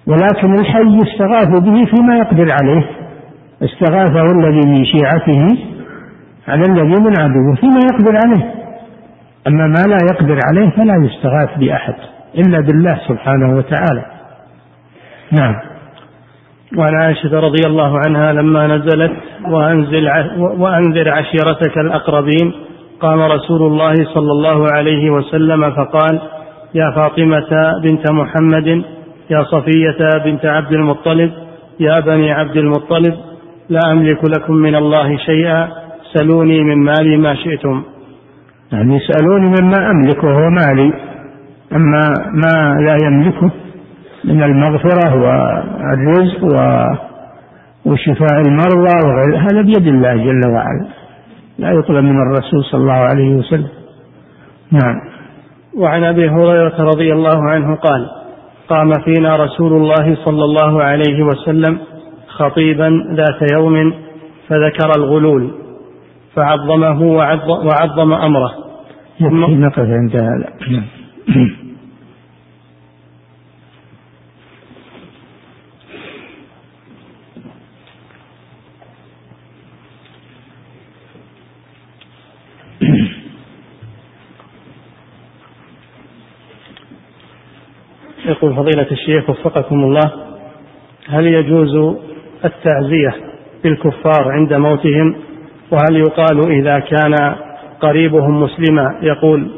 ولكن 0.07 0.53
الحي 0.53 0.97
يستغاث 1.03 1.47
به 1.47 1.85
فيما 1.85 2.17
يقدر 2.17 2.47
عليه 2.61 2.85
استغاثه 3.63 4.21
الذي 4.21 4.69
من 4.69 4.85
شيعته 4.85 5.47
على 6.47 6.61
الذي 6.61 7.01
من 7.01 7.19
عدوه 7.19 7.55
فيما 7.55 7.79
يقدر 7.91 8.17
عليه. 8.25 8.53
أما 9.47 9.67
ما 9.67 9.83
لا 9.87 9.97
يقدر 10.11 10.39
عليه 10.45 10.69
فلا 10.69 10.95
يستغاث 11.05 11.57
بأحد 11.59 11.95
إلا 12.35 12.59
بالله 12.59 12.99
سبحانه 13.07 13.57
وتعالى. 13.57 14.05
نعم. 15.31 15.70
وعن 16.77 16.95
عائشة 16.95 17.39
رضي 17.39 17.61
الله 17.65 17.99
عنها 18.05 18.33
لما 18.33 18.67
نزلت 18.67 19.11
وأنزل 19.49 20.09
وأنذر 20.37 21.09
عشيرتك 21.09 21.77
الأقربين 21.77 22.53
قام 22.99 23.21
رسول 23.21 23.61
الله 23.61 23.93
صلى 23.93 24.31
الله 24.31 24.71
عليه 24.71 25.09
وسلم 25.09 25.71
فقال 25.71 26.19
يا 26.75 26.91
فاطمة 26.95 27.79
بنت 27.83 28.11
محمد 28.11 28.67
يا 29.29 29.43
صفية 29.43 30.23
بنت 30.25 30.45
عبد 30.45 30.73
المطلب 30.73 31.31
يا 31.79 31.99
بني 31.99 32.31
عبد 32.31 32.57
المطلب 32.57 33.13
لا 33.69 33.79
أملك 33.91 34.19
لكم 34.37 34.53
من 34.53 34.75
الله 34.75 35.17
شيئا 35.17 35.67
سلوني 36.13 36.63
من 36.63 36.77
مالي 36.77 37.17
ما 37.17 37.35
شئتم. 37.35 37.83
يعني 38.71 38.95
يسألوني 38.95 39.47
مما 39.61 39.91
أملك 39.91 40.23
وهو 40.23 40.49
مالي 40.49 40.93
أما 41.75 42.13
ما 42.33 42.75
لا 42.85 42.97
يملكه 43.05 43.51
من 44.23 44.43
المغفرة 44.43 45.15
والرزق 45.15 46.43
وشفاء 47.85 48.41
المرضى 48.47 49.07
وغير 49.07 49.37
هذا 49.37 49.61
بيد 49.61 49.87
الله 49.87 50.15
جل 50.15 50.41
وعلا. 50.53 50.87
لا 51.59 51.71
يطلب 51.71 52.03
من 52.03 52.17
الرسول 52.21 52.63
صلى 52.63 52.81
الله 52.81 52.93
عليه 52.93 53.35
وسلم. 53.35 53.67
نعم. 54.71 54.95
وعن 55.77 56.03
أبي 56.03 56.29
هريرة 56.29 56.75
رضي 56.79 57.13
الله 57.13 57.49
عنه 57.49 57.75
قال 57.75 58.09
قام 58.69 58.91
فينا 59.05 59.35
رسول 59.35 59.73
الله 59.73 60.15
صلى 60.25 60.43
الله 60.43 60.83
عليه 60.83 61.23
وسلم 61.23 61.79
خطيبا 62.27 62.89
ذات 63.13 63.51
يوم 63.53 63.93
فذكر 64.47 64.89
الغلول 64.97 65.51
فعظمه 66.35 67.01
وعظم 67.65 68.13
أمره. 68.13 68.51
نقف 69.59 69.79
عند 69.79 70.15
هذا. 70.15 70.49
يقول 88.25 88.55
فضيلة 88.55 88.87
الشيخ 88.91 89.29
وفقكم 89.29 89.83
الله 89.83 90.11
هل 91.09 91.27
يجوز 91.27 91.97
التعزية 92.45 93.15
بالكفار 93.63 94.31
عند 94.31 94.53
موتهم؟ 94.53 95.15
وهل 95.71 95.95
يقال 95.95 96.51
إذا 96.51 96.79
كان 96.79 97.35
قريبهم 97.79 98.43
مسلما 98.43 98.95
يقول 99.01 99.51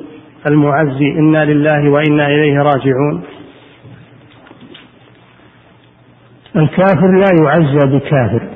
المعزي 0.47 1.11
إنا 1.19 1.45
لله 1.45 1.89
وإنا 1.89 2.27
إليه 2.27 2.57
راجعون؟ 2.57 3.23
الكافر 6.55 7.11
لا 7.19 7.43
يعزى 7.43 7.97
بكافر 7.97 8.47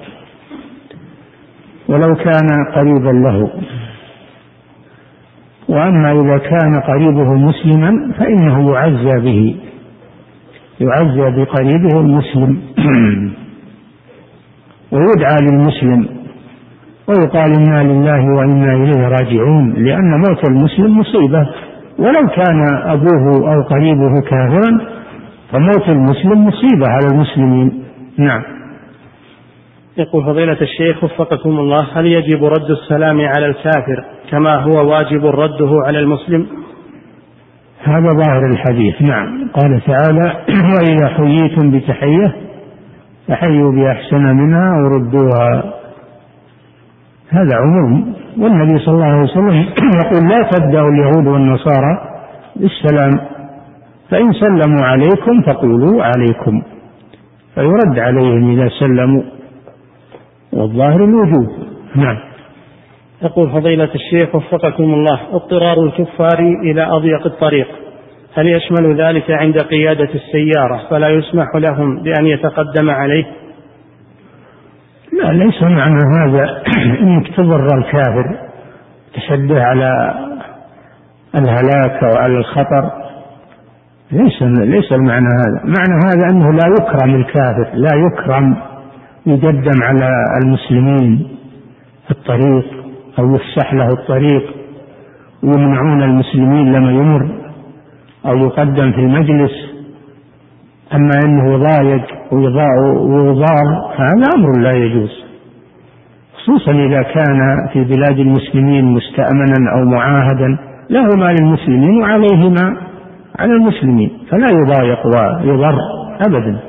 ولو 1.90 2.16
كان 2.16 2.48
قريبا 2.76 3.10
له. 3.10 3.52
وأما 5.70 6.12
إذا 6.12 6.38
كان 6.38 6.82
قريبه 6.88 7.34
مسلما 7.34 8.14
فإنه 8.20 8.74
يعزى 8.74 9.20
به. 9.20 9.56
يعزى 10.80 11.42
بقريبه 11.42 12.00
المسلم. 12.00 12.62
ويدعى 14.92 15.38
للمسلم. 15.42 16.08
ويقال 17.08 17.54
إنا 17.54 17.84
لله 17.84 18.36
وإنا 18.36 18.74
إليه 18.74 19.08
راجعون 19.08 19.74
لأن 19.74 20.18
موت 20.18 20.50
المسلم 20.50 21.00
مصيبة. 21.00 21.50
ولو 22.00 22.28
كان 22.28 22.78
أبوه 22.84 23.54
أو 23.54 23.62
قريبه 23.62 24.22
كافرا 24.22 24.98
فموت 25.52 25.90
المسلم 25.90 26.46
مصيبة 26.46 26.88
على 26.88 27.08
المسلمين. 27.14 27.84
نعم. 28.18 28.58
يقول 29.98 30.26
فضيلة 30.26 30.58
الشيخ 30.62 31.04
وفقكم 31.04 31.50
الله 31.50 31.88
هل 31.94 32.06
يجب 32.06 32.46
رد 32.46 32.72
السلام 32.72 33.22
على 33.22 33.46
الكافر 33.46 34.06
كما 34.32 34.56
هو 34.56 34.92
واجب 34.92 35.26
رده 35.26 35.72
على 35.86 36.00
المسلم؟ 36.00 36.48
هذا 37.84 38.10
ظاهر 38.10 38.46
الحديث. 38.46 39.02
نعم. 39.02 39.50
قال 39.54 39.82
تعالى 39.82 40.34
وإذا 40.78 41.08
حييتم 41.08 41.72
بتحية 41.72 42.36
فحيوا 43.28 43.72
بأحسن 43.72 44.24
منها 44.24 44.72
وردوها. 44.84 45.74
هذا 47.30 47.56
عموم. 47.56 48.16
والنبي 48.38 48.80
صلى 48.80 48.96
الله 48.96 49.06
عليه 49.06 49.24
وسلم 49.24 49.66
يقول 50.04 50.30
لا 50.30 50.50
تبدأوا 50.52 50.90
اليهود 50.90 51.28
والنصارى 51.28 51.98
بالسلام. 52.56 53.20
فإن 54.10 54.34
سلموا 54.34 54.86
عليكم 54.86 55.42
فقولوا 55.42 56.04
عليكم. 56.04 56.62
فيرد 57.56 58.00
عليهم 58.00 58.60
إذا 58.60 58.70
سلموا. 58.80 59.24
والظاهر 60.54 61.04
الوجوب. 61.04 61.48
نعم. 61.96 62.27
يقول 63.22 63.52
فضيلة 63.52 63.90
الشيخ 63.96 64.36
وفقكم 64.36 64.84
الله 64.84 65.20
اضطرار 65.32 65.84
الكفار 65.84 66.40
إلى 66.40 66.84
أضيق 66.84 67.26
الطريق. 67.26 67.68
هل 68.34 68.48
يشمل 68.48 69.02
ذلك 69.02 69.32
عند 69.32 69.60
قيادة 69.60 70.10
السيارة 70.16 70.82
فلا 70.90 71.10
يسمح 71.10 71.48
لهم 71.56 72.04
بأن 72.04 72.28
يتقدم 72.28 72.90
عليه؟ 72.90 73.26
لا 75.14 75.32
ليس 75.32 75.64
معنى 75.64 76.04
هذا. 76.18 76.64
انك 77.02 77.36
تضر 77.36 77.78
الكافر 77.78 78.40
تشده 79.14 79.64
على 79.64 80.14
الهلاك 81.36 82.04
أو 82.04 82.16
على 82.16 82.38
الخطر 82.38 82.92
ليس 84.12 84.42
ليس 84.42 84.92
المعنى 84.92 85.28
هذا، 85.28 85.64
معنى 85.64 86.06
هذا 86.06 86.30
أنه 86.30 86.52
لا 86.52 86.68
يكرم 86.80 87.16
الكافر، 87.16 87.70
لا 87.74 87.92
يكرم 87.96 88.58
يقدم 89.26 89.80
على 89.88 90.10
المسلمين 90.44 91.28
في 92.06 92.12
الطريق. 92.12 92.77
أو 93.20 93.32
يفسح 93.32 93.74
له 93.74 93.90
الطريق 93.90 94.44
ويمنعون 95.44 96.04
المسلمين 96.04 96.74
لما 96.74 96.92
يمر 96.92 97.30
أو 98.26 98.38
يقدم 98.38 98.92
في 98.92 99.00
المجلس. 99.00 99.52
أما 100.94 101.12
إنه 101.26 101.54
يضايق 101.54 102.04
ويضار 102.32 103.68
هذا 103.98 104.26
أمر 104.36 104.60
لا 104.62 104.72
يجوز 104.72 105.10
خصوصا 106.38 106.72
إذا 106.72 107.02
كان 107.02 107.40
في 107.74 107.84
بلاد 107.84 108.20
المسلمين 108.20 108.86
مستأمنا 108.86 109.72
أو 109.74 109.86
معاهدا 109.86 110.58
له 110.90 111.08
ما 111.18 111.36
للمسلمين 111.40 112.02
وعليه 112.02 112.50
ما 112.50 112.78
على 113.40 113.54
المسلمين 113.54 114.12
فلا 114.30 114.48
يضايق 114.52 115.06
ويضر 115.06 115.78
أبدا. 116.28 116.60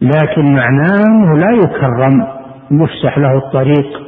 لكن 0.00 0.54
معناه 0.54 1.04
أنه 1.08 1.36
لا 1.36 1.50
يكرم 1.56 2.26
يفسح 2.70 3.18
له 3.18 3.36
الطريق 3.36 4.00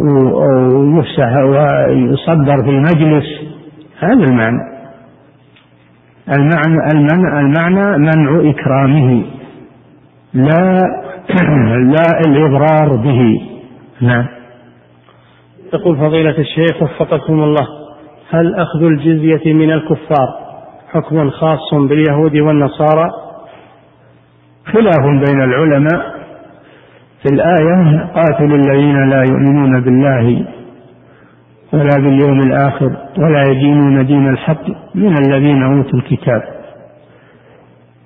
ويفسح 0.00 1.36
ويصدر 1.36 2.62
في 2.64 2.70
المجلس 2.70 3.24
هذا 3.98 4.24
المعنى. 4.24 4.70
المعنى 6.28 6.92
المعنى, 6.94 7.40
المعنى 7.40 7.98
منع 7.98 8.50
إكرامه. 8.50 9.24
لا 10.34 10.80
لا 11.94 12.20
الإضرار 12.26 12.96
به. 12.96 13.42
نعم. 14.00 14.26
يقول 15.74 15.96
فضيلة 15.96 16.38
الشيخ 16.38 16.82
وفقكم 16.82 17.42
الله 17.42 17.66
هل 18.30 18.54
أخذ 18.54 18.82
الجزية 18.82 19.52
من 19.52 19.70
الكفار 19.70 20.28
حكم 20.92 21.30
خاص 21.30 21.74
باليهود 21.74 22.36
والنصارى؟ 22.36 23.10
خلاف 24.64 25.04
بين 25.26 25.42
العلماء. 25.42 26.19
في 27.22 27.28
الآية 27.34 28.06
قاتلوا 28.14 28.56
الذين 28.56 29.08
لا 29.10 29.22
يؤمنون 29.22 29.80
بالله 29.80 30.46
ولا 31.72 31.96
باليوم 31.96 32.38
الآخر 32.38 32.96
ولا 33.18 33.42
يدينون 33.50 34.06
دين 34.06 34.28
الحق 34.28 34.64
من 34.94 35.14
الذين 35.26 35.62
أوتوا 35.62 35.98
الكتاب. 35.98 36.42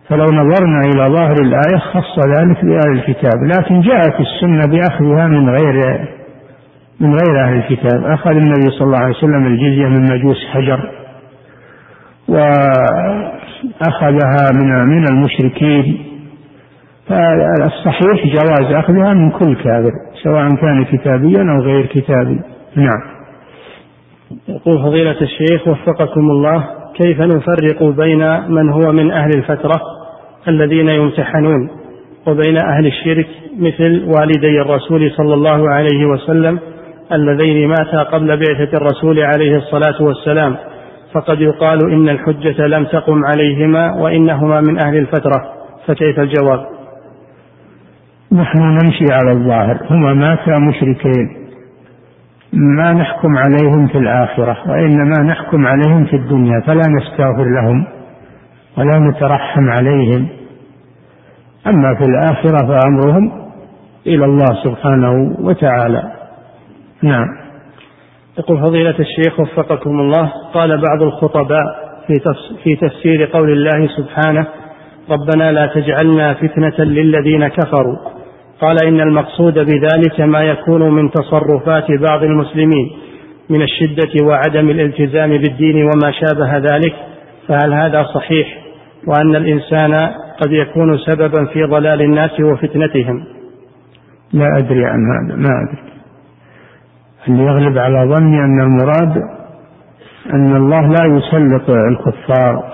فلو 0.08 0.24
نظرنا 0.24 0.80
إلى 0.80 1.14
ظاهر 1.14 1.36
الآية 1.42 1.78
خص 1.78 2.18
ذلك 2.38 2.64
بأهل 2.64 2.92
الكتاب 2.92 3.42
لكن 3.58 3.80
جاءت 3.80 4.20
السنة 4.20 4.66
بأخذها 4.66 5.26
من 5.26 5.48
غير 5.48 6.08
من 7.00 7.10
غير 7.10 7.44
أهل 7.44 7.56
الكتاب. 7.56 8.04
أخذ 8.04 8.30
النبي 8.30 8.70
صلى 8.70 8.86
الله 8.86 8.98
عليه 8.98 9.16
وسلم 9.16 9.46
الجزية 9.46 9.86
من 9.86 10.02
مجوس 10.12 10.46
حجر 10.52 10.90
وأخذها 13.80 14.50
من 14.52 14.68
من 14.88 15.04
المشركين 15.08 16.13
فالصحيح 17.08 18.26
جواز 18.26 18.72
أخذها 18.72 19.14
من 19.14 19.30
كل 19.30 19.56
كافر 19.56 19.92
سواء 20.22 20.54
كان 20.54 20.84
كتابيا 20.84 21.40
أو 21.40 21.62
غير 21.62 21.86
كتابي. 21.86 22.40
نعم. 22.76 23.14
يقول 24.48 24.78
فضيلة 24.82 25.16
الشيخ 25.20 25.68
وفقكم 25.68 26.30
الله 26.30 26.64
كيف 26.94 27.20
نفرق 27.20 27.82
بين 27.82 28.50
من 28.50 28.72
هو 28.72 28.92
من 28.92 29.10
أهل 29.10 29.30
الفترة 29.36 29.80
الذين 30.48 30.88
يمتحنون 30.88 31.70
وبين 32.26 32.56
أهل 32.56 32.86
الشرك 32.86 33.26
مثل 33.58 34.04
والدي 34.16 34.60
الرسول 34.60 35.10
صلى 35.10 35.34
الله 35.34 35.70
عليه 35.70 36.06
وسلم 36.06 36.58
اللذين 37.12 37.68
ماتا 37.68 38.02
قبل 38.02 38.26
بعثة 38.36 38.76
الرسول 38.76 39.20
عليه 39.20 39.56
الصلاة 39.56 40.02
والسلام 40.02 40.56
فقد 41.14 41.40
يقال 41.40 41.92
إن 41.92 42.08
الحجة 42.08 42.66
لم 42.66 42.84
تقم 42.84 43.24
عليهما 43.24 43.94
وإنهما 44.02 44.60
من 44.60 44.78
أهل 44.78 44.96
الفترة 44.96 45.52
فكيف 45.86 46.20
الجواب؟ 46.20 46.66
نحن 48.34 48.58
نمشي 48.58 49.04
على 49.12 49.32
الظاهر 49.32 49.78
هما 49.90 50.14
ماتا 50.14 50.58
مشركين. 50.58 51.28
ما 52.52 52.92
نحكم 52.92 53.36
عليهم 53.36 53.86
في 53.86 53.98
الآخرة 53.98 54.56
وإنما 54.68 55.22
نحكم 55.22 55.66
عليهم 55.66 56.04
في 56.04 56.16
الدنيا 56.16 56.60
فلا 56.66 56.82
نستغفر 56.88 57.44
لهم 57.44 57.86
ولا 58.78 58.98
نترحم 58.98 59.70
عليهم. 59.70 60.28
أما 61.66 61.94
في 61.94 62.04
الآخرة 62.04 62.66
فأمرهم 62.66 63.32
إلى 64.06 64.24
الله 64.24 64.64
سبحانه 64.64 65.36
وتعالى. 65.40 66.02
نعم. 67.02 67.26
يقول 68.38 68.60
فضيلة 68.60 68.98
الشيخ 68.98 69.40
وفقكم 69.40 70.00
الله 70.00 70.32
قال 70.54 70.82
بعض 70.82 71.02
الخطباء 71.02 71.64
في 72.06 72.14
في 72.64 72.76
تفسير 72.76 73.24
قول 73.24 73.50
الله 73.50 73.88
سبحانه 73.96 74.46
ربنا 75.10 75.52
لا 75.52 75.66
تجعلنا 75.66 76.34
فتنة 76.34 76.84
للذين 76.84 77.48
كفروا. 77.48 77.96
قال 78.60 78.76
إن 78.84 79.00
المقصود 79.00 79.54
بذلك 79.54 80.20
ما 80.20 80.42
يكون 80.42 80.94
من 80.94 81.10
تصرفات 81.10 81.86
بعض 82.08 82.22
المسلمين 82.22 82.90
من 83.50 83.62
الشدة 83.62 84.26
وعدم 84.26 84.70
الالتزام 84.70 85.30
بالدين 85.30 85.76
وما 85.76 86.10
شابه 86.10 86.56
ذلك 86.58 86.94
فهل 87.48 87.74
هذا 87.74 88.02
صحيح؟ 88.14 88.58
وأن 89.06 89.36
الإنسان 89.36 89.94
قد 90.42 90.52
يكون 90.52 90.98
سببا 90.98 91.44
في 91.52 91.64
ضلال 91.64 92.02
الناس 92.02 92.40
وفتنتهم. 92.40 93.24
لا 94.32 94.58
أدري 94.58 94.84
عن 94.84 95.00
هذا 95.10 95.36
ما 95.36 95.50
أدري. 95.62 95.94
اللي 97.28 97.42
يغلب 97.42 97.78
على 97.78 98.14
ظني 98.14 98.38
أن 98.38 98.60
المراد 98.60 99.22
أن 100.34 100.56
الله 100.56 100.80
لا 100.80 101.16
يسلط 101.16 101.70
الكفار 101.70 102.64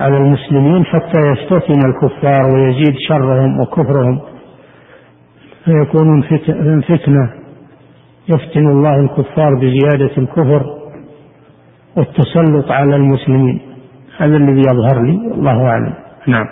على 0.00 0.16
المسلمين 0.16 0.84
حتى 0.84 1.20
يفتتن 1.20 1.78
الكفار 1.88 2.54
ويزيد 2.54 2.94
شرهم 3.08 3.60
وكفرهم. 3.60 4.20
فيكونون 5.64 6.22
فتنة. 6.82 7.32
يفتن 8.28 8.66
الله 8.66 9.00
الكفار 9.00 9.54
بزيادة 9.54 10.10
الكفر 10.18 10.62
والتسلط 11.96 12.70
على 12.70 12.96
المسلمين. 12.96 13.60
هذا 14.18 14.36
الذي 14.36 14.60
يظهر 14.60 15.02
لي 15.02 15.34
الله 15.34 15.68
أعلم. 15.68 15.94
نعم. 16.26 16.46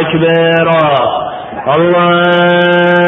أكبر 0.00 0.68
الله 1.76 3.05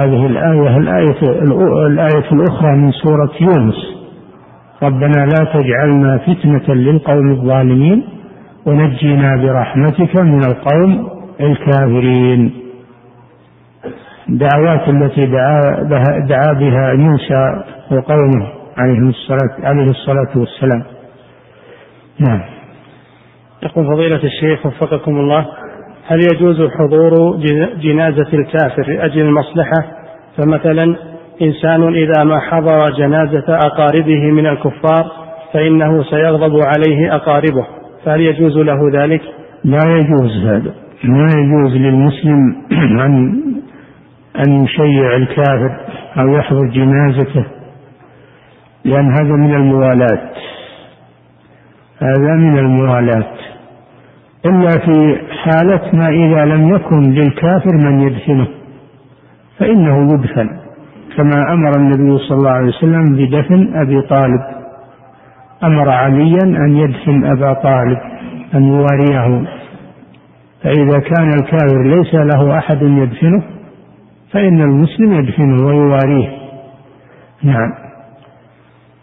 هذه 0.00 0.26
الآية 0.26 0.76
الآية 0.76 1.20
الآية 1.86 2.32
الأخرى 2.32 2.76
من 2.76 2.92
سورة 2.92 3.30
يونس. 3.40 4.00
ربنا 4.82 5.26
لا 5.26 5.52
تجعلنا 5.54 6.18
فتنة 6.18 6.74
للقوم 6.74 7.30
الظالمين 7.30 8.04
ونجنا 8.66 9.36
برحمتك 9.36 10.20
من 10.20 10.44
القوم 10.44 11.08
الكافرين. 11.40 12.52
دعوات 14.28 14.88
التي 14.88 15.26
دعا 15.26 15.82
بها, 15.82 16.26
دعا 16.28 16.52
بها 16.52 16.94
موسى 16.94 17.64
وقومه 17.90 18.46
عليه 18.78 19.08
الصلاة 19.08 19.68
عليه 19.68 19.90
الصلاة 19.90 20.30
والسلام. 20.36 20.82
نعم. 22.18 22.40
يقول 23.62 23.86
فضيلة 23.86 24.24
الشيخ 24.24 24.66
وفقكم 24.66 25.16
الله. 25.16 25.46
هل 26.10 26.18
يجوز 26.34 26.70
حضور 26.78 27.36
جن- 27.36 27.80
جنازة 27.80 28.26
الكافر 28.32 28.82
لأجل 28.92 29.20
المصلحة؟ 29.20 29.84
فمثلا 30.36 30.96
إنسان 31.42 31.94
إذا 31.94 32.24
ما 32.24 32.40
حضر 32.40 32.90
جنازة 32.90 33.44
أقاربه 33.48 34.30
من 34.30 34.46
الكفار 34.46 35.10
فإنه 35.52 36.02
سيغضب 36.02 36.56
عليه 36.60 37.14
أقاربه. 37.14 37.66
فهل 38.04 38.20
يجوز 38.20 38.58
له 38.58 38.78
ذلك؟ 38.94 39.22
لا 39.64 39.80
يجوز 39.98 40.46
هذا. 40.46 40.74
ما 41.04 41.26
يجوز 41.38 41.76
للمسلم 41.76 42.56
أن 43.06 43.42
أن 44.46 44.64
يشيع 44.64 45.16
الكافر 45.16 45.80
أو 46.20 46.28
يحضر 46.28 46.66
جنازته 46.66 47.44
لأن 48.84 49.12
هذا 49.12 49.32
من 49.36 49.54
الموالاة. 49.54 50.30
هذا 51.98 52.34
من 52.34 52.58
الموالاة. 52.58 53.26
إلا 54.46 54.70
في 54.70 55.18
حالة 55.44 55.90
ما 55.92 56.08
إذا 56.08 56.44
لم 56.44 56.74
يكن 56.74 57.00
للكافر 57.00 57.76
من 57.86 58.00
يدفنه 58.00 58.46
فإنه 59.58 60.12
يدفن 60.14 60.60
كما 61.16 61.52
أمر 61.52 61.70
النبي 61.76 62.18
صلى 62.18 62.38
الله 62.38 62.50
عليه 62.50 62.68
وسلم 62.68 63.16
بدفن 63.16 63.76
أبي 63.76 64.02
طالب. 64.02 64.40
أمر 65.64 65.88
عليا 65.88 66.42
أن 66.44 66.76
يدفن 66.76 67.24
أبا 67.24 67.52
طالب 67.52 67.98
أن 68.54 68.62
يواريه. 68.62 69.44
فإذا 70.62 70.98
كان 70.98 71.32
الكافر 71.32 71.82
ليس 71.82 72.14
له 72.14 72.58
أحد 72.58 72.82
يدفنه 72.82 73.42
فإن 74.32 74.60
المسلم 74.60 75.12
يدفنه 75.12 75.66
ويواريه. 75.66 76.28
نعم. 77.42 77.74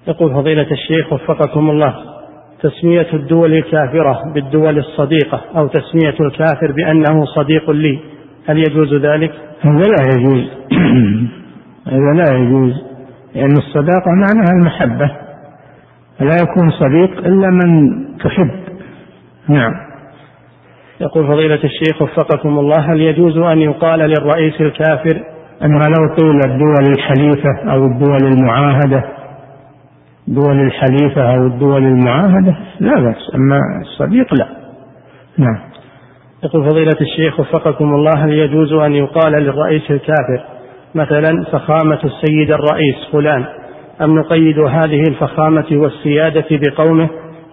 يقول 0.08 0.34
فضيلة 0.34 0.72
الشيخ 0.72 1.14
وفقكم 1.14 1.70
الله. 1.70 2.17
تسمية 2.62 3.08
الدول 3.14 3.54
الكافرة 3.54 4.34
بالدول 4.34 4.78
الصديقة 4.78 5.42
أو 5.58 5.68
تسمية 5.68 6.16
الكافر 6.20 6.72
بأنه 6.72 7.26
صديق 7.26 7.72
لي. 7.72 8.00
هل 8.48 8.58
يجوز 8.58 8.94
ذلك؟ 8.94 9.32
هذا 9.62 9.84
لا 9.84 10.16
يجوز. 10.16 10.44
هذا 11.94 12.14
لا 12.14 12.38
يجوز 12.38 12.74
لأن 13.36 13.52
الصداقة 13.58 14.12
معناها 14.12 14.52
المحبة. 14.60 15.12
لا 16.20 16.36
يكون 16.36 16.72
صديق 16.72 17.18
إلا 17.18 17.50
من 17.50 17.94
تحب. 18.18 18.52
نعم. 19.50 19.74
يقول 21.02 21.28
فضيلة 21.28 21.60
الشيخ 21.64 22.02
وفقكم 22.02 22.60
الله 22.60 22.94
هل 22.94 23.02
يجوز 23.02 23.38
أن 23.38 23.62
يقال 23.62 24.00
للرئيس 24.00 24.62
الكافر 24.62 25.24
أما 25.64 25.84
لو 25.84 26.16
طول 26.16 26.40
الدول 26.46 26.94
الحليفة 26.98 27.72
أو 27.72 27.86
الدول 27.86 28.34
المعاهدة 28.34 29.17
دول 30.28 30.62
الحليفة 30.62 31.36
أو 31.36 31.46
الدول 31.48 31.84
المعاهدة 31.84 32.58
لا 32.80 33.00
بأس 33.00 33.36
أما 33.36 33.60
الصديق 33.82 34.34
لا. 34.34 34.48
نعم. 35.38 35.60
يقول 36.44 36.70
فضيلة 36.70 36.98
الشيخ 37.02 37.40
وفقكم 37.40 37.96
الله 37.96 38.12
هل 38.26 38.34
يجوز 38.34 38.74
أن 38.74 38.94
يقال 38.94 39.32
للرئيس 39.32 39.92
الكافر 39.92 40.44
مثلا 40.96 41.44
فخامة 41.52 42.00
السيد 42.04 42.52
الرئيس 42.52 42.96
فلان 43.12 43.46
أم 44.02 44.20
نقيد 44.20 44.60
هذه 44.60 45.04
الفخامة 45.10 45.66
والسيادة 45.72 46.46
بقومه؟ 46.52 47.10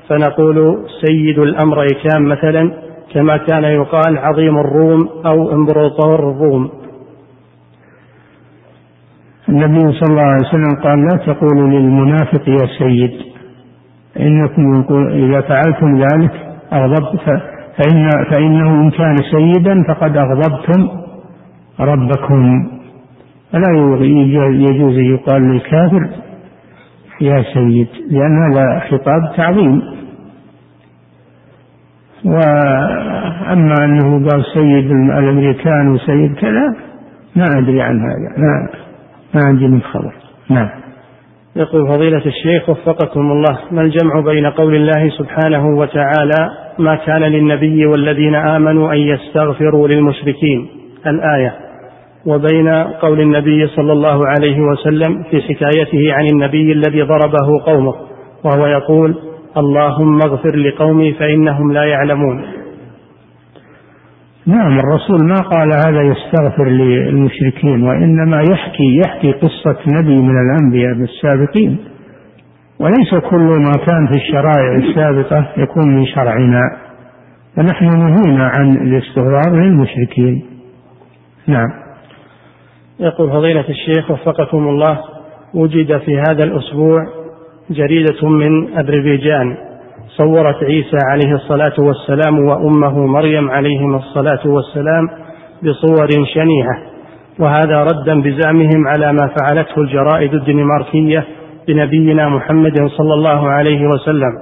فنقول 0.08 0.86
سيد 1.04 1.38
الأمريكان 1.38 2.22
مثلا 2.22 2.72
كما 3.14 3.36
كان 3.36 3.64
يقال 3.64 4.18
عظيم 4.18 4.58
الروم 4.58 5.08
أو 5.26 5.52
إمبراطور 5.52 6.30
الروم 6.30 6.70
النبي 9.48 9.92
صلى 9.92 10.10
الله 10.10 10.22
عليه 10.22 10.48
وسلم 10.48 10.74
قال 10.84 11.04
لا 11.04 11.16
تقولوا 11.26 11.68
للمنافق 11.68 12.48
يا 12.48 12.66
سيد 12.78 13.12
إنكم 14.20 14.84
إذا 15.10 15.40
فعلتم 15.40 15.96
ذلك 15.98 16.32
أغضبت 16.72 17.20
فإن 17.76 18.08
فإنه 18.30 18.70
إن 18.82 18.90
كان 18.90 19.16
سيدا 19.32 19.82
فقد 19.88 20.16
أغضبتم 20.16 20.88
ربكم. 21.80 22.68
فلا 23.52 23.70
يجوز 24.50 24.98
يقال 24.98 25.42
للكافر 25.42 26.08
يا 27.20 27.42
سيد 27.54 27.88
لأن 28.10 28.52
هذا 28.52 28.78
خطاب 28.90 29.36
تعظيم. 29.36 29.82
وأما 32.24 33.74
أنه 33.84 34.28
قال 34.28 34.44
سيد 34.54 34.90
الأمريكان 34.90 35.88
وسيد 35.88 36.34
كذا 36.34 36.76
ما 37.36 37.44
أدري 37.58 37.82
عن 37.82 38.00
هذا 38.00 38.38
ما 38.38 38.68
ما 39.34 39.42
عندي 39.44 39.68
من 39.68 39.82
خبر. 39.82 40.12
نعم. 40.50 40.68
يقول 41.56 41.88
فضيلة 41.88 42.22
الشيخ 42.26 42.68
وفقكم 42.68 43.20
الله 43.20 43.58
ما 43.70 43.80
الجمع 43.80 44.20
بين 44.20 44.46
قول 44.46 44.74
الله 44.74 45.08
سبحانه 45.08 45.66
وتعالى 45.66 46.50
ما 46.78 46.94
كان 46.94 47.22
للنبي 47.22 47.86
والذين 47.86 48.34
آمنوا 48.34 48.92
أن 48.92 48.98
يستغفروا 48.98 49.88
للمشركين؟ 49.88 50.68
الآية. 51.06 51.54
وبين 52.26 52.68
قول 53.02 53.20
النبي 53.20 53.66
صلى 53.66 53.92
الله 53.92 54.26
عليه 54.26 54.60
وسلم 54.60 55.22
في 55.30 55.42
حكايته 55.42 56.12
عن 56.12 56.26
النبي 56.26 56.72
الذي 56.72 57.02
ضربه 57.02 57.64
قومه 57.66 57.94
وهو 58.44 58.66
يقول 58.66 59.14
اللهم 59.56 60.18
اغفر 60.26 60.56
لقومي 60.56 61.12
فإنهم 61.12 61.72
لا 61.72 61.84
يعلمون. 61.84 62.63
نعم 64.46 64.78
الرسول 64.78 65.28
ما 65.28 65.36
قال 65.36 65.72
هذا 65.72 66.02
يستغفر 66.02 66.68
للمشركين 66.68 67.82
وإنما 67.82 68.42
يحكي 68.50 69.00
يحكي 69.06 69.32
قصة 69.32 69.76
نبي 69.86 70.16
من 70.16 70.34
الأنبياء 70.40 70.92
السابقين 70.92 71.78
وليس 72.78 73.14
كل 73.30 73.62
ما 73.62 73.72
كان 73.86 74.06
في 74.06 74.16
الشرائع 74.16 74.76
السابقة 74.76 75.48
يكون 75.56 75.94
من 75.96 76.06
شرعنا. 76.06 76.60
فنحن 77.56 77.84
نهينا 77.84 78.50
عن 78.58 78.70
الاستغفار 78.70 79.54
للمشركين. 79.54 80.44
نعم. 81.46 81.68
يقول 83.00 83.30
فضيلة 83.30 83.64
الشيخ 83.68 84.10
وفقكم 84.10 84.68
الله 84.68 85.00
وجد 85.54 85.98
في 85.98 86.18
هذا 86.18 86.44
الأسبوع 86.44 87.06
جريدة 87.70 88.28
من 88.28 88.78
أذربيجان. 88.78 89.56
صورت 90.18 90.64
عيسى 90.64 90.98
عليه 91.10 91.34
الصلاة 91.34 91.74
والسلام 91.78 92.38
وأمه 92.38 93.06
مريم 93.06 93.50
عليهما 93.50 93.96
الصلاة 93.96 94.40
والسلام 94.46 95.08
بصور 95.62 96.08
شنيعة 96.34 96.76
وهذا 97.38 97.84
ردا 97.84 98.20
بزعمهم 98.22 98.88
على 98.88 99.12
ما 99.12 99.30
فعلته 99.38 99.80
الجرائد 99.80 100.34
الدنماركية 100.34 101.24
بنبينا 101.68 102.28
محمد 102.28 102.86
صلى 102.86 103.14
الله 103.14 103.48
عليه 103.48 103.86
وسلم. 103.86 104.32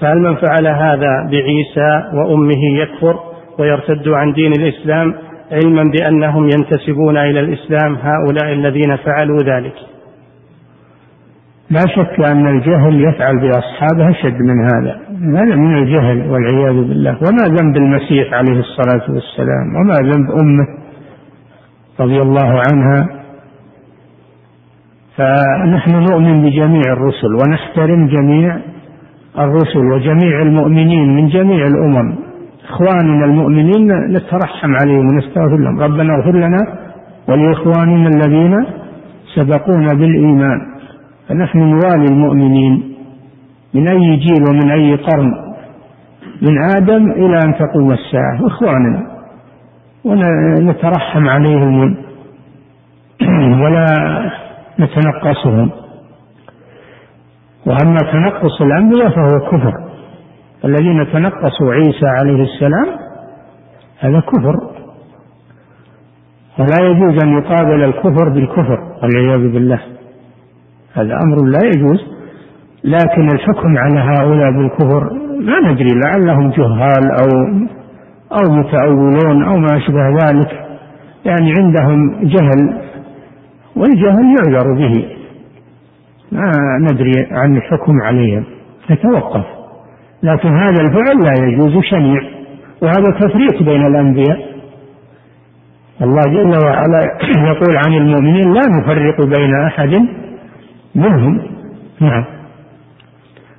فهل 0.00 0.18
من 0.18 0.34
فعل 0.36 0.66
هذا 0.66 1.28
بعيسى 1.30 2.02
وأمه 2.14 2.80
يكفر 2.82 3.16
ويرتد 3.58 4.08
عن 4.08 4.32
دين 4.32 4.52
الإسلام 4.52 5.14
علما 5.52 5.92
بأنهم 5.98 6.44
ينتسبون 6.44 7.16
إلى 7.16 7.40
الإسلام 7.40 7.96
هؤلاء 8.02 8.52
الذين 8.52 8.96
فعلوا 8.96 9.42
ذلك؟ 9.42 9.74
لا 11.70 11.80
شك 11.80 12.30
أن 12.30 12.46
الجهل 12.46 13.00
يفعل 13.00 13.40
بأصحابه 13.40 14.10
أشد 14.10 14.42
من 14.42 14.60
هذا. 14.64 15.00
هذا 15.40 15.56
من 15.56 15.78
الجهل 15.78 16.30
والعياذ 16.30 16.74
بالله. 16.74 17.10
وما 17.10 17.56
ذنب 17.56 17.76
المسيح 17.76 18.34
عليه 18.34 18.60
الصلاة 18.60 19.10
والسلام؟ 19.10 19.76
وما 19.76 19.94
ذنب 19.94 20.30
أمه 20.30 20.66
رضي 22.00 22.22
الله 22.22 22.60
عنها؟ 22.72 23.08
فنحن 25.16 26.04
نؤمن 26.10 26.42
بجميع 26.42 26.82
الرسل 26.92 27.34
ونحترم 27.34 28.06
جميع 28.06 28.58
الرسل 29.38 29.78
وجميع 29.78 30.42
المؤمنين 30.42 31.16
من 31.16 31.28
جميع 31.28 31.66
الأمم. 31.66 32.14
إخواننا 32.68 33.24
المؤمنين 33.24 33.92
نترحم 34.06 34.74
عليهم 34.82 35.08
ونستغفر 35.08 35.56
لهم. 35.56 35.80
ربنا 35.80 36.14
اغفر 36.14 36.36
لنا 36.36 36.78
ولإخواننا 37.28 38.08
الذين 38.08 38.66
سبقونا 39.34 39.94
بالإيمان. 39.94 40.69
فنحن 41.30 41.58
نوالي 41.58 42.04
المؤمنين 42.04 42.94
من 43.74 43.88
أي 43.88 44.16
جيل 44.16 44.44
ومن 44.50 44.70
أي 44.70 44.96
قرن؟ 44.96 45.32
من 46.42 46.64
آدم 46.76 47.10
إلى 47.10 47.38
أن 47.46 47.54
تقوم 47.58 47.92
الساعة 47.92 48.46
إخواننا 48.46 49.06
ونترحم 50.04 51.28
عليهم 51.28 51.96
ولا 53.62 53.86
نتنقصهم. 54.80 55.70
وأما 57.66 57.98
تنقص 58.12 58.62
الأنبياء 58.62 59.08
فهو 59.08 59.50
كفر. 59.50 59.74
الذين 60.64 61.12
تنقصوا 61.12 61.72
عيسى 61.72 62.06
عليه 62.06 62.42
السلام 62.42 62.86
هذا 63.98 64.20
كفر. 64.20 64.56
ولا 66.58 66.90
يجوز 66.90 67.22
أن 67.24 67.38
يقابل 67.38 67.84
الكفر 67.84 68.28
بالكفر 68.28 68.78
والعياذ 69.02 69.52
بالله. 69.52 69.99
هذا 70.94 71.18
أمر 71.24 71.44
لا 71.44 71.60
يجوز 71.74 72.00
لكن 72.84 73.28
الحكم 73.34 73.78
على 73.78 74.00
هؤلاء 74.00 74.50
بالكفر 74.50 75.10
ما 75.40 75.70
ندري 75.70 75.88
لعلهم 76.04 76.50
جهال 76.50 77.10
أو 77.20 77.28
أو 78.32 78.54
متأولون 78.54 79.44
أو 79.44 79.56
ما 79.56 79.76
أشبه 79.76 80.08
ذلك. 80.08 80.50
يعني 81.24 81.52
عندهم 81.58 82.20
جهل 82.22 82.80
والجهل 83.76 84.34
يعذر 84.38 84.74
به. 84.74 85.06
ما 86.32 86.52
ندري 86.80 87.12
عن 87.30 87.56
الحكم 87.56 87.92
عليهم 88.02 88.44
نتوقف. 88.90 89.44
لكن 90.22 90.48
هذا 90.48 90.80
الفعل 90.80 91.18
لا 91.24 91.46
يجوز 91.46 91.82
شنيع 91.82 92.22
وهذا 92.82 93.18
تفريق 93.20 93.62
بين 93.62 93.86
الأنبياء. 93.86 94.50
الله 96.02 96.22
جل 96.22 96.66
وعلا 96.66 97.02
يقول 97.46 97.76
عن 97.76 97.92
المؤمنين 97.92 98.52
لا 98.52 98.60
نفرق 98.78 99.20
بين 99.20 99.54
أحد 99.66 100.06
منهم. 100.94 101.40
نعم. 102.00 102.24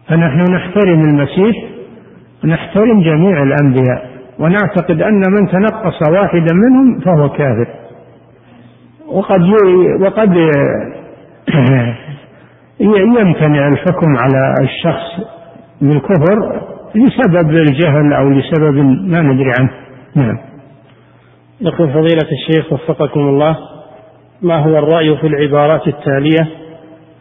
فنحن 0.08 0.54
نحترم 0.54 1.02
المسيح 1.02 1.56
ونحترم 2.44 3.02
جميع 3.02 3.44
الأنبياء 3.44 4.12
ونعتقد 4.40 5.02
أن 5.02 5.22
من 5.32 5.48
تنقص 5.52 6.10
واحدا 6.10 6.54
منهم 6.54 7.00
فهو 7.00 7.30
كافر. 7.30 7.68
وقد 9.08 9.42
وقد 10.02 10.36
يمتنع 13.20 13.68
الحكم 13.68 14.18
على 14.18 14.54
الشخص 14.62 15.28
بالكفر 15.82 16.62
لسبب 16.96 17.50
الجهل 17.50 18.14
أو 18.14 18.30
لسبب 18.30 18.76
ما 19.12 19.22
ندري 19.22 19.52
عنه. 19.60 19.72
نعم. 20.16 20.38
يقول 21.62 21.90
فضيلة 21.90 22.28
الشيخ 22.32 22.74
وفقكم 22.74 23.20
الله 23.20 23.58
ما 24.42 24.56
هو 24.56 24.78
الرأي 24.78 25.18
في 25.18 25.28
العبارات 25.28 25.88
التالية؟ 25.88 26.61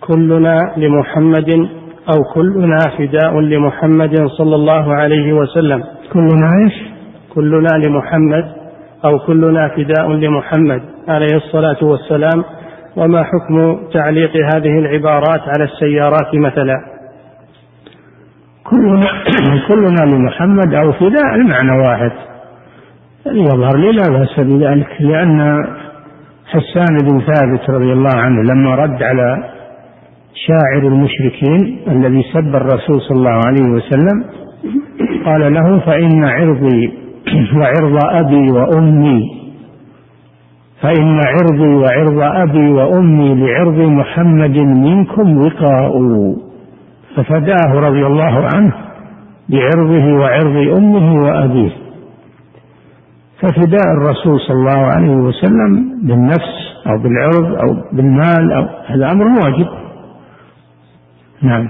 كلنا 0.01 0.73
لمحمد 0.77 1.69
أو 2.15 2.25
كلنا 2.35 2.79
فداء 2.99 3.41
لمحمد 3.41 4.27
صلى 4.39 4.55
الله 4.55 4.95
عليه 4.95 5.33
وسلم. 5.33 5.85
كلنا 6.13 6.51
إيش؟ 6.65 6.75
كلنا 7.35 7.87
لمحمد 7.87 8.45
أو 9.05 9.19
كلنا 9.19 9.69
فداء 9.69 10.09
لمحمد 10.13 10.83
عليه 11.09 11.37
الصلاة 11.37 11.77
والسلام. 11.83 12.45
وما 12.97 13.25
حكم 13.25 13.79
تعليق 13.93 14.31
هذه 14.55 14.79
العبارات 14.79 15.41
على 15.41 15.65
السيارات 15.65 16.35
مثلا؟ 16.35 16.77
كلنا 18.65 19.07
كلنا 19.69 20.15
لمحمد 20.15 20.75
أو 20.75 20.93
فداء 20.93 21.35
المعنى 21.35 21.87
واحد. 21.87 22.13
يظهر 23.27 23.77
لي 23.77 23.93
لا 23.93 24.19
بأس 24.19 24.41
بذلك 24.41 24.97
لأن 25.01 25.65
حسان 26.47 26.97
بن 27.03 27.21
ثابت 27.21 27.71
رضي 27.71 27.93
الله 27.93 28.17
عنه 28.17 28.43
لما 28.43 28.75
رد 28.75 29.03
على 29.03 29.60
شاعر 30.47 30.89
المشركين 30.89 31.79
الذي 31.89 32.23
سب 32.33 32.57
الرسول 32.57 33.01
صلى 33.01 33.17
الله 33.19 33.41
عليه 33.47 33.67
وسلم 33.71 34.25
قال 35.25 35.55
له 35.55 35.79
فإن 35.79 36.25
عرضي 36.25 36.93
وعرض 37.57 37.99
أبي 38.05 38.53
وأمي 38.53 39.41
فإن 40.83 41.21
عرضي 41.27 41.75
وعرض 41.75 42.19
أبي 42.21 42.73
وأمي 42.73 43.35
لعرض 43.35 43.79
محمد 43.79 44.59
منكم 44.59 45.39
وقاء. 45.39 45.93
ففداه 47.17 47.75
رضي 47.75 48.07
الله 48.07 48.47
عنه 48.55 48.73
بعرضه 49.49 50.13
وعرض 50.15 50.77
أمه 50.77 51.23
وأبيه. 51.23 51.71
ففداء 53.41 53.93
الرسول 53.97 54.41
صلى 54.41 54.57
الله 54.57 54.87
عليه 54.87 55.17
وسلم 55.17 56.01
بالنفس 56.03 56.55
أو 56.87 56.99
بالعرض 56.99 57.45
أو 57.45 57.77
بالمال 57.93 58.53
أو 58.53 58.65
هذا 58.87 59.13
أمر 59.13 59.27
واجب. 59.27 59.67
نعم. 61.43 61.69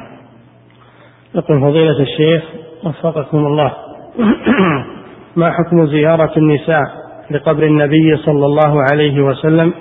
يقول 1.35 1.61
فضيلة 1.61 2.01
الشيخ 2.01 2.43
وفقكم 2.85 3.39
الله. 3.39 3.73
ما 5.37 5.51
حكم 5.51 5.87
زيارة 5.87 6.33
النساء 6.37 6.83
لقبر 7.31 7.63
النبي 7.63 8.17
صلى 8.17 8.47
الله 8.47 8.83
عليه 8.93 9.21
وسلم؟ 9.21 9.73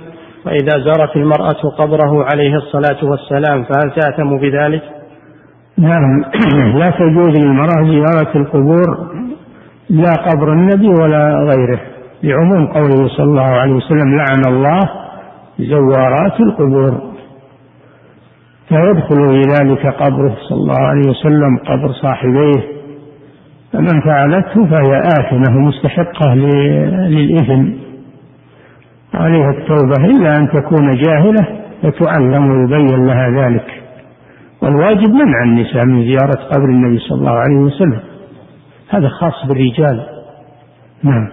وإذا 0.45 0.79
زارت 0.79 1.15
المرأة 1.15 1.61
قبره 1.77 2.25
عليه 2.33 2.55
الصلاة 2.55 3.05
والسلام 3.05 3.63
فهل 3.63 3.91
تأتم 3.91 4.37
بذلك؟ 4.37 4.81
نعم. 5.77 6.21
لا 6.79 6.89
تجوز 6.89 7.39
للمرأة 7.39 7.83
زيارة 7.83 8.37
القبور 8.37 9.09
لا 9.89 10.13
قبر 10.13 10.53
النبي 10.53 10.87
ولا 10.87 11.47
غيره. 11.49 11.79
لعموم 12.23 12.67
قوله 12.67 13.07
صلى 13.07 13.25
الله 13.25 13.59
عليه 13.59 13.73
وسلم 13.73 14.17
لعن 14.17 14.41
الله 14.47 14.79
زوارات 15.59 16.39
القبور. 16.39 17.09
فيدخل 18.69 19.29
في 19.29 19.41
ذلك 19.41 19.87
قبره 19.87 20.35
صلى 20.49 20.57
الله 20.57 20.81
عليه 20.81 21.09
وسلم 21.09 21.57
قبر 21.57 21.91
صاحبيه. 21.91 22.79
فمن 23.73 24.01
فعلته 24.01 24.65
فهي 24.69 24.99
آثمة 24.99 25.57
ومستحقة 25.57 26.33
للإثم. 26.33 27.73
عليها 29.13 29.49
التوبة. 29.49 30.05
إلا 30.05 30.37
أن 30.37 30.49
تكون 30.49 30.95
جاهلة 30.95 31.47
فتعلم 31.81 32.51
ويبين 32.51 33.05
لها 33.07 33.29
ذلك. 33.29 33.65
والواجب 34.61 35.09
منع 35.09 35.43
النساء 35.43 35.85
من 35.85 36.03
زيارة 36.03 36.47
قبر 36.51 36.65
النبي 36.65 36.99
صلى 36.99 37.19
الله 37.19 37.31
عليه 37.31 37.57
وسلم. 37.57 37.99
هذا 38.89 39.07
خاص 39.07 39.45
بالرجال. 39.47 40.05
نعم. 41.03 41.29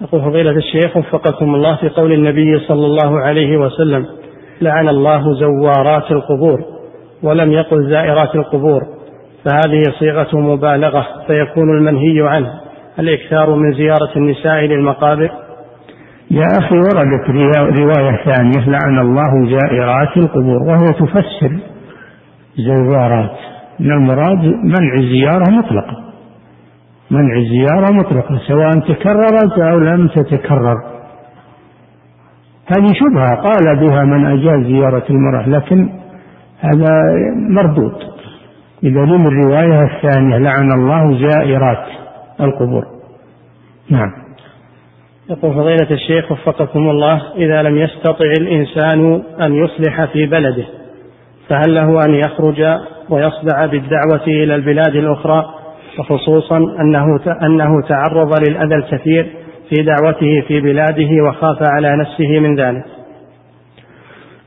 يقول 0.00 0.20
فضيلة 0.20 0.50
الشيخ 0.50 0.96
وفقكم 0.96 1.54
الله 1.54 1.76
في 1.76 1.88
قول 1.88 2.12
النبي 2.12 2.58
صلى 2.58 2.86
الله 2.86 3.20
عليه 3.20 3.56
وسلم 3.56 4.06
لعن 4.60 4.88
الله 4.88 5.34
زوارات 5.34 6.10
القبور 6.10 6.58
ولم 7.22 7.52
يقل 7.52 7.90
زائرات 7.90 8.34
القبور 8.34 8.82
فهذه 9.44 9.82
صيغة 9.98 10.40
مبالغة 10.40 11.06
فيكون 11.26 11.78
المنهي 11.78 12.28
عنه. 12.28 12.50
الإكثار 12.98 13.54
من 13.54 13.72
زيارة 13.72 14.10
النساء 14.16 14.60
للمقابر؟ 14.60 15.30
يا 16.30 16.46
أخي 16.58 16.74
وردت 16.74 17.30
رواية 17.80 18.24
ثانية 18.24 18.68
لعن 18.68 18.98
الله 18.98 19.58
زائرات 19.58 20.16
القبور 20.16 20.62
وهي 20.62 20.92
تفسر 20.92 21.58
زوارات. 22.56 23.36
من 23.80 23.92
المراد 23.92 24.44
منع 24.64 24.94
الزيارة 25.00 25.50
مطلقة. 25.50 25.96
منع 27.10 27.36
الزيارة 27.36 27.92
مطلقة 27.92 28.40
سواء 28.48 28.70
تكررت 28.70 29.58
أو 29.58 29.78
لم 29.78 30.08
تتكرر. 30.08 30.95
هذه 32.66 32.92
شبهة 32.94 33.36
قال 33.36 33.76
بها 33.80 34.04
من 34.04 34.26
أجاز 34.26 34.66
زيارة 34.66 35.04
المرأة 35.10 35.48
لكن 35.48 35.88
هذا 36.60 36.90
مردود. 37.50 37.94
بدليل 38.82 39.26
الرواية 39.26 39.82
الثانية 39.82 40.38
لعن 40.38 40.72
الله 40.72 41.28
زائرات 41.28 41.86
القبور. 42.40 42.84
نعم. 43.90 44.12
يقول 45.30 45.54
فضيلة 45.54 45.90
الشيخ 45.90 46.32
وفقكم 46.32 46.90
الله 46.90 47.22
إذا 47.36 47.62
لم 47.62 47.76
يستطع 47.76 48.26
الإنسان 48.40 49.22
أن 49.40 49.54
يصلح 49.54 50.04
في 50.04 50.26
بلده 50.26 50.66
فهل 51.48 51.74
له 51.74 52.04
أن 52.04 52.14
يخرج 52.14 52.62
ويصدع 53.10 53.66
بالدعوة 53.66 54.26
إلى 54.26 54.54
البلاد 54.54 54.96
الأخرى؟ 54.96 55.44
وخصوصا 55.98 56.56
أنه 56.56 57.04
أنه 57.42 57.82
تعرض 57.88 58.48
للأذى 58.48 58.74
الكثير 58.74 59.32
في 59.68 59.82
دعوته 59.82 60.44
في 60.48 60.60
بلاده 60.60 61.08
وخاف 61.28 61.56
على 61.70 61.96
نفسه 61.96 62.40
من 62.40 62.56
ذلك. 62.60 62.84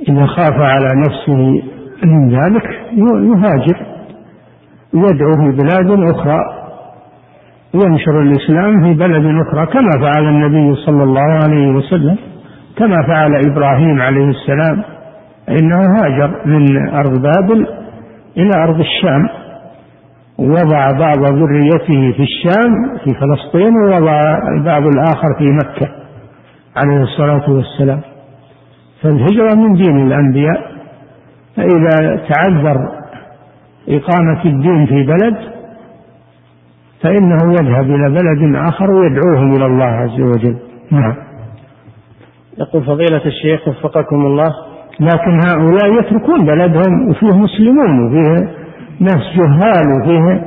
إذا 0.09 0.25
خاف 0.25 0.53
على 0.61 0.87
نفسه 1.07 1.61
من 2.03 2.29
ذلك 2.29 2.63
يهاجر 2.93 3.77
يدعو 4.93 5.31
في 5.35 5.57
بلاد 5.57 6.15
أخرى 6.15 6.39
ينشر 7.73 8.21
الإسلام 8.21 8.83
في 8.83 8.93
بلد 8.93 9.25
أخرى 9.47 9.65
كما 9.65 9.91
فعل 10.01 10.23
النبي 10.23 10.75
صلى 10.75 11.03
الله 11.03 11.39
عليه 11.43 11.67
وسلم 11.67 12.17
كما 12.77 12.95
فعل 13.07 13.35
إبراهيم 13.51 14.01
عليه 14.01 14.25
السلام 14.25 14.83
إنه 15.49 15.77
هاجر 15.99 16.41
من 16.45 16.89
أرض 16.89 17.21
بابل 17.21 17.67
إلى 18.37 18.51
أرض 18.63 18.79
الشام 18.79 19.29
ووضع 20.40 20.91
بعض 20.99 21.26
ذريته 21.26 22.11
في 22.18 22.24
الشام 22.24 22.98
في 23.03 23.14
فلسطين 23.14 23.74
ووضع 23.76 24.38
البعض 24.57 24.82
الآخر 24.84 25.36
في 25.38 25.45
مكة 25.52 25.90
عليه 26.78 27.02
الصلاة 27.03 27.49
والسلام. 27.49 28.02
فالهجرة 29.02 29.56
من 29.56 29.74
دين 29.74 30.07
الأنبياء 30.07 30.72
فإذا 31.56 32.16
تعذر 32.30 32.90
إقامة 33.90 34.45
الدين 34.45 34.86
في 34.86 35.03
بلد 35.03 35.36
فإنه 37.02 37.38
يذهب 37.52 37.86
إلى 37.86 38.10
بلد 38.10 38.56
آخر 38.56 38.91
ويدعوهم 38.91 39.56
إلى 39.56 39.66
الله 39.66 39.86
عز 39.86 40.22
وجل. 40.22 40.57
نعم. 40.91 41.16
يقول 42.57 42.84
فضيلة 42.84 43.26
الشيخ 43.26 43.68
وفقكم 43.68 44.16
الله. 44.26 44.49
لكن 44.99 45.40
هؤلاء 45.48 45.99
يتركون 45.99 46.45
بلدهم 46.45 47.10
وفيه 47.10 47.38
مسلمون 47.38 48.06
وفيه 48.07 48.60
ناس 48.99 49.23
جهال 49.35 50.01
وفيه 50.01 50.45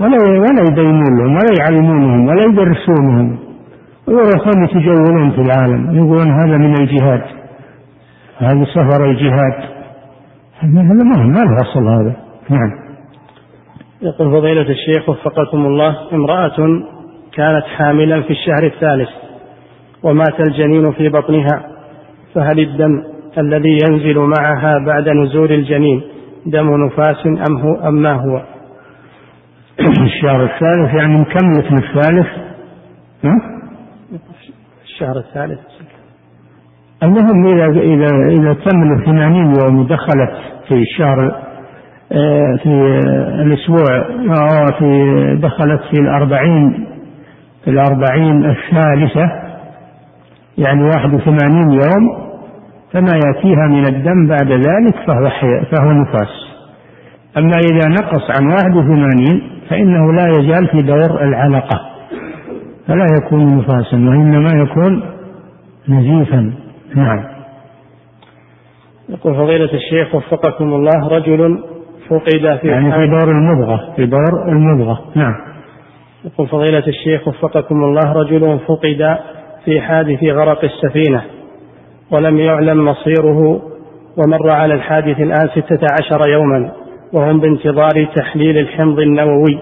ولا 0.00 0.16
ولا 0.22 0.62
يبينون 0.70 1.18
لهم 1.18 1.32
ولا 1.36 1.50
يعلمونهم 1.60 2.28
ولا 2.28 2.42
يدرسونهم. 2.42 3.38
ويروحون 4.08 4.64
يتجولون 4.64 5.30
في 5.30 5.40
العالم 5.40 5.96
يقولون 5.96 6.32
هذا 6.40 6.56
من 6.56 6.74
الجهاد. 6.80 7.22
هذا 8.38 8.64
سفر 8.64 9.10
الجهاد. 9.10 9.54
هذا 10.60 11.04
ما 11.04 11.22
ما 11.22 11.40
له 11.40 11.60
أصل 11.60 11.88
هذا. 11.88 12.16
نعم. 12.50 12.88
يقول 14.02 14.30
فضيلة 14.32 14.70
الشيخ 14.70 15.08
وفقكم 15.08 15.66
الله 15.66 15.96
امرأة 16.12 16.56
كانت 17.32 17.64
حاملا 17.76 18.22
في 18.22 18.30
الشهر 18.30 18.66
الثالث 18.66 19.08
ومات 20.02 20.40
الجنين 20.40 20.92
في 20.92 21.08
بطنها 21.08 21.62
فهل 22.34 22.60
الدم 22.60 23.02
الذي 23.38 23.78
ينزل 23.90 24.18
معها 24.18 24.78
بعد 24.78 25.08
نزول 25.08 25.52
الجنين 25.52 26.02
دم 26.50 26.86
نفاس 26.86 27.26
أم 27.26 27.56
هو 27.58 27.88
أم 27.88 27.94
ما 27.94 28.12
هو؟ 28.12 28.42
الشهر 29.80 30.44
الثالث 30.44 30.94
يعني 30.94 31.16
مكملة 31.16 31.70
من 31.70 31.78
الثالث؟ 31.78 32.26
الشهر 34.84 35.18
الثالث. 35.18 35.58
المهم 37.02 37.46
إذا 37.46 37.80
إذا 37.80 38.28
إذا 38.28 38.52
تم 38.52 39.04
80 39.04 39.54
يوم 39.60 39.78
ودخلت 39.78 40.32
في 40.68 40.74
الشهر 40.74 41.48
آه، 42.12 42.56
في 42.62 42.98
الأسبوع 43.42 43.84
أو 44.28 44.72
في 44.78 45.14
دخلت 45.42 45.80
في 45.90 46.00
الأربعين 46.00 46.86
في 47.64 47.70
الأربعين 47.70 48.44
الثالثة 48.44 49.30
يعني 50.58 50.82
81 50.82 51.72
يوم 51.72 52.27
فما 52.92 53.12
يأتيها 53.26 53.66
من 53.68 53.86
الدم 53.86 54.28
بعد 54.28 54.52
ذلك 54.52 54.96
فهو 55.06 55.30
فهو 55.70 55.92
نفاس. 55.92 56.48
أما 57.36 57.56
إذا 57.72 57.88
نقص 57.88 58.30
عن 58.38 58.46
81 58.46 59.42
فإنه 59.70 60.12
لا 60.12 60.28
يزال 60.28 60.68
في 60.68 60.82
دور 60.82 61.22
العلقة 61.22 61.80
فلا 62.86 63.06
يكون 63.18 63.58
نفاسا 63.58 63.96
وإنما 63.96 64.62
يكون 64.62 65.02
نزيفا. 65.88 66.52
نعم. 66.94 67.24
يقول 69.08 69.34
فضيلة 69.34 69.74
الشيخ 69.74 70.14
وفقكم 70.14 70.64
الله 70.64 71.08
رجل 71.08 71.64
فقد 72.08 72.58
في 72.60 72.68
يعني 72.68 72.92
في 72.92 73.06
دور 73.06 73.30
المضغة 73.30 73.92
في 73.96 74.06
دور 74.06 74.48
المضغة. 74.48 75.00
نعم. 75.14 75.34
يقول 76.24 76.48
فضيلة 76.48 76.86
الشيخ 76.86 77.28
وفقكم 77.28 77.84
الله 77.84 78.12
رجل 78.12 78.58
فقد 78.66 79.18
في 79.64 79.80
حادث 79.80 80.24
غرق 80.24 80.64
السفينة. 80.64 81.22
ولم 82.12 82.38
يعلم 82.38 82.84
مصيره 82.84 83.62
ومر 84.16 84.50
على 84.50 84.74
الحادث 84.74 85.20
الآن 85.20 85.48
ستة 85.48 85.86
عشر 86.00 86.28
يوما 86.28 86.72
وهم 87.12 87.40
بانتظار 87.40 88.08
تحليل 88.16 88.58
الحمض 88.58 88.98
النووي 88.98 89.58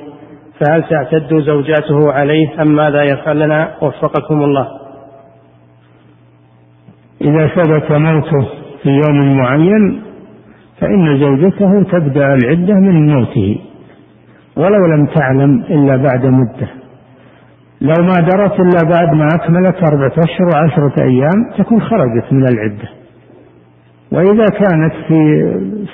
فهل 0.60 0.82
تعتد 0.82 1.40
زوجاته 1.40 2.12
عليه 2.12 2.62
أم 2.62 2.68
ماذا 2.68 3.02
يفعلنا 3.02 3.74
وفقكم 3.82 4.42
الله. 4.42 4.68
إذا 7.20 7.46
ثبت 7.46 7.92
موته 7.92 8.48
في 8.82 8.88
يوم 8.88 9.36
معين 9.36 10.02
فإن 10.80 11.18
زوجته 11.20 11.82
تبدأ 11.82 12.34
العدة 12.34 12.74
من 12.74 13.14
موته 13.14 13.58
ولو 14.56 14.86
لم 14.86 15.06
تعلم 15.06 15.64
إلا 15.70 15.96
بعد 15.96 16.26
مدة. 16.26 16.68
لو 17.80 18.04
ما 18.04 18.20
درت 18.20 18.60
إلا 18.60 18.90
بعد 18.90 19.14
ما 19.14 19.28
أكملت 19.34 19.76
أربعة 19.76 20.12
أشهر 20.18 20.46
وعشرة 20.54 21.02
أيام 21.02 21.50
تكون 21.58 21.80
خرجت 21.80 22.32
من 22.32 22.48
العدة. 22.48 22.88
وإذا 24.12 24.46
كانت 24.46 24.92
في 25.08 25.42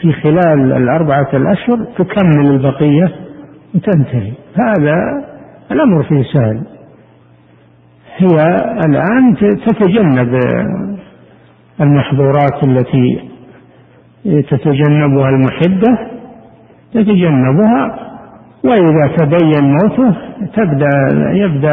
في 0.00 0.12
خلال 0.12 0.72
الأربعة 0.72 1.28
الأشهر 1.34 1.84
تكمل 1.98 2.46
البقية 2.46 3.12
وتنتهي. 3.74 4.32
هذا 4.54 5.24
الأمر 5.72 6.02
فيه 6.02 6.22
سهل. 6.22 6.62
هي 8.16 8.56
الآن 8.86 9.36
تتجنب 9.66 10.40
المحظورات 11.80 12.64
التي 12.64 13.28
تتجنبها 14.24 15.28
المحبة 15.28 15.98
تتجنبها 16.94 18.11
وإذا 18.64 19.16
تبين 19.16 19.64
موته 19.64 20.16
تبدأ 20.54 20.88
يبدأ 21.32 21.72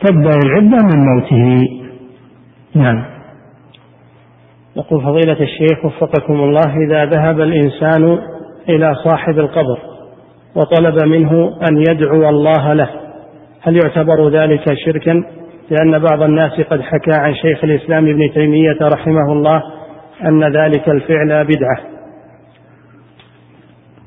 تبدأ 0.00 0.38
العدة 0.44 0.78
من 0.82 1.04
موته. 1.04 1.68
نعم. 2.74 3.04
يقول 4.76 5.02
فضيلة 5.02 5.40
الشيخ 5.40 5.84
وفقكم 5.84 6.34
الله 6.34 6.76
إذا 6.86 7.04
ذهب 7.04 7.40
الإنسان 7.40 8.18
إلى 8.68 8.94
صاحب 9.04 9.38
القبر 9.38 9.78
وطلب 10.54 11.08
منه 11.08 11.58
أن 11.70 11.84
يدعو 11.90 12.28
الله 12.28 12.72
له 12.72 12.88
هل 13.62 13.76
يعتبر 13.76 14.28
ذلك 14.28 14.74
شركا؟ 14.84 15.24
لأن 15.70 15.98
بعض 15.98 16.22
الناس 16.22 16.60
قد 16.60 16.80
حكى 16.80 17.12
عن 17.12 17.34
شيخ 17.34 17.64
الإسلام 17.64 18.08
ابن 18.08 18.32
تيمية 18.34 18.78
رحمه 18.82 19.32
الله 19.32 19.62
أن 20.24 20.44
ذلك 20.56 20.88
الفعل 20.88 21.44
بدعة. 21.44 21.99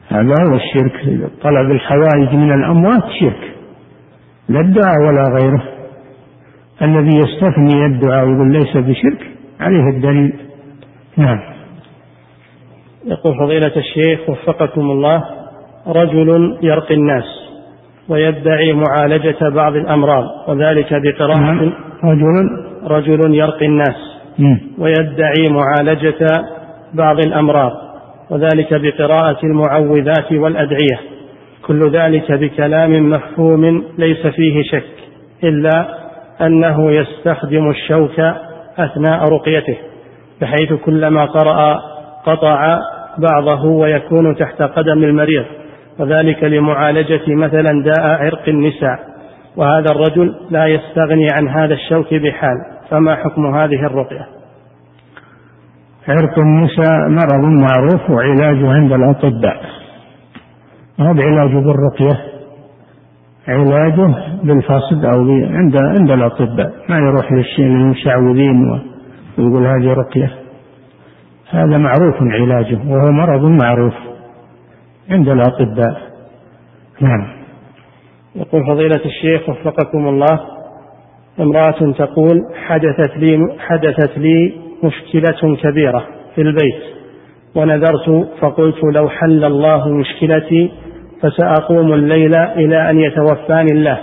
هذا 0.09 0.35
هو 0.49 0.55
الشرك. 0.55 1.29
طلب 1.41 1.71
الحوائج 1.71 2.33
من 2.33 2.53
الأموات 2.53 3.03
شرك 3.19 3.55
لا 4.49 4.59
الدعاء 4.59 4.97
ولا 5.07 5.23
غيره. 5.39 5.63
الذي 6.81 7.17
يستثني 7.17 7.85
الدعاء 7.85 8.25
ويقول 8.25 8.51
ليس 8.51 8.77
بشرك 8.77 9.31
عليه 9.59 9.89
الدليل. 9.89 10.33
نعم. 11.17 11.39
يقول 13.05 13.37
فضيلة 13.39 13.71
الشيخ 13.77 14.29
وفقكم 14.29 14.81
الله 14.81 15.23
رجل 15.87 16.57
يرقي 16.61 16.95
الناس 16.95 17.23
ويدعي 18.09 18.73
معالجة 18.73 19.49
بعض 19.49 19.75
الأمراض 19.75 20.23
وذلك 20.47 20.93
بقراءة 20.93 21.39
نعم. 21.39 21.73
رجل؟ 22.03 22.49
رجل 22.83 23.35
يرقي 23.35 23.65
الناس 23.65 23.95
ويدعي 24.77 25.49
معالجة 25.49 26.27
بعض 26.93 27.17
الأمراض. 27.25 27.71
وذلك 28.33 28.73
بقراءة 28.73 29.37
المعوذات 29.43 30.31
والأدعية. 30.31 30.99
كل 31.67 31.79
ذلك 31.91 32.31
بكلام 32.31 33.09
مفهوم 33.09 33.83
ليس 33.97 34.27
فيه 34.27 34.63
شك 34.63 34.93
إلا 35.43 35.85
أنه 36.41 36.91
يستخدم 36.91 37.69
الشوك 37.69 38.19
أثناء 38.77 39.29
رقيته 39.29 39.77
بحيث 40.41 40.73
كلما 40.73 41.25
قرأ 41.25 41.79
قطع 42.25 42.79
بعضه 43.17 43.65
ويكون 43.65 44.35
تحت 44.35 44.61
قدم 44.61 45.03
المريض. 45.03 45.45
وذلك 45.99 46.43
لمعالجة 46.43 47.21
مثلا 47.27 47.83
داء 47.83 48.05
عرق 48.05 48.49
النساء. 48.49 48.99
وهذا 49.57 49.91
الرجل 49.91 50.35
لا 50.49 50.65
يستغني 50.67 51.27
عن 51.33 51.47
هذا 51.47 51.73
الشوك 51.73 52.13
بحال 52.13 52.55
فما 52.89 53.15
حكم 53.15 53.55
هذه 53.55 53.85
الرقية؟ 53.85 54.32
عرق 56.07 56.39
النساء 56.39 57.09
مرض 57.09 57.45
معروف 57.45 58.09
وعلاجه 58.09 58.71
عند 58.71 58.91
الأطباء. 58.91 59.61
هذا 60.99 61.23
علاجه 61.23 61.59
بالرقية؟ 61.59 62.19
علاجه 63.47 64.15
بالفصد 64.43 65.05
أو 65.05 65.31
عند 65.31 65.77
عند 65.77 66.11
الأطباء. 66.11 66.73
ما 66.89 66.97
يروح 66.97 67.31
للمشعوذين 67.59 68.81
ويقول 69.37 69.65
هذه 69.65 69.93
رقية. 69.93 70.31
هذا 71.49 71.77
معروف 71.77 72.15
علاجه 72.21 72.79
وهو 72.87 73.11
مرض 73.11 73.63
معروف 73.63 73.93
عند 75.09 75.29
الأطباء. 75.29 76.01
نعم. 77.01 77.27
يقول 78.35 78.65
فضيلة 78.67 79.05
الشيخ 79.05 79.49
وفقكم 79.49 80.07
الله 80.07 80.39
امرأة 81.39 81.91
تقول 81.97 82.41
حدثت 82.67 83.17
لي 83.17 83.55
حدثت 83.59 84.17
لي 84.17 84.62
مشكلة 84.83 85.55
كبيرة 85.55 86.05
في 86.35 86.41
البيت. 86.41 86.83
ونذرت 87.55 88.29
فقلت 88.41 88.83
لو 88.83 89.09
حل 89.09 89.43
الله 89.43 89.89
مشكلتي 89.89 90.71
فسأقوم 91.21 91.93
الليل 91.93 92.35
إلى 92.35 92.89
أن 92.89 92.99
يتوفاني 92.99 93.71
الله. 93.71 93.99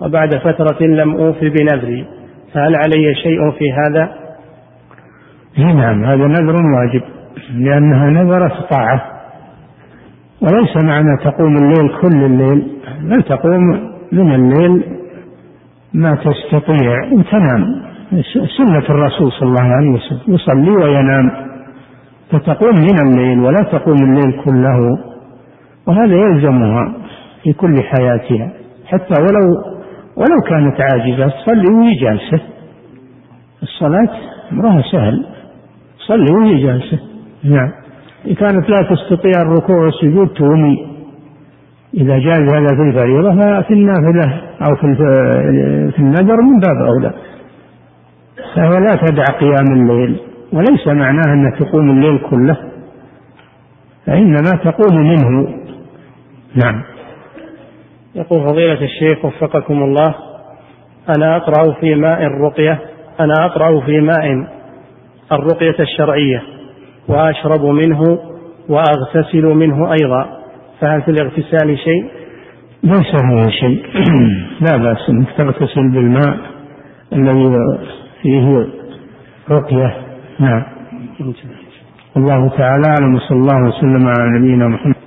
وبعد 0.00 0.34
فترة 0.34 0.86
لم 0.86 1.16
أوف 1.16 1.36
بنذري. 1.40 2.06
فهل 2.52 2.72
علي 2.76 3.14
شيء 3.14 3.50
في 3.50 3.72
هذا؟ 3.72 4.12
نعم 5.58 6.04
هذا 6.04 6.26
نذر 6.26 6.56
واجب 6.56 7.02
لأنها 7.54 8.10
نذرت 8.10 8.72
طاعة. 8.72 9.02
وليس 10.42 10.76
معنى 10.84 11.16
تقوم 11.24 11.56
الليل 11.56 11.88
كل 12.00 12.24
الليل 12.24 12.66
بل 13.00 13.22
تقوم 13.22 13.90
من 14.12 14.34
الليل 14.34 14.84
ما 15.94 16.14
تستطيع. 16.14 17.12
وتنام 17.12 17.93
سنة 18.58 18.78
الرسول 18.78 19.32
صلى 19.32 19.48
الله 19.48 19.62
عليه 19.62 19.90
وسلم. 19.90 20.34
يصلي 20.34 20.70
وينام. 20.70 21.30
فتقوم 22.30 22.74
من 22.74 22.98
الليل 23.08 23.40
ولا 23.40 23.62
تقوم 23.72 23.96
الليل 23.96 24.42
كله. 24.44 24.98
وهذا 25.86 26.16
يلزمها 26.16 26.94
في 27.42 27.52
كل 27.52 27.82
حياتها. 27.82 28.52
حتى 28.86 29.14
ولو 29.20 29.74
ولو 30.16 30.40
كانت 30.48 30.80
عاجزة 30.80 31.28
تصلي 31.28 31.74
وهي 31.74 31.94
جالسة. 31.94 32.40
الصلاة 33.62 34.08
أمرها 34.52 34.82
سهل. 34.92 35.26
صلي 36.06 36.36
وهي 36.36 36.62
جالسة. 36.62 36.98
نعم. 37.44 37.70
إن 38.28 38.34
كانت 38.34 38.70
لا 38.70 38.88
تستطيع 38.90 39.42
الركوع 39.42 39.76
والسجود 39.76 40.28
تومي 40.28 40.86
إذا 41.94 42.18
جاز 42.18 42.40
هذا 42.40 42.66
في 42.66 42.82
الفريضة 42.88 43.30
ففي 43.30 43.74
النافلة 43.74 44.40
أو 44.62 44.74
في 44.76 44.94
في 45.92 45.98
النذر 45.98 46.42
من 46.42 46.60
باب 46.60 46.76
أولى. 46.86 47.14
فهي 48.54 48.80
لا 48.80 48.96
تدع 48.96 49.24
قيام 49.24 49.72
الليل 49.72 50.20
وليس 50.52 50.86
معناه 50.86 51.32
أن 51.32 51.52
تقوم 51.58 51.90
الليل 51.90 52.18
كله 52.30 52.56
فإنما 54.06 54.50
تقوم 54.64 54.96
منه. 54.96 55.48
نعم. 56.54 56.82
يقول 58.14 58.40
فضيلة 58.40 58.84
الشيخ 58.84 59.24
وفقكم 59.24 59.82
الله 59.82 60.14
أنا 61.16 61.36
أقرأ 61.36 61.72
في 61.80 61.94
ماء 61.94 62.22
الرقية 62.22 62.78
أنا 63.20 63.34
أقرأ 63.40 63.80
في 63.80 64.00
ماء 64.00 64.46
الرقية 65.32 65.76
الشرعية 65.80 66.42
وأشرب 67.08 67.64
منه 67.64 68.18
وأغتسل 68.68 69.44
منه 69.44 69.92
أيضا 69.92 70.26
فهل 70.80 71.02
في 71.02 71.10
الاغتسال 71.10 71.78
شيء؟ 71.78 72.10
ليس 72.82 73.22
فيه 73.22 73.48
شيء. 73.48 73.82
لا 74.70 74.76
بأس 74.76 75.10
أنك 75.10 75.28
تغتسل 75.38 75.90
بالماء 75.92 76.38
الذي 77.12 77.48
فيه 78.24 78.66
رقية. 79.50 79.96
نعم. 80.40 80.62
الله 82.16 82.48
تعالى 82.48 82.82
أعلم 82.88 83.14
وصلى 83.14 83.38
الله 83.38 83.68
وسلم 83.68 84.08
على 84.08 84.38
نبينا 84.38 84.68
محمد. 84.68 85.03